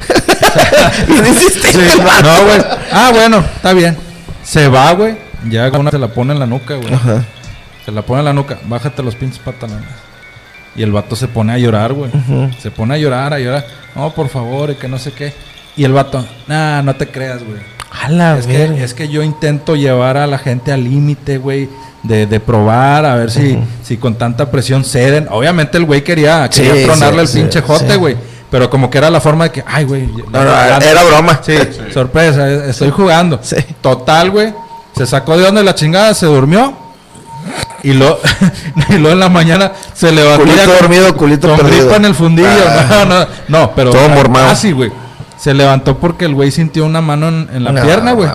Vato. 2.02 2.22
no, 2.22 2.44
güey. 2.46 2.64
Ah, 2.90 3.10
bueno, 3.12 3.44
está 3.56 3.74
bien. 3.74 3.94
Se 4.42 4.68
va, 4.68 4.92
güey. 4.92 5.14
Ya 5.50 5.68
una 5.68 5.90
se 5.90 5.98
la 5.98 6.08
pone 6.08 6.32
en 6.32 6.38
la 6.38 6.46
nuca, 6.46 6.76
güey. 6.76 6.94
Ajá. 6.94 7.26
Se 7.84 7.92
la 7.92 8.00
pone 8.00 8.20
en 8.20 8.24
la 8.24 8.32
nuca. 8.32 8.56
Bájate 8.64 9.02
los 9.02 9.16
pinches 9.16 9.40
pantalones. 9.40 9.84
Y 10.76 10.82
el 10.82 10.92
vato 10.92 11.14
se 11.14 11.28
pone 11.28 11.52
a 11.52 11.58
llorar, 11.58 11.92
güey. 11.92 12.10
Se 12.58 12.70
pone 12.70 12.94
a 12.94 12.96
llorar, 12.96 13.34
a 13.34 13.38
llorar. 13.38 13.66
No, 13.94 14.14
por 14.14 14.30
favor, 14.30 14.70
y 14.70 14.76
que 14.76 14.88
no 14.88 14.98
sé 14.98 15.12
qué. 15.12 15.34
Y 15.76 15.84
el 15.84 15.92
vato, 15.92 16.24
nah, 16.46 16.82
no 16.82 16.96
te 16.96 17.08
creas, 17.08 17.44
güey. 17.44 17.60
A 18.02 18.08
la 18.08 18.38
Es 18.38 18.46
que, 18.46 18.82
es 18.82 18.94
que 18.94 19.08
yo 19.08 19.22
intento 19.22 19.74
llevar 19.76 20.16
a 20.16 20.26
la 20.26 20.38
gente 20.38 20.72
al 20.72 20.84
límite, 20.84 21.38
güey. 21.38 21.68
De, 22.02 22.26
de 22.26 22.38
probar, 22.38 23.04
a 23.04 23.16
ver 23.16 23.32
si, 23.32 23.58
si 23.82 23.96
con 23.96 24.14
tanta 24.14 24.50
presión 24.50 24.84
ceden. 24.84 25.26
Obviamente 25.30 25.76
el 25.76 25.84
güey 25.84 26.04
quería, 26.04 26.48
quería 26.48 26.74
Sí, 26.74 26.84
tronarle 26.84 27.18
sí, 27.18 27.20
el 27.22 27.28
sí, 27.28 27.38
pinche 27.40 27.60
jote, 27.62 27.96
güey. 27.96 28.16
Pero 28.48 28.70
como 28.70 28.88
que 28.88 28.98
era 28.98 29.10
la 29.10 29.20
forma 29.20 29.44
de 29.44 29.50
que, 29.50 29.64
ay, 29.66 29.84
güey. 29.84 30.06
No, 30.06 30.44
no, 30.44 30.52
era 30.52 31.02
broma. 31.04 31.40
Sí, 31.44 31.54
sorpresa, 31.92 32.48
eh, 32.48 32.70
estoy 32.70 32.90
jugando. 32.90 33.40
Sí. 33.42 33.56
Total, 33.80 34.30
güey. 34.30 34.54
Se 34.96 35.04
sacó 35.04 35.36
de 35.36 35.46
onda 35.46 35.62
la 35.62 35.74
chingada, 35.74 36.14
se 36.14 36.26
durmió. 36.26 36.74
Y 37.82 37.92
luego, 37.92 38.18
y 38.88 38.94
luego 38.94 39.10
en 39.10 39.20
la 39.20 39.28
mañana 39.28 39.72
se 39.92 40.12
levantó. 40.12 40.44
Culito 40.44 40.64
ya 40.64 40.80
dormido, 40.80 41.16
culito 41.16 41.48
con 41.48 41.58
perdido. 41.58 41.94
en 41.94 42.04
el 42.04 42.14
fundillo. 42.14 42.48
Ah. 42.48 42.86
No, 42.90 43.04
no, 43.04 43.26
no, 43.48 43.72
pero. 43.74 43.90
Todo 43.90 44.08
mormado. 44.10 44.48
Así, 44.50 44.72
güey. 44.72 44.90
Se 45.38 45.54
levantó 45.54 45.98
porque 45.98 46.24
el 46.24 46.34
güey 46.34 46.50
sintió 46.50 46.84
una 46.86 47.00
mano 47.00 47.28
en, 47.28 47.48
en 47.52 47.64
la 47.64 47.72
No, 47.72 47.82
pierna, 47.82 48.12
güey. 48.12 48.28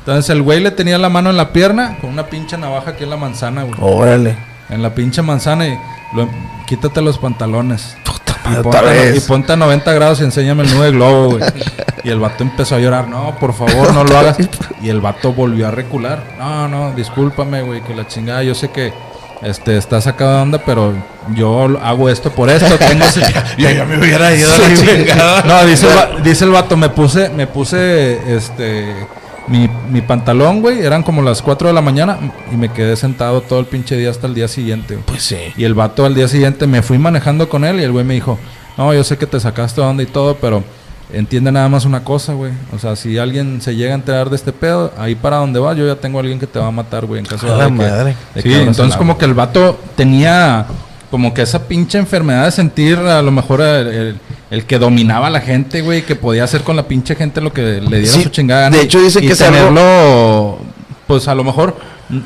Entonces 0.00 0.30
el 0.30 0.42
güey 0.42 0.60
le 0.60 0.70
tenía 0.70 0.98
la 0.98 1.08
mano 1.08 1.30
en 1.30 1.36
la 1.36 1.52
pierna 1.52 1.98
con 2.00 2.10
una 2.10 2.26
pinche 2.26 2.56
navaja 2.58 2.90
aquí 2.92 3.04
en 3.04 3.10
la 3.10 3.16
manzana, 3.16 3.62
güey. 3.62 3.74
Órale. 3.80 4.36
En 4.68 4.82
la 4.82 4.94
pinche 4.94 5.22
manzana 5.22 5.66
y 5.68 5.78
lo- 6.14 6.28
quítate 6.66 7.02
los 7.02 7.18
pantalones. 7.18 7.96
Puta 8.04 8.36
Y 8.44 8.48
madre, 8.48 8.62
ponte, 8.62 8.78
otra 8.78 8.90
a, 8.90 9.16
y 9.16 9.20
ponte 9.20 9.52
a 9.52 9.56
90 9.56 9.92
grados 9.92 10.20
y 10.20 10.24
enséñame 10.24 10.62
el 10.64 10.70
nudo 10.74 10.82
de 10.84 10.90
globo, 10.92 11.30
güey. 11.38 11.42
Y 12.02 12.08
el 12.08 12.18
vato 12.18 12.42
empezó 12.42 12.76
a 12.76 12.78
llorar. 12.78 13.08
No, 13.08 13.36
por 13.38 13.52
favor, 13.52 13.92
no 13.92 14.04
lo 14.04 14.16
hagas. 14.18 14.38
Y 14.82 14.88
el 14.88 15.00
vato 15.02 15.34
volvió 15.34 15.68
a 15.68 15.70
recular. 15.70 16.22
No, 16.38 16.66
no, 16.66 16.92
discúlpame, 16.92 17.60
güey, 17.60 17.82
que 17.82 17.94
la 17.94 18.06
chingada. 18.08 18.42
Yo 18.42 18.54
sé 18.54 18.70
que 18.70 18.94
este 19.42 19.76
está 19.76 20.00
sacado 20.00 20.34
de 20.36 20.42
onda, 20.42 20.58
pero 20.64 20.92
yo 21.34 21.78
hago 21.82 22.08
esto 22.08 22.30
por 22.30 22.50
esto. 22.50 22.76
Tengo 22.78 23.04
ese- 23.08 23.20
Yo 23.58 23.70
ya 23.70 23.84
me 23.84 23.98
hubiera 23.98 24.34
ido 24.34 24.52
a 24.52 24.58
la 24.58 24.74
chingada. 24.74 25.42
No, 25.44 25.64
dice 25.66 25.86
el, 25.86 26.22
dice 26.22 26.44
el 26.44 26.50
vato, 26.50 26.76
me 26.76 26.88
puse, 26.90 27.28
me 27.30 27.46
puse, 27.46 28.34
este, 28.36 28.94
mi, 29.48 29.68
mi 29.90 30.00
pantalón, 30.02 30.60
güey, 30.60 30.80
eran 30.80 31.02
como 31.02 31.22
las 31.22 31.42
4 31.42 31.68
de 31.68 31.74
la 31.74 31.80
mañana 31.80 32.18
y 32.52 32.56
me 32.56 32.68
quedé 32.70 32.96
sentado 32.96 33.40
todo 33.40 33.58
el 33.60 33.66
pinche 33.66 33.96
día 33.96 34.10
hasta 34.10 34.26
el 34.26 34.34
día 34.34 34.46
siguiente. 34.48 34.94
güey. 34.94 35.06
Pues 35.06 35.22
sí. 35.22 35.38
Y 35.56 35.64
el 35.64 35.74
vato 35.74 36.04
al 36.04 36.14
día 36.14 36.28
siguiente 36.28 36.66
me 36.66 36.82
fui 36.82 36.98
manejando 36.98 37.48
con 37.48 37.64
él 37.64 37.80
y 37.80 37.82
el 37.84 37.92
güey 37.92 38.04
me 38.04 38.14
dijo, 38.14 38.38
no, 38.76 38.92
yo 38.94 39.02
sé 39.04 39.16
que 39.18 39.26
te 39.26 39.40
sacaste 39.40 39.80
de 39.80 39.86
onda 39.86 40.02
y 40.02 40.06
todo, 40.06 40.36
pero 40.36 40.62
entiende 41.12 41.50
nada 41.52 41.68
más 41.68 41.84
una 41.84 42.02
cosa, 42.04 42.32
güey. 42.34 42.52
O 42.74 42.78
sea, 42.78 42.96
si 42.96 43.18
alguien 43.18 43.60
se 43.60 43.74
llega 43.76 43.92
a 43.92 43.94
enterar 43.94 44.30
de 44.30 44.36
este 44.36 44.52
pedo, 44.52 44.92
ahí 44.98 45.14
para 45.14 45.36
donde 45.38 45.58
va, 45.60 45.74
yo 45.74 45.86
ya 45.86 45.96
tengo 45.96 46.18
a 46.18 46.20
alguien 46.22 46.38
que 46.38 46.46
te 46.46 46.58
va 46.58 46.66
a 46.68 46.70
matar, 46.70 47.06
güey, 47.06 47.20
en 47.20 47.26
caso 47.26 47.46
A 47.46 47.52
de 47.52 47.58
la 47.58 47.64
que- 47.66 47.70
madre. 47.70 48.16
de 48.34 48.42
Sí, 48.42 48.52
entonces 48.52 48.96
como 48.96 49.16
que 49.18 49.24
el 49.24 49.34
vato 49.34 49.78
tenía 49.96 50.66
como 51.10 51.34
que 51.34 51.42
esa 51.42 51.66
pinche 51.66 51.98
enfermedad 51.98 52.44
de 52.44 52.52
sentir 52.52 52.96
a 52.98 53.20
lo 53.20 53.32
mejor 53.32 53.60
el, 53.60 53.86
el- 53.88 54.16
el 54.52 54.64
que 54.64 54.78
dominaba 54.78 55.26
a 55.28 55.30
la 55.30 55.40
gente, 55.40 55.80
güey, 55.82 56.02
que 56.02 56.14
podía 56.16 56.44
hacer 56.44 56.62
con 56.62 56.76
la 56.76 56.84
pinche 56.88 57.14
gente 57.16 57.40
lo 57.40 57.52
que 57.52 57.80
le 57.80 57.98
diera 58.00 58.12
Sí, 58.12 58.22
su 58.24 58.28
chingada. 58.30 58.62
gana 58.62 58.76
de 58.76 58.82
hecho 58.84 59.00
dicen 59.00 59.24
y 59.24 59.28
que 59.28 59.34
tenerlo, 59.36 60.58
pues 61.06 61.26
a 61.28 61.34
lo 61.34 61.44
mejor, 61.44 61.76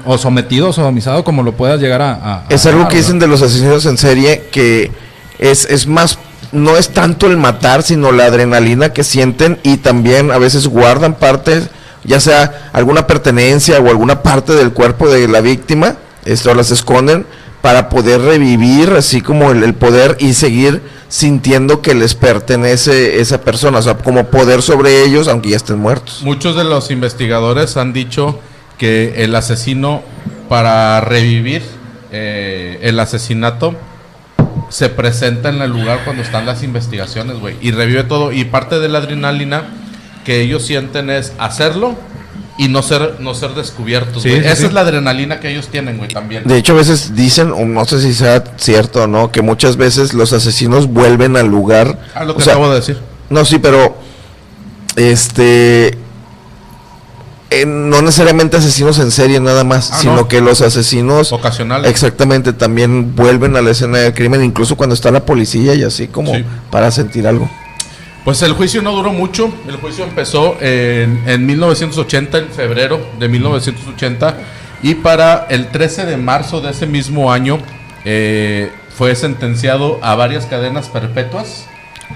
o 0.07 0.17
sometido 0.19 0.69
o 0.69 0.73
sodomizado 0.73 1.25
como 1.25 1.43
lo 1.43 1.53
puedas 1.53 1.81
llegar 1.81 2.01
a... 2.03 2.13
a- 2.13 2.45
Es 2.49 2.65
a 2.67 2.71
algo 2.71 2.89
que 2.89 2.95
¿no? 2.97 3.01
dicen 3.03 3.19
de 3.19 3.27
los 3.27 3.43
asesinos 3.43 3.85
en 3.87 3.97
serie 3.99 4.45
que 4.53 4.91
es, 5.39 5.67
es 5.67 5.87
más, 5.87 6.19
no 6.55 6.77
es 6.77 6.91
tanto 6.91 7.27
el 7.27 7.37
matar, 7.37 7.83
sino 7.83 8.13
la 8.13 8.27
adrenalina 8.27 8.93
que 8.93 9.05
sienten 9.05 9.59
y 9.63 9.79
también 9.79 10.31
a 10.31 10.39
veces 10.39 10.67
guardan 10.67 11.15
partes, 11.15 11.69
ya 12.05 12.21
sea 12.21 12.71
alguna 12.73 13.07
pertenencia 13.07 13.79
o 13.81 13.89
alguna 13.89 14.23
parte 14.23 14.55
del 14.55 14.73
cuerpo 14.73 15.09
de 15.09 15.29
la 15.29 15.41
víctima, 15.41 15.97
esto 16.25 16.55
las 16.55 16.71
esconden 16.71 17.27
para 17.61 17.89
poder 17.89 18.21
revivir, 18.21 18.91
así 18.91 19.21
como 19.21 19.51
el, 19.51 19.63
el 19.63 19.75
poder 19.75 20.17
y 20.21 20.35
seguir 20.35 20.83
sintiendo 21.09 21.81
que 21.81 21.95
les 21.95 22.15
pertenece 22.15 23.21
esa 23.21 23.41
persona, 23.41 23.79
o 23.79 23.83
sea, 23.83 23.97
como 23.97 24.27
poder 24.27 24.63
sobre 24.63 25.05
ellos 25.05 25.29
aunque 25.29 25.51
ya 25.51 25.57
estén 25.57 25.79
muertos. 25.79 26.21
Muchos 26.23 26.57
de 26.57 26.65
los 26.65 26.91
investigadores 26.91 27.77
han 27.77 27.93
dicho 27.93 28.39
que 28.79 29.25
el 29.25 29.35
asesino, 29.35 30.03
para 30.49 31.01
revivir 31.01 31.63
eh, 32.13 32.79
el 32.83 33.01
asesinato, 33.01 33.75
se 34.71 34.89
presenta 34.89 35.49
en 35.49 35.63
el 35.63 35.71
lugar 35.71 36.01
cuando 36.05 36.23
están 36.23 36.47
las 36.47 36.63
investigaciones, 36.63 37.39
güey. 37.39 37.57
Y 37.61 37.71
revive 37.71 38.05
todo. 38.05 38.33
Y 38.33 38.45
parte 38.45 38.79
de 38.81 38.89
la 38.89 38.99
adrenalina 38.99 39.65
que 40.25 40.41
ellos 40.41 40.65
sienten 40.65 41.11
es 41.11 41.33
hacerlo 41.39 41.97
y 42.57 42.69
no 42.69 42.83
ser, 42.83 43.17
no 43.21 43.35
ser 43.35 43.51
descubiertos, 43.51 44.23
Sí, 44.23 44.29
güey. 44.31 44.41
sí, 44.43 44.47
Esa 44.47 44.57
sí. 44.57 44.65
es 44.67 44.73
la 44.73 44.83
adrenalina 44.83 45.41
que 45.41 45.51
ellos 45.51 45.69
tienen, 45.69 45.99
güey, 45.99 46.09
también. 46.09 46.45
De 46.45 46.57
hecho, 46.57 46.73
a 46.73 46.77
veces 46.77 47.15
dicen, 47.17 47.51
o 47.53 47.65
no 47.65 47.85
sé 47.85 48.01
si 48.01 48.15
sea 48.15 48.45
cierto 48.57 49.03
o 49.03 49.07
no, 49.07 49.33
que 49.33 49.43
muchas 49.43 49.77
veces 49.77 50.15
los 50.15 50.33
asesinos 50.33 50.87
vuelven 50.87 51.37
al 51.37 51.49
lugar. 51.49 51.99
Ah, 52.15 52.25
lo 52.25 52.33
o 52.33 52.37
que 52.37 52.43
sea, 52.45 52.53
acabo 52.55 52.71
de 52.71 52.77
decir. 52.77 52.99
No, 53.29 53.45
sí, 53.45 53.59
pero 53.59 53.97
este 54.97 55.99
eh, 57.63 57.67
no 57.67 58.01
necesariamente 58.03 58.57
asesinos 58.57 58.99
en 58.99 59.11
serie 59.11 59.41
nada 59.41 59.65
más, 59.65 59.91
Ah, 59.93 59.99
sino 60.01 60.17
no. 60.17 60.29
que 60.29 60.41
los 60.41 60.61
asesinos 60.61 61.33
Ocasionales. 61.33 61.91
exactamente 61.91 62.53
también 62.53 63.15
vuelven 63.15 63.57
a 63.57 63.63
la 63.63 63.71
escena 63.71 63.99
del 63.99 64.15
crimen, 64.15 64.43
incluso 64.45 64.77
cuando 64.77 64.95
está 64.95 65.11
la 65.11 65.25
policía 65.25 65.75
y 65.75 65.83
así 65.83 66.09
como 66.09 66.35
Sí. 66.35 66.45
para 66.71 66.91
sentir 66.91 67.27
algo. 67.27 67.51
Pues 68.25 68.41
el 68.43 68.53
juicio 68.55 68.81
no 68.81 68.93
duró 68.93 69.13
mucho. 69.13 69.53
El 69.69 69.77
juicio 69.77 70.05
empezó 70.05 70.57
en, 70.61 71.23
en 71.27 71.45
1980, 71.45 72.39
en 72.39 72.49
febrero 72.49 72.99
de 73.19 73.29
1980. 73.29 74.37
Y 74.83 74.95
para 74.97 75.47
el 75.51 75.69
13 75.69 76.07
de 76.07 76.17
marzo 76.17 76.61
de 76.63 76.71
ese 76.71 76.87
mismo 76.87 77.31
año 77.33 77.59
eh, 78.07 78.71
fue 78.97 79.15
sentenciado 79.15 79.99
a 80.03 80.15
varias 80.15 80.47
cadenas 80.47 80.89
perpetuas 80.89 81.67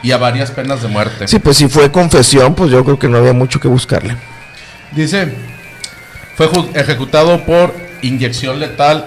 y 0.02 0.12
a 0.12 0.16
varias 0.18 0.50
penas 0.50 0.82
de 0.82 0.88
muerte. 0.88 1.28
Sí, 1.28 1.38
pues 1.38 1.56
si 1.58 1.68
fue 1.68 1.90
confesión, 1.92 2.54
pues 2.54 2.70
yo 2.70 2.84
creo 2.84 2.98
que 2.98 3.08
no 3.08 3.18
había 3.18 3.32
mucho 3.34 3.60
que 3.60 3.68
buscarle. 3.68 4.16
Dice, 4.92 5.32
fue 6.36 6.48
ejecutado 6.74 7.44
por 7.44 7.74
inyección 8.02 8.60
letal. 8.60 9.06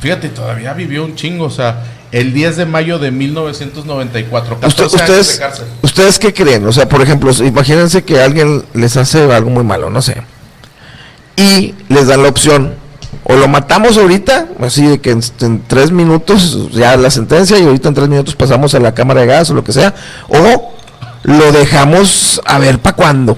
Fíjate, 0.00 0.28
todavía 0.28 0.72
vivió 0.74 1.04
un 1.04 1.14
chingo. 1.16 1.44
O 1.46 1.50
sea, 1.50 1.84
el 2.12 2.32
10 2.32 2.56
de 2.56 2.66
mayo 2.66 2.98
de 2.98 3.10
1994. 3.10 4.58
14 4.60 4.66
Usted- 4.66 4.82
años 4.84 4.92
de 4.92 5.20
ustedes, 5.20 5.38
cárcel. 5.38 5.66
¿Ustedes 5.82 6.18
qué 6.18 6.32
creen? 6.32 6.66
O 6.66 6.72
sea, 6.72 6.88
por 6.88 7.02
ejemplo, 7.02 7.30
imagínense 7.44 8.02
que 8.04 8.20
alguien 8.20 8.64
les 8.74 8.96
hace 8.96 9.30
algo 9.32 9.50
muy 9.50 9.64
malo, 9.64 9.90
no 9.90 10.00
sé. 10.02 10.22
Y 11.36 11.74
les 11.88 12.06
dan 12.08 12.22
la 12.22 12.28
opción. 12.28 12.74
O 13.24 13.36
lo 13.36 13.46
matamos 13.48 13.96
ahorita, 13.98 14.46
así 14.60 14.86
de 14.86 15.00
que 15.00 15.10
en, 15.10 15.20
en 15.40 15.62
tres 15.66 15.90
minutos 15.90 16.70
ya 16.72 16.96
la 16.96 17.10
sentencia 17.10 17.58
y 17.58 17.64
ahorita 17.64 17.88
en 17.88 17.94
tres 17.94 18.08
minutos 18.08 18.34
pasamos 18.34 18.74
a 18.74 18.80
la 18.80 18.94
cámara 18.94 19.20
de 19.20 19.26
gas 19.26 19.50
o 19.50 19.54
lo 19.54 19.62
que 19.64 19.72
sea. 19.72 19.94
O 20.28 20.72
lo 21.24 21.52
dejamos 21.52 22.40
a 22.46 22.58
ver 22.58 22.78
para 22.78 22.96
cuándo. 22.96 23.36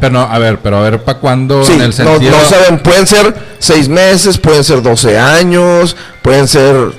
Pero 0.00 0.12
no, 0.12 0.22
a 0.22 0.38
ver, 0.38 0.58
pero 0.58 0.78
a 0.78 0.80
ver, 0.82 1.02
¿para 1.02 1.18
cuándo? 1.18 1.64
Sí, 1.64 1.72
en 1.72 1.80
el 1.82 1.88
no, 1.88 1.92
sentido... 1.92 2.30
no 2.36 2.44
saben, 2.48 2.78
pueden 2.80 3.06
ser 3.06 3.34
seis 3.58 3.88
meses, 3.88 4.38
pueden 4.38 4.64
ser 4.64 4.82
12 4.82 5.18
años, 5.18 5.96
pueden 6.22 6.46
ser 6.48 6.92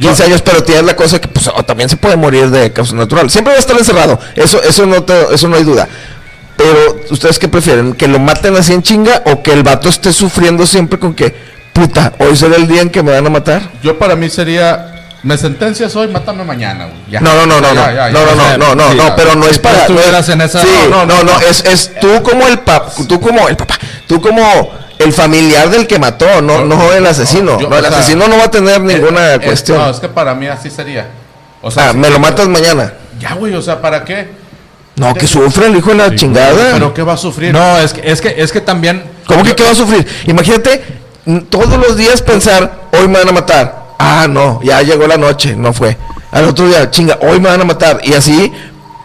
15 0.00 0.24
años, 0.24 0.42
pero 0.42 0.62
tienes 0.62 0.84
la 0.84 0.94
cosa 0.96 1.20
que 1.20 1.28
pues, 1.28 1.48
o 1.48 1.62
también 1.64 1.88
se 1.88 1.96
puede 1.96 2.16
morir 2.16 2.50
de 2.50 2.72
causa 2.72 2.94
natural. 2.94 3.30
Siempre 3.30 3.52
va 3.52 3.56
a 3.56 3.60
estar 3.60 3.76
encerrado, 3.78 4.18
eso, 4.34 4.62
eso, 4.62 4.84
no, 4.86 5.02
te- 5.02 5.34
eso 5.34 5.48
no 5.48 5.56
hay 5.56 5.64
duda. 5.64 5.88
Pero, 6.56 6.96
¿ustedes 7.10 7.38
qué 7.38 7.48
prefieren? 7.48 7.92
¿Que 7.92 8.08
lo 8.08 8.18
maten 8.18 8.56
así 8.56 8.72
en 8.72 8.82
chinga 8.82 9.22
o 9.26 9.42
que 9.42 9.52
el 9.52 9.62
vato 9.62 9.88
esté 9.90 10.10
sufriendo 10.12 10.66
siempre 10.66 10.98
con 10.98 11.12
que, 11.14 11.34
puta, 11.74 12.14
hoy 12.18 12.34
será 12.34 12.56
el 12.56 12.66
día 12.66 12.80
en 12.80 12.88
que 12.90 13.02
me 13.02 13.12
van 13.12 13.26
a 13.26 13.30
matar? 13.30 13.60
Yo 13.82 13.98
para 13.98 14.16
mí 14.16 14.30
sería, 14.30 14.95
me 15.26 15.36
sentencias 15.36 15.94
hoy, 15.96 16.06
mátame 16.06 16.44
mañana, 16.44 16.84
güey. 16.84 16.96
Ya. 17.10 17.20
No, 17.20 17.34
no, 17.34 17.46
no, 17.46 17.60
no, 17.60 17.74
Ya, 17.74 17.86
no, 17.88 17.92
ya, 17.92 17.94
ya, 17.94 18.10
no, 18.12 18.24
no, 18.26 18.34
no, 18.36 18.58
no, 18.58 18.74
no, 18.76 18.90
Sí, 18.92 18.96
no, 18.96 19.16
pero 19.16 19.34
no 19.34 19.46
es 19.48 19.58
para. 19.58 19.80
estuvieras 19.80 20.28
en 20.28 20.40
esa- 20.40 20.60
Sí, 20.62 20.68
no, 20.88 21.04
no, 21.04 21.06
no, 21.06 21.24
no, 21.24 21.32
no. 21.32 21.40
es, 21.40 21.64
es 21.64 21.90
tú 22.00 22.22
como 22.22 22.46
el 22.46 22.60
pap, 22.60 22.90
tú 23.08 23.20
como 23.20 23.48
el 23.48 23.56
papá, 23.56 23.76
tú 24.06 24.20
como 24.20 24.70
el 24.98 25.12
familiar 25.12 25.68
del 25.68 25.88
que 25.88 25.98
mató, 25.98 26.40
no, 26.40 26.64
No, 26.64 26.76
no 26.76 26.92
el 26.92 27.04
asesino. 27.04 27.54
no, 27.54 27.60
yo- 27.60 27.68
No, 27.68 27.76
el 27.76 27.84
sea, 27.86 27.98
asesino 27.98 28.28
no 28.28 28.38
va 28.38 28.44
a 28.44 28.50
tener 28.52 28.80
ninguna 28.80 29.32
Eh, 29.32 29.34
eh, 29.34 29.40
cuestión. 29.40 29.78
no, 29.78 29.90
es 29.90 29.98
que 29.98 30.08
para 30.08 30.32
mí 30.36 30.46
así 30.46 30.70
sería. 30.70 31.06
O 31.60 31.68
ah, 31.76 31.88
si- 31.90 31.96
me 31.98 32.08
lo 32.08 32.20
matas 32.20 32.46
mañana. 32.46 32.92
Ya, 33.18 33.34
güey, 33.34 33.52
o 33.54 33.62
sea, 33.62 33.80
¿para 33.82 34.04
qué? 34.04 34.28
No, 34.94 35.12
que 35.12 35.26
sufre 35.26 35.66
el 35.66 35.76
hijo 35.76 35.90
de 35.90 35.96
la 35.96 36.14
chingada. 36.14 36.70
Pero 36.72 36.94
¿qué 36.94 37.02
va 37.02 37.14
a 37.14 37.16
sufrir? 37.16 37.52
No, 37.52 37.78
es 37.78 37.92
que, 37.92 38.08
es 38.10 38.20
que, 38.20 38.34
es 38.38 38.52
que 38.52 38.60
también... 38.60 39.02
¿Cómo 39.26 39.42
que 39.42 39.54
qué 39.56 39.64
va 39.64 39.70
a 39.72 39.74
sufrir? 39.74 40.06
Imagínate 40.26 40.82
todos 41.50 41.76
los 41.78 41.96
días 41.96 42.22
pensar, 42.22 42.72
hoy 42.92 43.08
me 43.08 43.18
van 43.18 43.28
a 43.28 43.32
matar. 43.32 43.85
Ah, 43.98 44.26
no, 44.28 44.60
ya 44.62 44.82
llegó 44.82 45.06
la 45.06 45.16
noche, 45.16 45.56
no 45.56 45.72
fue. 45.72 45.96
Al 46.30 46.44
otro 46.44 46.66
día, 46.66 46.90
chinga, 46.90 47.18
hoy 47.22 47.40
me 47.40 47.48
van 47.48 47.60
a 47.60 47.64
matar. 47.64 48.00
Y 48.04 48.14
así 48.14 48.52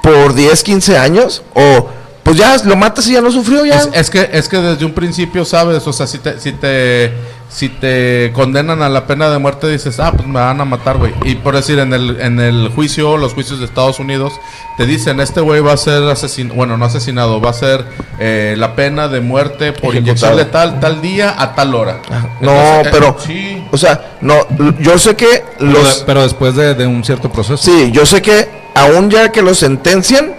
por 0.01 0.33
10, 0.33 0.63
15 0.63 0.97
años. 0.97 1.43
O 1.53 1.89
pues 2.23 2.37
ya 2.37 2.55
lo 2.63 2.75
matas 2.75 3.07
y 3.07 3.13
ya 3.13 3.21
no 3.21 3.31
sufrió 3.31 3.65
ya. 3.65 3.81
Es, 3.93 4.09
que 4.09 4.29
es 4.31 4.47
que 4.47 4.57
desde 4.57 4.85
un 4.85 4.93
principio 4.93 5.43
sabes, 5.43 5.85
o 5.87 5.93
sea, 5.93 6.07
si 6.07 6.19
te 6.19 6.39
si 6.39 6.51
te 6.51 7.11
si 7.51 7.67
te 7.67 8.31
condenan 8.33 8.81
a 8.81 8.87
la 8.87 9.05
pena 9.07 9.29
de 9.29 9.37
muerte 9.37 9.67
dices, 9.67 9.99
"Ah, 9.99 10.13
pues 10.13 10.25
me 10.27 10.39
van 10.39 10.61
a 10.61 10.65
matar, 10.65 10.97
güey." 10.97 11.13
Y 11.25 11.35
por 11.35 11.53
decir 11.55 11.79
en 11.79 11.93
el 11.93 12.21
en 12.21 12.39
el 12.39 12.69
juicio, 12.73 13.17
los 13.17 13.33
juicios 13.33 13.59
de 13.59 13.65
Estados 13.65 13.99
Unidos 13.99 14.33
te 14.77 14.85
dicen, 14.85 15.19
"Este 15.19 15.41
güey 15.41 15.59
va 15.59 15.73
a 15.73 15.77
ser 15.77 16.01
asesinado, 16.03 16.55
bueno, 16.55 16.77
no 16.77 16.85
asesinado, 16.85 17.41
va 17.41 17.49
a 17.49 17.53
ser 17.53 17.85
eh, 18.19 18.55
la 18.57 18.73
pena 18.75 19.09
de 19.09 19.19
muerte 19.19 19.73
por 19.73 19.93
Ejecutado. 19.95 19.99
inyección 19.99 20.37
letal 20.37 20.79
tal 20.79 21.01
día 21.01 21.35
a 21.37 21.53
tal 21.53 21.75
hora." 21.75 21.99
No, 22.39 22.51
Entonces, 22.51 22.85
eh, 22.85 22.89
pero, 22.91 23.17
sí. 23.19 23.63
o 23.71 23.77
sea, 23.77 24.11
no, 24.21 24.35
yo 24.79 24.97
sé 24.97 25.15
que 25.17 25.43
los, 25.59 26.03
pero 26.05 26.21
después 26.23 26.55
de, 26.55 26.73
de 26.73 26.87
un 26.87 27.03
cierto 27.03 27.29
proceso. 27.31 27.57
sí, 27.57 27.91
yo 27.91 28.05
sé 28.05 28.21
que 28.21 28.47
aún 28.75 29.09
ya 29.09 29.29
que 29.29 29.41
los 29.41 29.57
sentencian, 29.59 30.31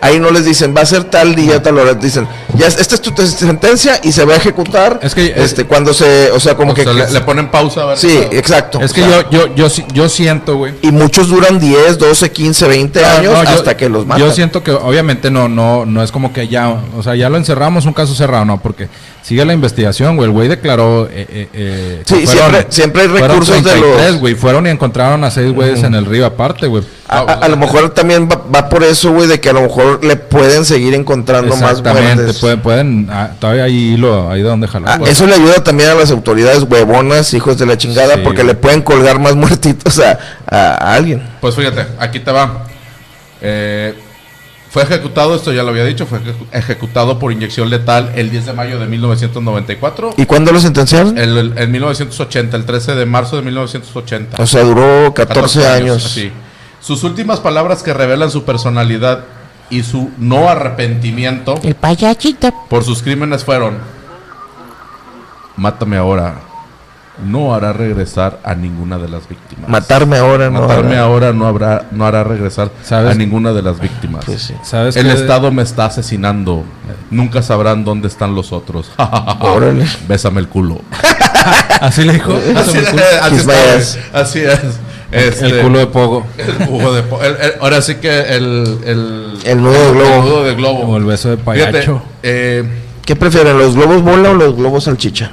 ahí 0.00 0.18
no 0.20 0.30
les 0.30 0.44
dicen, 0.44 0.74
va 0.76 0.82
a 0.82 0.86
ser 0.86 1.04
tal 1.04 1.34
día, 1.34 1.62
tal 1.62 1.78
hora. 1.78 1.94
Dicen, 1.94 2.26
ya, 2.56 2.66
esta 2.66 2.94
es 2.94 3.00
tu 3.00 3.10
te- 3.12 3.26
sentencia 3.26 4.00
y 4.02 4.12
se 4.12 4.24
va 4.24 4.34
a 4.34 4.36
ejecutar. 4.36 5.00
Es 5.02 5.14
que, 5.14 5.26
eh, 5.26 5.32
este, 5.36 5.64
cuando 5.64 5.92
se, 5.94 6.30
o 6.30 6.40
sea, 6.40 6.54
como 6.56 6.72
O 6.72 6.74
que. 6.74 6.84
sea, 6.84 6.92
le, 6.92 7.10
le 7.10 7.20
ponen 7.22 7.50
pausa 7.50 7.82
a 7.82 7.86
ver. 7.86 7.98
sí, 7.98 8.18
exacto. 8.32 8.80
Es 8.80 8.92
que 8.92 9.02
sea, 9.02 9.28
yo, 9.30 9.54
yo, 9.54 9.68
yo, 9.68 9.84
yo 9.92 10.08
siento, 10.08 10.56
güey. 10.56 10.74
Y 10.82 10.90
muchos 10.92 11.28
duran 11.28 11.58
10, 11.58 11.98
12, 11.98 12.30
15, 12.32 12.68
20 12.68 13.00
No, 13.00 13.06
años 13.08 13.32
no, 13.34 13.44
yo- 13.44 13.50
hasta 13.50 13.76
que 13.76 13.88
los 13.88 14.06
matan. 14.06 14.24
Yo 14.26 14.32
siento 14.32 14.62
que 14.62 14.70
obviamente 14.72 15.30
no, 15.30 15.48
no, 15.48 15.84
no 15.86 16.02
es 16.02 16.12
como 16.12 16.32
que 16.32 16.48
ya, 16.48 16.68
o 16.96 17.02
sea, 17.02 17.14
ya 17.14 17.28
lo 17.28 17.36
encerramos, 17.36 17.86
un 17.86 17.92
caso 17.92 18.14
cerrado, 18.14 18.44
no, 18.44 18.60
porque 18.60 18.88
sigue 19.22 19.44
la 19.44 19.52
investigación, 19.52 20.16
güey. 20.16 20.28
El 20.28 20.32
güey 20.32 20.48
declaró. 20.48 21.06
Eh, 21.10 21.26
eh, 21.28 21.48
eh, 21.52 22.02
Sí, 22.06 22.26
siempre- 22.26 22.66
siempre 22.70 23.02
hay 23.02 23.08
recursos 23.08 23.56
de 23.62 23.70
33, 23.70 24.10
los- 24.12 24.20
güey. 24.20 24.34
Fueron 24.34 24.66
y 24.66 24.70
encontraron 24.70 25.22
a 25.24 25.30
seis 25.30 25.52
güeyes 25.52 25.82
en 25.82 25.94
el 25.94 26.06
río 26.06 26.24
aparte, 26.26 26.66
güey. 26.66 26.82
A, 27.10 27.20
a- 27.20 27.32
a 27.44 27.48
lo 27.48 27.56
mejor 27.56 27.88
también 27.90 28.28
va, 28.30 28.42
va 28.54 28.68
por 28.68 28.82
eso, 28.84 29.10
güey, 29.12 29.26
de 29.28 29.40
que 29.40 29.48
a 29.48 29.52
lo 29.54 29.62
mejor 29.62 30.04
le 30.04 30.16
pueden 30.16 30.64
seguir 30.66 30.92
encontrando 30.94 31.56
más 31.56 31.82
muertes. 31.82 32.36
pueden, 32.38 32.60
pueden, 32.60 33.08
ah, 33.10 33.30
todavía 33.40 33.64
hay 33.64 33.94
hilo 33.94 34.30
ahí 34.30 34.42
de 34.42 34.48
donde 34.48 34.68
jalar. 34.68 35.00
Ah, 35.02 35.04
eso 35.08 35.26
le 35.26 35.34
ayuda 35.34 35.64
también 35.64 35.88
a 35.88 35.94
las 35.94 36.10
autoridades 36.10 36.64
huevonas, 36.64 37.32
hijos 37.32 37.56
de 37.58 37.64
la 37.64 37.78
chingada, 37.78 38.16
Sí, 38.16 38.20
porque 38.22 38.42
güey. 38.42 38.48
le 38.48 38.54
pueden 38.54 38.82
colgar 38.82 39.18
más 39.20 39.34
muertitos 39.36 39.98
a, 40.00 40.18
a- 40.50 40.94
alguien. 40.94 41.22
Pues 41.40 41.54
fíjate, 41.54 41.86
aquí 41.98 42.20
te 42.20 42.30
va. 42.30 42.66
Eh, 43.40 43.94
fue 44.70 44.82
ejecutado, 44.82 45.34
esto 45.34 45.50
ya 45.50 45.62
lo 45.62 45.70
había 45.70 45.84
dicho, 45.86 46.04
fue 46.04 46.18
ejecu- 46.18 46.46
ejecutado 46.52 47.18
por 47.18 47.32
inyección 47.32 47.70
letal 47.70 48.12
el 48.16 48.28
10 48.30 48.44
de 48.44 48.52
mayo 48.52 48.78
de 48.78 48.86
1994. 48.86 50.12
¿Y 50.18 50.26
cuándo 50.26 50.52
lo 50.52 50.60
sentenciaron? 50.60 51.16
El, 51.16 51.38
el- 51.38 51.54
en 51.58 51.70
1980, 51.72 52.54
el 52.56 52.66
13 52.66 52.94
de 52.94 53.06
marzo 53.06 53.36
de 53.36 53.42
1980. 53.42 54.42
O 54.42 54.46
sea, 54.46 54.62
duró 54.62 55.14
14, 55.14 55.66
años. 55.66 56.04
así. 56.04 56.30
Sus 56.80 57.04
últimas 57.04 57.40
palabras 57.40 57.82
que 57.82 57.92
revelan 57.92 58.30
su 58.30 58.44
personalidad 58.44 59.24
y 59.70 59.82
su 59.82 60.10
no 60.18 60.48
arrepentimiento 60.48 61.58
El 61.62 61.74
payachito. 61.74 62.52
por 62.68 62.84
sus 62.84 63.02
crímenes 63.02 63.44
fueron: 63.44 63.78
Mátame 65.56 65.96
ahora. 65.96 66.34
No 67.26 67.52
hará 67.52 67.72
regresar 67.72 68.38
a 68.44 68.54
ninguna 68.54 68.96
de 68.96 69.08
las 69.08 69.28
víctimas. 69.28 69.68
Matarme 69.68 70.18
ahora, 70.18 70.50
¿no? 70.50 70.60
Matarme 70.60 70.96
ahora 70.98 71.32
no 71.32 71.48
habrá, 71.48 71.86
no 71.90 72.06
hará 72.06 72.22
regresar 72.22 72.70
¿Sabes? 72.84 73.10
a 73.10 73.14
ninguna 73.14 73.52
de 73.52 73.62
las 73.62 73.80
víctimas. 73.80 74.24
Pues 74.24 74.42
sí. 74.42 74.54
¿Sabes 74.62 74.94
El? 74.94 75.10
Estado 75.10 75.50
me 75.50 75.62
está 75.62 75.86
asesinando. 75.86 76.62
Nunca 77.10 77.42
sabrán 77.42 77.84
dónde 77.84 78.06
están 78.06 78.36
los 78.36 78.52
otros. 78.52 78.92
Órale. 79.40 79.84
Bésame 80.06 80.38
el 80.40 80.48
culo. 80.48 80.80
Así 81.80 82.04
le 82.04 82.12
dijo. 82.14 82.32
así, 82.56 82.78
está, 82.78 83.28
güey. 83.30 83.82
Así 84.12 84.40
es. 84.40 84.78
Este, 85.10 85.46
El 85.46 85.60
culo 85.62 85.78
de 85.78 85.86
pogo. 85.86 86.26
el 86.36 86.66
culo 86.66 86.92
de 86.92 87.02
po- 87.02 87.22
el- 87.22 87.36
el- 87.36 87.52
ahora 87.60 87.80
sí 87.80 87.94
que 87.96 88.10
el, 88.20 88.78
el, 88.84 89.38
El 89.44 89.62
nudo 89.62 89.72
de 89.72 89.92
globo. 89.92 90.14
el 90.14 90.20
nudo 90.20 90.44
de 90.44 90.54
globo. 90.54 90.78
O 90.80 90.96
el 90.98 91.04
beso 91.04 91.30
de 91.30 91.36
Fíjate, 91.38 91.72
payacho. 91.72 92.02
eh, 92.22 92.64
¿Qué 93.06 93.16
prefieren, 93.16 93.56
los 93.58 93.74
globos 93.74 94.02
bola 94.02 94.30
o 94.30 94.34
los 94.34 94.54
globos 94.54 94.84
salchicha? 94.84 95.30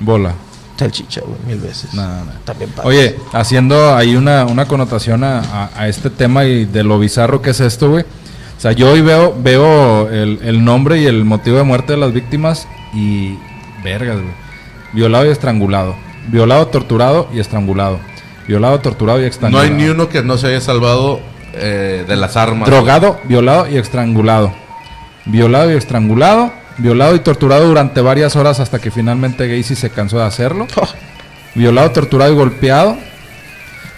Bola. 0.00 0.34
Salchicha, 0.78 1.22
güey, 1.22 1.38
mil 1.46 1.58
veces. 1.66 1.94
No, 1.94 2.02
no. 2.06 2.32
También 2.44 2.68
padre. 2.72 2.88
Oye, 2.90 3.16
haciendo 3.32 3.96
ahí 3.96 4.14
una, 4.16 4.44
una 4.44 4.66
connotación 4.66 5.24
a, 5.24 5.38
a- 5.40 5.70
a 5.74 5.88
este 5.88 6.10
tema 6.10 6.44
y 6.44 6.66
de 6.66 6.84
lo 6.84 6.98
bizarro 6.98 7.40
que 7.40 7.50
es 7.50 7.60
esto, 7.60 7.88
güey. 7.88 8.02
O 8.04 8.60
sea, 8.60 8.72
yo 8.72 8.90
hoy 8.92 9.00
veo, 9.00 9.34
veo 9.38 10.10
el, 10.10 10.40
el 10.44 10.62
nombre 10.62 10.98
y 11.00 11.06
el 11.06 11.24
motivo 11.24 11.56
de 11.56 11.62
muerte 11.62 11.94
de 11.94 11.98
las 11.98 12.12
víctimas 12.12 12.68
y 12.92 13.38
vergas, 13.82 14.16
güey. 14.16 14.34
Violado 14.92 15.24
y 15.24 15.30
estrangulado. 15.30 15.94
Violado, 16.28 16.66
torturado 16.68 17.28
y 17.34 17.40
estrangulado. 17.40 17.98
Violado, 18.48 18.78
torturado 18.80 19.18
y 19.18 19.22
no 19.22 19.28
estrangulado. 19.28 19.64
hay 19.68 19.74
ni 19.74 19.88
uno 19.88 20.08
que 20.08 20.22
no 20.22 20.38
se 20.38 20.48
haya 20.48 20.60
salvado 20.60 21.20
eh, 21.54 22.04
de 22.06 22.16
las 22.16 22.36
armas. 22.36 22.68
Drogado, 22.68 23.20
violado 23.24 23.68
y 23.68 23.76
estrangulado. 23.76 24.52
Violado 25.24 25.72
y 25.72 25.76
estrangulado. 25.76 26.52
Violado 26.78 27.14
y 27.14 27.20
torturado 27.20 27.66
durante 27.66 28.00
varias 28.02 28.36
horas 28.36 28.60
hasta 28.60 28.78
que 28.78 28.90
finalmente 28.90 29.48
Gacy 29.48 29.74
se 29.74 29.90
cansó 29.90 30.18
de 30.18 30.24
hacerlo. 30.24 30.66
Violado, 31.54 31.90
torturado 31.90 32.32
y 32.32 32.36
golpeado. 32.36 32.96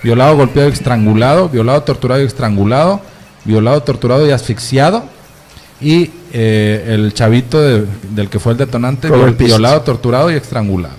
Violado, 0.03 0.37
golpeado 0.37 0.69
y 0.69 0.73
estrangulado. 0.73 1.49
Violado, 1.49 1.83
torturado 1.83 2.23
y 2.23 2.27
estrangulado. 2.27 3.01
Violado, 3.45 3.83
torturado 3.83 4.27
y 4.27 4.31
asfixiado. 4.31 5.05
Y 5.81 6.11
eh, 6.33 6.85
el 6.89 7.13
chavito 7.15 7.61
de- 7.61 7.87
del 8.11 8.29
que 8.31 8.39
fue 8.39 8.53
el 8.53 8.59
detonante. 8.59 9.09
Robert 9.09 9.33
viol- 9.33 9.37
Pist. 9.37 9.49
violado, 9.49 9.81
torturado 9.83 10.31
y 10.31 10.35
estrangulado. 10.35 10.95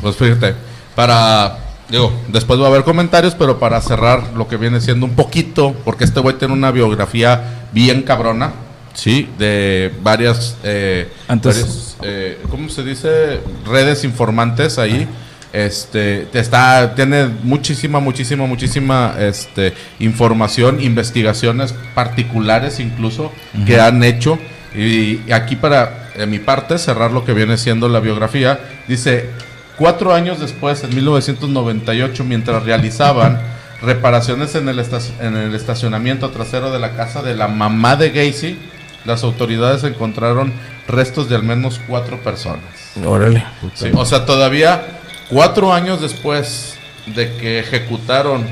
Pues 0.00 0.16
fíjate, 0.16 0.54
para. 0.94 1.58
Digo, 1.88 2.12
después 2.28 2.60
va 2.60 2.64
a 2.64 2.68
haber 2.68 2.84
comentarios, 2.84 3.34
pero 3.34 3.58
para 3.58 3.80
cerrar 3.80 4.22
lo 4.36 4.46
que 4.46 4.56
viene 4.56 4.80
siendo 4.80 5.06
un 5.06 5.14
poquito, 5.14 5.74
porque 5.84 6.04
este 6.04 6.20
güey 6.20 6.36
tiene 6.36 6.52
una 6.52 6.70
biografía 6.70 7.66
bien 7.72 8.02
cabrona, 8.02 8.52
sí, 8.92 9.28
de 9.38 9.92
varias. 10.02 10.56
Eh, 10.64 11.08
Antes- 11.28 11.56
varias, 11.56 11.96
eh, 12.02 12.38
¿Cómo 12.50 12.68
se 12.68 12.82
dice? 12.84 13.40
Redes 13.66 14.04
informantes 14.04 14.78
ahí. 14.78 15.08
Este, 15.50 16.26
te 16.30 16.40
está, 16.40 16.94
tiene 16.94 17.24
muchísima, 17.42 18.00
muchísima, 18.00 18.46
muchísima 18.46 19.14
este, 19.18 19.72
información, 19.98 20.78
investigaciones 20.82 21.74
particulares 21.94 22.80
incluso 22.80 23.32
que 23.66 23.80
han 23.80 24.04
hecho. 24.04 24.38
Y, 24.74 25.22
y 25.26 25.32
aquí 25.32 25.56
para, 25.56 26.10
de 26.14 26.26
mi 26.26 26.38
parte, 26.38 26.76
cerrar 26.76 27.12
lo 27.12 27.24
que 27.24 27.32
viene 27.32 27.56
siendo 27.56 27.88
la 27.88 28.00
biografía, 28.00 28.60
dice, 28.86 29.30
cuatro 29.78 30.12
años 30.12 30.40
después, 30.40 30.82
en 30.84 30.94
1998, 30.94 32.24
mientras 32.24 32.64
realizaban 32.64 33.40
reparaciones 33.80 34.54
en 34.54 34.68
el, 34.68 34.82
en 35.20 35.36
el 35.36 35.54
estacionamiento 35.54 36.30
trasero 36.30 36.70
de 36.70 36.78
la 36.78 36.96
casa 36.96 37.22
de 37.22 37.34
la 37.36 37.48
mamá 37.48 37.96
de 37.96 38.10
Gacy, 38.10 38.58
las 39.04 39.22
autoridades 39.22 39.84
encontraron 39.84 40.52
restos 40.86 41.28
de 41.28 41.36
al 41.36 41.44
menos 41.44 41.80
cuatro 41.86 42.20
personas. 42.22 42.64
Órale. 43.04 43.44
Sí, 43.74 43.90
o 43.94 44.04
sea, 44.04 44.26
todavía 44.26 45.00
cuatro 45.30 45.72
años 45.72 46.00
después 46.00 46.74
de 47.14 47.36
que 47.36 47.60
ejecutaron 47.60 48.46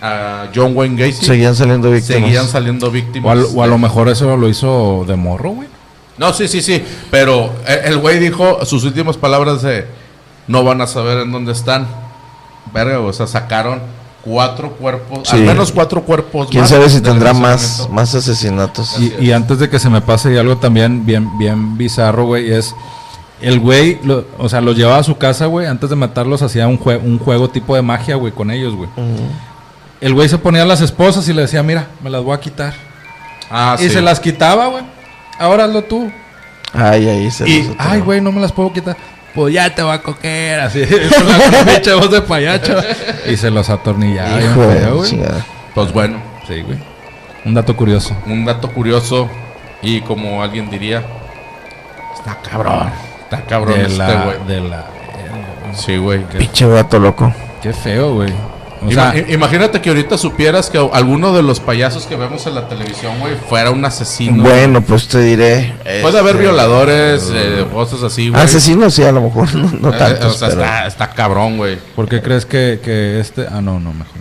a 0.00 0.48
John 0.54 0.76
Wayne 0.76 0.96
Gacy, 0.96 1.24
Seguían 1.24 1.54
saliendo 1.54 1.90
víctimas. 1.90 2.22
seguían 2.22 2.48
saliendo 2.48 2.90
víctimas. 2.90 3.38
O, 3.54 3.62
a 3.62 3.66
lo 3.66 3.78
mejor 3.78 4.08
eso 4.08 4.36
lo 4.36 4.48
hizo 4.48 5.04
de 5.06 5.14
morro, 5.16 5.50
güey. 5.50 5.68
No, 6.18 6.32
sí, 6.32 6.48
sí, 6.48 6.60
sí. 6.60 6.82
Pero 7.10 7.54
eh, 7.66 7.82
el 7.84 7.98
güey 7.98 8.18
dijo 8.18 8.64
sus 8.64 8.84
últimas 8.84 9.16
palabras 9.16 9.62
de 9.62 9.86
no 10.46 10.64
van 10.64 10.80
a 10.80 10.86
saber 10.86 11.18
en 11.18 11.32
dónde 11.32 11.52
están. 11.52 11.86
Verga, 12.72 13.00
o 13.00 13.12
sea, 13.12 13.26
sacaron 13.26 13.80
cuatro 14.24 14.70
cuerpos, 14.72 15.28
Sí. 15.28 15.36
al 15.36 15.42
menos 15.42 15.72
cuatro 15.72 16.02
cuerpos. 16.02 16.48
¿Quién 16.50 16.62
más 16.62 16.70
sabe 16.70 16.88
si 16.88 17.00
tendrá 17.00 17.32
más, 17.34 17.88
más 17.90 18.14
asesinatos? 18.14 18.96
Y, 18.98 19.14
y 19.26 19.32
antes 19.32 19.58
de 19.58 19.68
que 19.68 19.78
se 19.78 19.90
me 19.90 20.00
pase 20.00 20.32
y 20.32 20.38
algo 20.38 20.56
también 20.58 21.04
bien, 21.04 21.36
bien 21.38 21.76
bizarro, 21.76 22.24
güey, 22.26 22.52
es 22.52 22.74
el 23.40 23.58
güey, 23.58 23.98
lo- 24.04 24.24
o 24.38 24.48
sea, 24.48 24.60
los 24.60 24.76
llevaba 24.76 24.98
a 24.98 25.02
su 25.02 25.18
casa, 25.18 25.46
güey, 25.46 25.66
antes 25.66 25.90
de 25.90 25.96
matarlos 25.96 26.40
hacía 26.42 26.68
un, 26.68 26.78
jue- 26.78 27.00
un 27.02 27.18
juego 27.18 27.50
tipo 27.50 27.74
de 27.74 27.82
magia, 27.82 28.14
güey, 28.14 28.32
con 28.32 28.50
ellos, 28.52 28.74
güey. 28.76 28.88
El 30.00 30.14
güey 30.14 30.28
se 30.28 30.38
ponía 30.38 30.62
a 30.62 30.66
las 30.66 30.80
esposas 30.80 31.28
y 31.28 31.32
le 31.32 31.42
decía, 31.42 31.62
mira, 31.64 31.88
me 32.02 32.08
las 32.10 32.22
voy 32.22 32.34
a 32.34 32.40
quitar. 32.40 32.72
Ah, 33.50 33.76
y 33.78 33.82
sí. 33.84 33.90
se 33.90 34.00
las 34.02 34.20
quitaba, 34.20 34.68
güey. 34.68 34.84
Ahora 35.38 35.64
hazlo 35.64 35.82
tú. 35.82 36.10
Ay, 36.72 37.08
ahí 37.08 37.30
se 37.30 37.48
Y- 37.48 37.74
Ay, 37.78 38.00
güey, 38.00 38.20
no 38.20 38.30
me 38.32 38.40
las 38.40 38.52
puedo 38.52 38.72
quitar. 38.72 38.96
Pues 39.34 39.54
ya 39.54 39.74
te 39.74 39.82
va 39.82 39.94
a 39.94 40.02
coger, 40.02 40.60
así, 40.60 40.84
con 40.86 41.28
la 41.28 41.64
pinche 41.64 41.94
voz 41.94 42.10
de 42.10 42.20
payacho. 42.22 42.76
Y 43.26 43.36
se 43.36 43.50
los 43.50 43.70
atornillaba, 43.70 44.40
Hijo 44.42 44.64
güey. 44.94 45.20
Pues 45.74 45.92
bueno, 45.92 46.20
Sí, 46.46 46.60
güey. 46.60 46.78
Un 47.44 47.54
dato 47.54 47.76
curioso. 47.76 48.16
un 48.26 48.44
dato 48.44 48.70
curioso 48.70 49.28
y 49.80 50.00
como 50.02 50.42
alguien 50.42 50.70
diría, 50.70 51.02
está 52.14 52.38
cabrón. 52.48 52.90
Está 53.22 53.40
cabrón 53.46 53.78
De 53.78 53.82
este 53.86 53.98
la, 53.98 54.24
güey. 54.24 54.38
de 54.46 54.60
la... 54.60 54.86
Sí, 55.74 55.96
güey. 55.96 56.20
Pinche 56.24 56.68
gato 56.68 56.98
loco. 56.98 57.32
Qué 57.62 57.72
feo, 57.72 58.14
güey. 58.14 58.32
O 58.86 58.90
sea, 58.90 59.14
i- 59.16 59.32
imagínate 59.34 59.80
que 59.80 59.88
ahorita 59.90 60.18
supieras 60.18 60.68
que 60.70 60.78
alguno 60.92 61.32
de 61.32 61.42
los 61.42 61.60
payasos 61.60 62.06
que 62.06 62.16
vemos 62.16 62.46
en 62.46 62.54
la 62.54 62.68
televisión, 62.68 63.18
güey, 63.20 63.34
fuera 63.48 63.70
un 63.70 63.84
asesino. 63.84 64.42
Bueno, 64.42 64.82
pues 64.82 65.06
te 65.08 65.20
diré. 65.20 65.74
Puede 66.02 66.18
haber 66.18 66.34
este, 66.36 66.42
violadores, 66.48 67.30
eh, 67.32 67.66
cosas 67.72 68.02
así, 68.02 68.28
güey. 68.30 68.42
Asesinos, 68.42 68.94
sí, 68.94 69.02
a 69.04 69.12
lo 69.12 69.20
mejor. 69.22 69.54
No, 69.54 69.70
no 69.80 69.92
Eh, 69.94 70.18
o 70.24 70.30
sea, 70.30 70.48
pero- 70.48 70.62
está, 70.62 70.86
está 70.86 71.10
cabrón, 71.10 71.56
güey. 71.58 71.78
¿por 71.94 72.08
qué 72.08 72.20
crees 72.22 72.44
que, 72.46 72.80
que 72.82 73.20
este... 73.20 73.46
Ah, 73.46 73.60
no, 73.60 73.78
no, 73.78 73.92
mejor 73.92 74.16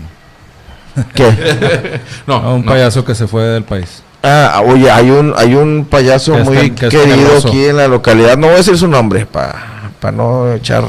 no. 0.96 1.04
¿Qué? 1.14 2.00
No, 2.28 2.56
un 2.56 2.66
no. 2.66 2.72
payaso 2.72 3.04
que 3.06 3.16
se 3.16 3.28
fue 3.28 3.44
del 3.44 3.64
país. 3.64 4.04
Ah, 4.24 4.62
oye, 4.66 4.92
hay 4.92 5.10
un, 5.10 5.34
hay 5.36 5.56
un 5.56 5.88
payaso 5.90 6.34
Que 6.36 6.44
muy 6.44 6.72
que 6.72 6.90
querido 6.90 7.38
aquí 7.40 7.66
en 7.66 7.78
la 7.78 7.88
localidad. 7.88 8.38
No 8.38 8.48
voy 8.48 8.56
a 8.56 8.58
decir 8.58 8.78
su 8.78 8.88
nombre 8.88 9.26
para 9.26 10.12
no 10.14 10.54
echar. 10.54 10.84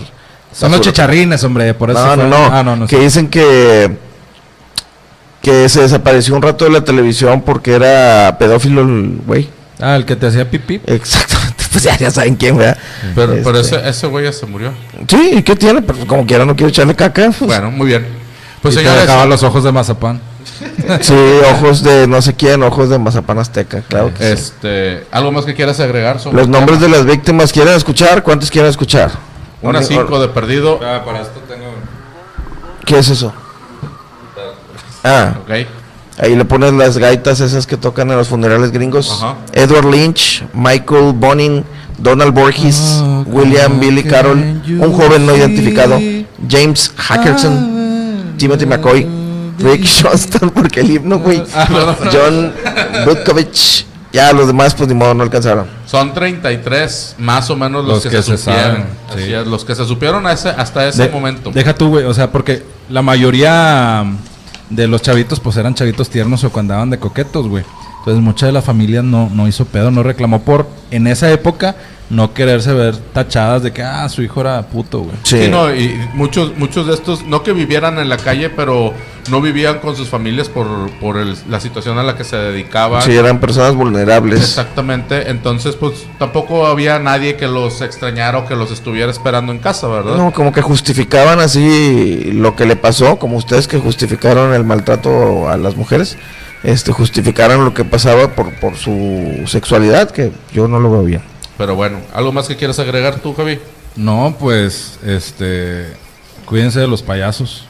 Son 0.53 0.71
los 0.71 0.81
chicharrines, 0.81 1.43
hombre, 1.45 1.73
por 1.75 1.91
eso 1.91 1.99
No, 2.05 2.17
no, 2.17 2.23
fue- 2.23 2.31
no. 2.31 2.47
Ah, 2.57 2.63
no, 2.63 2.77
no 2.77 2.87
que 2.87 2.99
dicen 2.99 3.29
que 3.29 3.97
que 5.41 5.69
se 5.69 5.81
desapareció 5.83 6.37
un 6.37 6.43
rato 6.43 6.65
de 6.65 6.71
la 6.71 6.85
televisión 6.85 7.43
porque 7.43 7.73
era 7.75 8.37
pedófilo 8.39 8.83
el 8.83 9.21
güey. 9.27 9.49
Ah, 9.81 9.97
el 9.97 10.05
que 10.05 10.15
te 10.15 10.27
hacía 10.27 10.49
pipí. 10.51 10.81
Exactamente. 10.87 11.53
Pues 11.73 11.85
ya, 11.85 11.97
ya 11.97 12.11
saben 12.11 12.37
quién, 12.37 12.59
¿verdad? 12.59 12.77
Pero, 13.15 13.35
pero 13.43 13.59
Este, 13.61 13.77
ese, 13.79 13.89
ese 13.89 14.07
güey 14.07 14.27
ya 14.27 14.33
se 14.35 14.45
murió. 14.45 14.73
Sí, 15.09 15.31
¿y 15.37 15.43
qué 15.43 15.57
tiene? 15.57 15.81
Pero 15.81 16.07
como 16.07 16.27
quiera 16.27 16.45
no 16.45 16.55
quiero 16.55 16.69
echarle 16.69 16.95
caca. 16.95 17.31
pues. 17.31 17.41
Bueno, 17.41 17.71
muy 17.71 17.87
bien. 17.87 18.07
Pues 18.61 18.75
y 18.75 18.77
te 18.77 18.83
señores, 18.85 19.07
dejaba 19.07 19.25
los 19.25 19.43
ojos 19.43 19.65
de 19.65 19.73
mazapán. 19.73 20.21
Sí, 21.01 21.15
ojos 21.51 21.83
de 21.83 22.07
no 22.07 22.21
sé 22.21 22.35
quién, 22.35 22.63
ojos 22.63 22.91
de 22.91 22.99
Mazapán 22.99 23.39
Azteca, 23.39 23.81
claro 23.89 24.13
que 24.13 24.23
sí. 24.23 24.33
Este, 24.33 25.05
¿algo 25.11 25.33
más 25.33 25.47
que 25.47 25.55
quieras 25.55 25.81
agregar 25.81 26.21
sobre 26.21 26.37
Los 26.37 26.49
nombres 26.49 26.79
tema? 26.79 26.93
de 26.93 26.99
las 26.99 27.07
víctimas, 27.07 27.53
¿quieren 27.53 27.73
escuchar? 27.75 28.23
¿Cuántos 28.23 28.51
quieren 28.51 28.69
escuchar? 28.71 29.11
Una 29.63 29.79
Or- 29.79 29.85
5 29.85 30.21
de 30.21 30.29
perdido. 30.29 30.81
Ah, 30.85 31.03
para 31.05 31.21
esto 31.23 31.41
tengo. 31.49 31.67
¿Qué 32.85 32.99
es 32.99 33.09
eso? 33.09 33.33
Ah, 35.05 35.35
Ok. 35.43 35.67
ahí 36.19 36.37
le 36.37 36.45
ponen 36.45 36.79
las 36.79 36.99
gaitas 36.99 37.41
esas 37.41 37.67
que 37.67 37.77
tocan 37.77 38.11
en 38.11 38.17
los 38.17 38.29
funerales 38.29 38.71
gringos. 38.73 39.11
Ajá. 39.23 39.37
Edward 39.53 39.87
Lynch, 39.87 40.45
Michael 40.53 41.13
Bonin, 41.15 41.65
Donald 41.99 42.33
Borges, 42.35 42.81
Oh, 43.03 43.25
William 43.27 43.79
Billy 43.81 44.03
Carroll, 44.05 44.39
un 44.39 44.93
joven 44.93 45.27
no 45.27 45.37
identificado, 45.37 45.99
James 46.49 46.93
Ah. 46.97 47.03
Hackerson, 47.15 48.35
Timothy 48.37 48.67
McCoy, 48.67 49.07
Rick 49.59 49.87
Johnston, 50.03 50.51
porque 50.55 50.81
el 50.81 50.91
himno, 50.91 51.19
güey, 51.19 51.43
John 52.13 52.53
Butkovich, 53.05 53.87
ya 54.13 54.33
los 54.33 54.47
demás 54.47 54.75
pues 54.75 54.89
ni 54.89 54.95
modo 54.95 55.15
no 55.15 55.23
alcanzaron. 55.23 55.67
Son 55.87 56.13
33 56.15 57.17
más 57.19 57.49
o 57.51 57.57
menos 57.57 57.85
los, 57.85 57.95
Los 57.95 58.03
que, 58.05 58.11
que 58.11 58.23
se, 58.23 58.37
se 58.37 58.39
supieron. 58.39 58.63
saben, 58.73 58.87
Así 59.11 59.25
sí. 59.25 59.33
es, 59.35 59.47
los 59.47 59.65
que 59.65 59.75
se 59.75 59.85
supieron 59.87 60.27
a 60.27 60.33
ese- 60.33 60.51
hasta 60.51 60.87
ese 60.89 61.05
De- 61.05 61.09
momento. 61.11 61.51
Deja 61.53 61.75
tú, 61.75 61.89
güey, 61.89 62.05
o 62.05 62.15
sea, 62.15 62.31
porque 62.31 62.63
la 62.89 63.03
mayoría 63.03 64.05
de 64.71 64.87
los 64.89 65.03
chavitos, 65.03 65.41
pues 65.41 65.57
eran 65.57 65.75
chavitos 65.75 66.09
tiernos 66.11 66.45
o 66.45 66.51
cuando 66.51 66.75
andaban 66.75 66.91
de 66.91 66.99
coquetos, 66.99 67.49
güey. 67.49 67.65
Entonces, 67.99 68.23
mucha 68.23 68.47
de 68.47 68.53
la 68.53 68.63
familia 68.63 69.01
no, 69.03 69.31
no 69.33 69.47
hizo 69.47 69.65
pedo, 69.65 69.91
no 69.91 70.03
reclamó 70.03 70.43
por, 70.43 70.67
en 70.91 71.07
esa 71.07 71.31
época, 71.31 71.77
no 72.11 72.35
quererse 72.35 72.73
ver 72.73 72.97
tachadas 72.97 73.63
de 73.63 73.73
que, 73.73 73.83
ah, 73.83 74.09
su 74.09 74.23
hijo 74.23 74.41
era 74.41 74.61
puto, 74.63 75.01
güey. 75.01 75.15
Sí, 75.23 75.45
Sí, 75.45 75.49
no, 75.49 75.73
y 75.75 75.97
muchos, 76.15 76.57
muchos 76.59 76.87
de 76.89 76.95
estos, 76.95 77.25
no 77.27 77.43
que 77.43 77.53
vivieran 77.53 77.99
en 77.99 78.09
la 78.09 78.17
calle, 78.17 78.51
pero 78.51 78.93
no 79.31 79.41
vivían 79.41 79.79
con 79.79 79.95
sus 79.97 80.09
familias 80.09 80.49
por, 80.49 80.91
por 81.01 81.17
el- 81.17 81.37
la 81.49 81.61
situación 81.61 81.99
a 81.99 82.03
la 82.03 82.17
que 82.17 82.25
se 82.25 82.37
dedicaban. 82.37 83.03
sí, 83.03 83.13
eran 83.17 83.39
personas 83.41 83.75
vulnerables. 83.75 84.41
Exactamente, 84.41 85.31
entonces 85.31 85.77
pues 85.77 86.07
tampoco 86.19 86.67
había 86.67 86.99
nadie 86.99 87.37
que 87.37 87.47
los 87.47 87.81
extrañara 87.83 88.39
o 88.39 88.47
que 88.47 88.57
los 88.57 88.71
estuviera 88.73 89.11
esperando 89.11 89.53
en 89.53 89.59
casa, 89.59 89.87
¿verdad? 89.89 90.17
No, 90.17 90.33
como 90.33 90.53
que 90.53 90.61
justificaban 90.63 91.39
así 91.41 92.31
lo 92.33 92.57
que 92.57 92.67
le 92.67 92.77
pasó, 92.77 93.19
como 93.19 93.37
ustedes 93.37 93.69
que 93.69 93.79
justificaron 93.79 94.55
el 94.55 94.65
maltrato 94.65 95.49
a 95.49 95.57
las 95.57 95.77
mujeres, 95.77 96.17
este 96.65 96.93
justificaron 96.93 97.65
lo 97.65 97.75
que 97.75 97.85
pasaba 97.85 98.29
por, 98.35 98.53
por 98.61 98.77
su 98.77 99.43
sexualidad, 99.47 100.11
que 100.11 100.33
yo 100.53 100.69
no 100.69 100.81
lo 100.81 100.91
veo 100.91 101.05
bien. 101.05 101.23
Pero 101.59 101.75
bueno, 101.77 101.99
¿algo 102.15 102.33
más 102.33 102.49
que 102.49 102.57
quieras 102.57 102.79
agregar 102.79 103.17
tú, 103.21 103.35
Javi? 103.35 103.59
No, 103.95 104.35
pues, 104.39 104.99
este, 105.07 105.87
cuídense 106.47 106.81
de 106.81 106.89
los 106.89 107.03
payasos. 107.03 107.67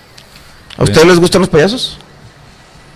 ¿A 0.78 0.84
ustedes 0.84 1.06
les 1.06 1.18
gustan 1.18 1.40
los 1.42 1.48
payasos? 1.50 1.98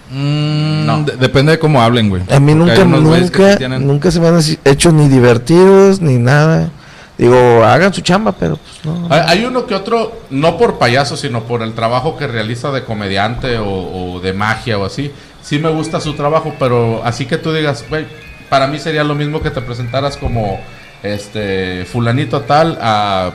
no. 0.09 1.03
depende 1.03 1.53
de 1.53 1.59
cómo 1.59 1.83
hablen, 1.83 2.09
güey. 2.09 2.23
A 2.31 2.39
mí 2.39 2.55
Porque 2.55 2.85
nunca, 2.85 2.85
nunca, 2.85 3.57
tienen- 3.57 3.87
nunca 3.87 4.11
se 4.11 4.21
me 4.21 4.29
han 4.29 4.41
hecho 4.65 4.93
ni 4.93 5.09
divertidos 5.09 6.01
ni 6.01 6.17
nada. 6.17 6.71
Digo, 7.19 7.65
hagan 7.65 7.95
su 7.95 8.03
chamba, 8.03 8.33
pero 8.33 8.57
pues 8.59 8.85
no. 8.85 9.09
Hay, 9.11 9.23
hay 9.27 9.45
uno 9.47 9.67
que 9.67 9.75
otro, 9.75 10.21
no 10.31 10.59
por 10.59 10.79
payaso, 10.79 11.17
sino 11.17 11.45
por 11.45 11.63
el 11.63 11.73
trabajo 11.73 12.17
que 12.17 12.27
realiza 12.27 12.71
de 12.73 12.85
comediante 12.85 13.57
o, 13.59 14.15
o 14.17 14.21
de 14.21 14.33
magia 14.35 14.79
o 14.79 14.85
así. 14.85 15.11
Sí 15.43 15.59
me 15.59 15.71
gusta 15.71 15.99
su 16.01 16.13
trabajo, 16.13 16.55
pero 16.59 17.03
así 17.05 17.25
que 17.25 17.39
tú 17.39 17.53
digas, 17.55 17.85
güey, 17.89 18.07
para 18.51 18.67
mí 18.67 18.79
sería 18.79 19.03
lo 19.03 19.15
mismo 19.15 19.41
que 19.41 19.51
te 19.51 19.63
presentaras 19.63 20.17
como 20.19 20.61
este 21.03 21.87
fulanito 21.91 22.43
tal 22.43 22.79
a 22.81 23.31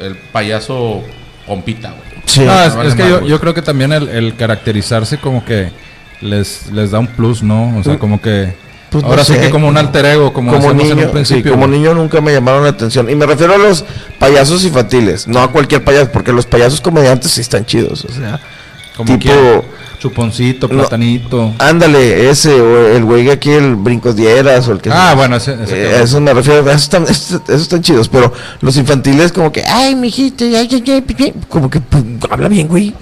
el 0.00 0.16
payaso 0.16 1.02
compita, 1.46 1.90
güey. 1.90 2.09
Sí. 2.30 2.40
No, 2.42 2.62
es, 2.62 2.74
es 2.86 2.94
que 2.94 3.08
yo, 3.08 3.26
yo 3.26 3.40
creo 3.40 3.54
que 3.54 3.62
también 3.62 3.92
el, 3.92 4.08
el 4.08 4.36
caracterizarse 4.36 5.18
como 5.18 5.44
que 5.44 5.72
les, 6.20 6.70
les 6.70 6.92
da 6.92 7.00
un 7.00 7.08
plus, 7.08 7.42
¿no? 7.42 7.76
O 7.78 7.82
sea, 7.82 7.98
como 7.98 8.20
que... 8.20 8.54
Pues 8.90 9.04
no 9.04 9.10
ahora 9.10 9.24
sí 9.24 9.34
sé. 9.34 9.40
que 9.40 9.50
como 9.50 9.68
un 9.68 9.76
alter 9.76 10.04
ego, 10.04 10.32
como, 10.32 10.50
como 10.50 10.62
decíamos 10.62 10.90
en 10.90 10.96
niño, 10.96 11.06
un 11.06 11.12
principio. 11.12 11.44
sí, 11.44 11.50
como 11.50 11.66
niño 11.68 11.94
nunca 11.94 12.20
me 12.20 12.32
llamaron 12.32 12.64
la 12.64 12.70
atención. 12.70 13.08
Y 13.08 13.14
me 13.14 13.24
refiero 13.24 13.54
a 13.54 13.58
los 13.58 13.84
payasos 14.18 14.64
infantiles, 14.64 15.28
no 15.28 15.40
a 15.40 15.52
cualquier 15.52 15.84
payaso, 15.84 16.10
porque 16.10 16.32
los 16.32 16.44
payasos 16.46 16.80
comediantes 16.80 17.30
sí 17.30 17.40
están 17.40 17.64
chidos. 17.64 18.04
O 18.04 18.12
sea, 18.12 18.40
Como 19.04 19.18
tipo. 19.18 19.64
Chuponcito, 20.00 20.66
No. 20.66 20.76
platanito. 20.78 21.52
ándale, 21.58 22.30
ese, 22.30 22.58
o 22.58 22.86
el 22.86 23.04
güey 23.04 23.24
que 23.26 23.32
aquí, 23.32 23.50
el 23.50 23.74
Brincos 23.76 24.16
Dieras, 24.16 24.66
o 24.66 24.72
el 24.72 24.80
que. 24.80 24.90
Ah, 24.90 25.12
bueno, 25.14 25.36
ese... 25.36 25.52
ese 25.62 25.76
Eh, 25.76 26.02
eso 26.02 26.22
me 26.22 26.32
refiero, 26.32 26.60
esos 26.70 26.84
están, 26.84 27.02
esos, 27.02 27.42
esos 27.46 27.60
están 27.62 27.82
chidos, 27.82 28.08
pero 28.08 28.32
los 28.62 28.78
infantiles 28.78 29.30
como 29.30 29.52
que, 29.52 29.62
ay, 29.62 29.94
mijito, 29.94 30.46
ay, 30.46 30.54
ay, 30.56 30.82
ay, 30.88 31.04
ay", 31.18 31.34
como 31.50 31.68
que 31.68 31.80
pues, 31.82 32.02
habla 32.30 32.48
bien, 32.48 32.66
güey. 32.66 32.94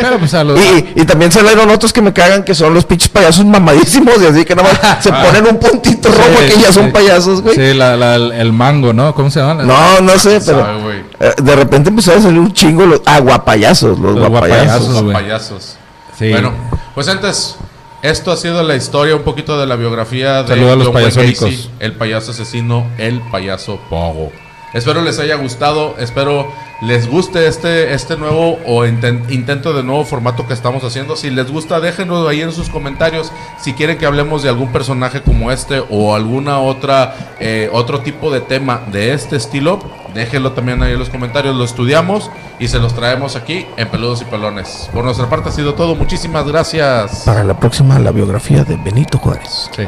Pero 0.00 0.18
pues 0.18 0.32
a 0.32 0.44
los... 0.44 0.58
Y, 0.58 0.86
y 1.02 1.04
también 1.04 1.30
salieron 1.30 1.68
otros 1.68 1.92
que 1.92 2.00
me 2.00 2.14
cagan, 2.14 2.42
que 2.42 2.54
son 2.54 2.72
los 2.72 2.86
pinches 2.86 3.10
payasos 3.10 3.44
mamadísimos, 3.44 4.14
y 4.22 4.24
así 4.24 4.44
que 4.46 4.54
nada 4.56 4.70
más 4.82 5.04
se 5.04 5.10
ponen 5.12 5.46
un 5.46 5.58
puntito 5.58 6.08
rojo 6.08 6.22
Sí, 6.46 6.54
que 6.54 6.62
ya 6.62 6.72
son 6.72 6.86
sí. 6.86 6.90
payasos, 6.92 7.42
güey. 7.42 7.54
Sí, 7.54 7.74
la, 7.76 7.96
la- 7.98 8.14
el- 8.16 8.52
mango, 8.54 8.94
¿no? 8.94 9.14
¿Cómo 9.14 9.30
se 9.30 9.40
llama? 9.40 9.62
No, 9.62 10.00
no 10.00 10.18
sé, 10.18 10.40
pero 10.46 10.85
de 11.18 11.56
repente 11.56 11.88
empezaron 11.90 12.20
a 12.20 12.22
salir 12.24 12.40
un 12.40 12.52
chingo 12.52 12.84
los 12.86 13.00
aguapayasos, 13.06 13.98
los, 13.98 14.16
Los 14.16 14.28
guapayasos. 14.28 15.02
guapayasos. 15.02 15.50
Los. 15.50 15.76
Sí. 16.18 16.30
Bueno, 16.30 16.52
pues 16.94 17.08
antes, 17.08 17.56
esto 18.02 18.32
ha 18.32 18.36
sido 18.36 18.62
la 18.62 18.76
historia, 18.76 19.16
un 19.16 19.22
poquito 19.22 19.58
de 19.58 19.66
la 19.66 19.76
biografía 19.76 20.42
de 20.42 20.48
Saludos 20.48 20.72
a 20.72 20.76
los 20.76 20.86
John 20.86 20.94
Wayne 20.96 21.08
payasónicos. 21.10 21.50
Gacy, 21.50 21.70
el 21.80 21.92
payaso 21.92 22.30
asesino, 22.30 22.86
el 22.98 23.20
payaso 23.30 23.78
Pogo. 23.90 24.32
Espero 24.76 25.00
les 25.02 25.18
haya 25.18 25.36
gustado, 25.36 25.96
espero 25.98 26.52
les 26.82 27.08
guste 27.08 27.46
este, 27.46 27.94
este 27.94 28.18
nuevo 28.18 28.58
o 28.66 28.84
inten- 28.84 29.30
intento 29.30 29.72
de 29.72 29.82
nuevo 29.82 30.04
formato 30.04 30.46
que 30.46 30.52
estamos 30.52 30.84
haciendo. 30.84 31.16
Si 31.16 31.30
les 31.30 31.50
gusta, 31.50 31.80
déjenos 31.80 32.28
ahí 32.28 32.42
en 32.42 32.52
sus 32.52 32.68
comentarios 32.68 33.32
si 33.58 33.72
quieren 33.72 33.96
que 33.96 34.04
hablemos 34.04 34.42
de 34.42 34.50
algún 34.50 34.70
personaje 34.72 35.22
como 35.22 35.50
este 35.50 35.82
o 35.88 36.14
alguna 36.14 36.58
otra 36.60 37.14
eh, 37.40 37.70
otro 37.72 38.00
tipo 38.00 38.30
de 38.30 38.40
tema 38.42 38.82
de 38.92 39.14
este 39.14 39.36
estilo. 39.36 39.78
Déjenlo 40.12 40.52
también 40.52 40.82
ahí 40.82 40.92
en 40.92 40.98
los 40.98 41.08
comentarios, 41.08 41.56
lo 41.56 41.64
estudiamos 41.64 42.30
y 42.58 42.68
se 42.68 42.78
los 42.78 42.94
traemos 42.94 43.34
aquí 43.36 43.66
en 43.78 43.88
Peludos 43.88 44.20
y 44.22 44.26
Pelones. 44.26 44.90
Por 44.92 45.04
nuestra 45.04 45.28
parte 45.30 45.48
ha 45.48 45.52
sido 45.52 45.72
todo, 45.74 45.94
muchísimas 45.94 46.46
gracias. 46.46 47.22
Para 47.24 47.44
la 47.44 47.58
próxima, 47.58 47.98
la 47.98 48.12
biografía 48.12 48.64
de 48.64 48.76
Benito 48.76 49.16
Juárez. 49.18 49.70
Sí. 49.74 49.84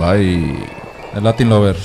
Bye. 0.00 0.56
El 1.14 1.22
Latin 1.22 1.48
Lover. 1.48 1.76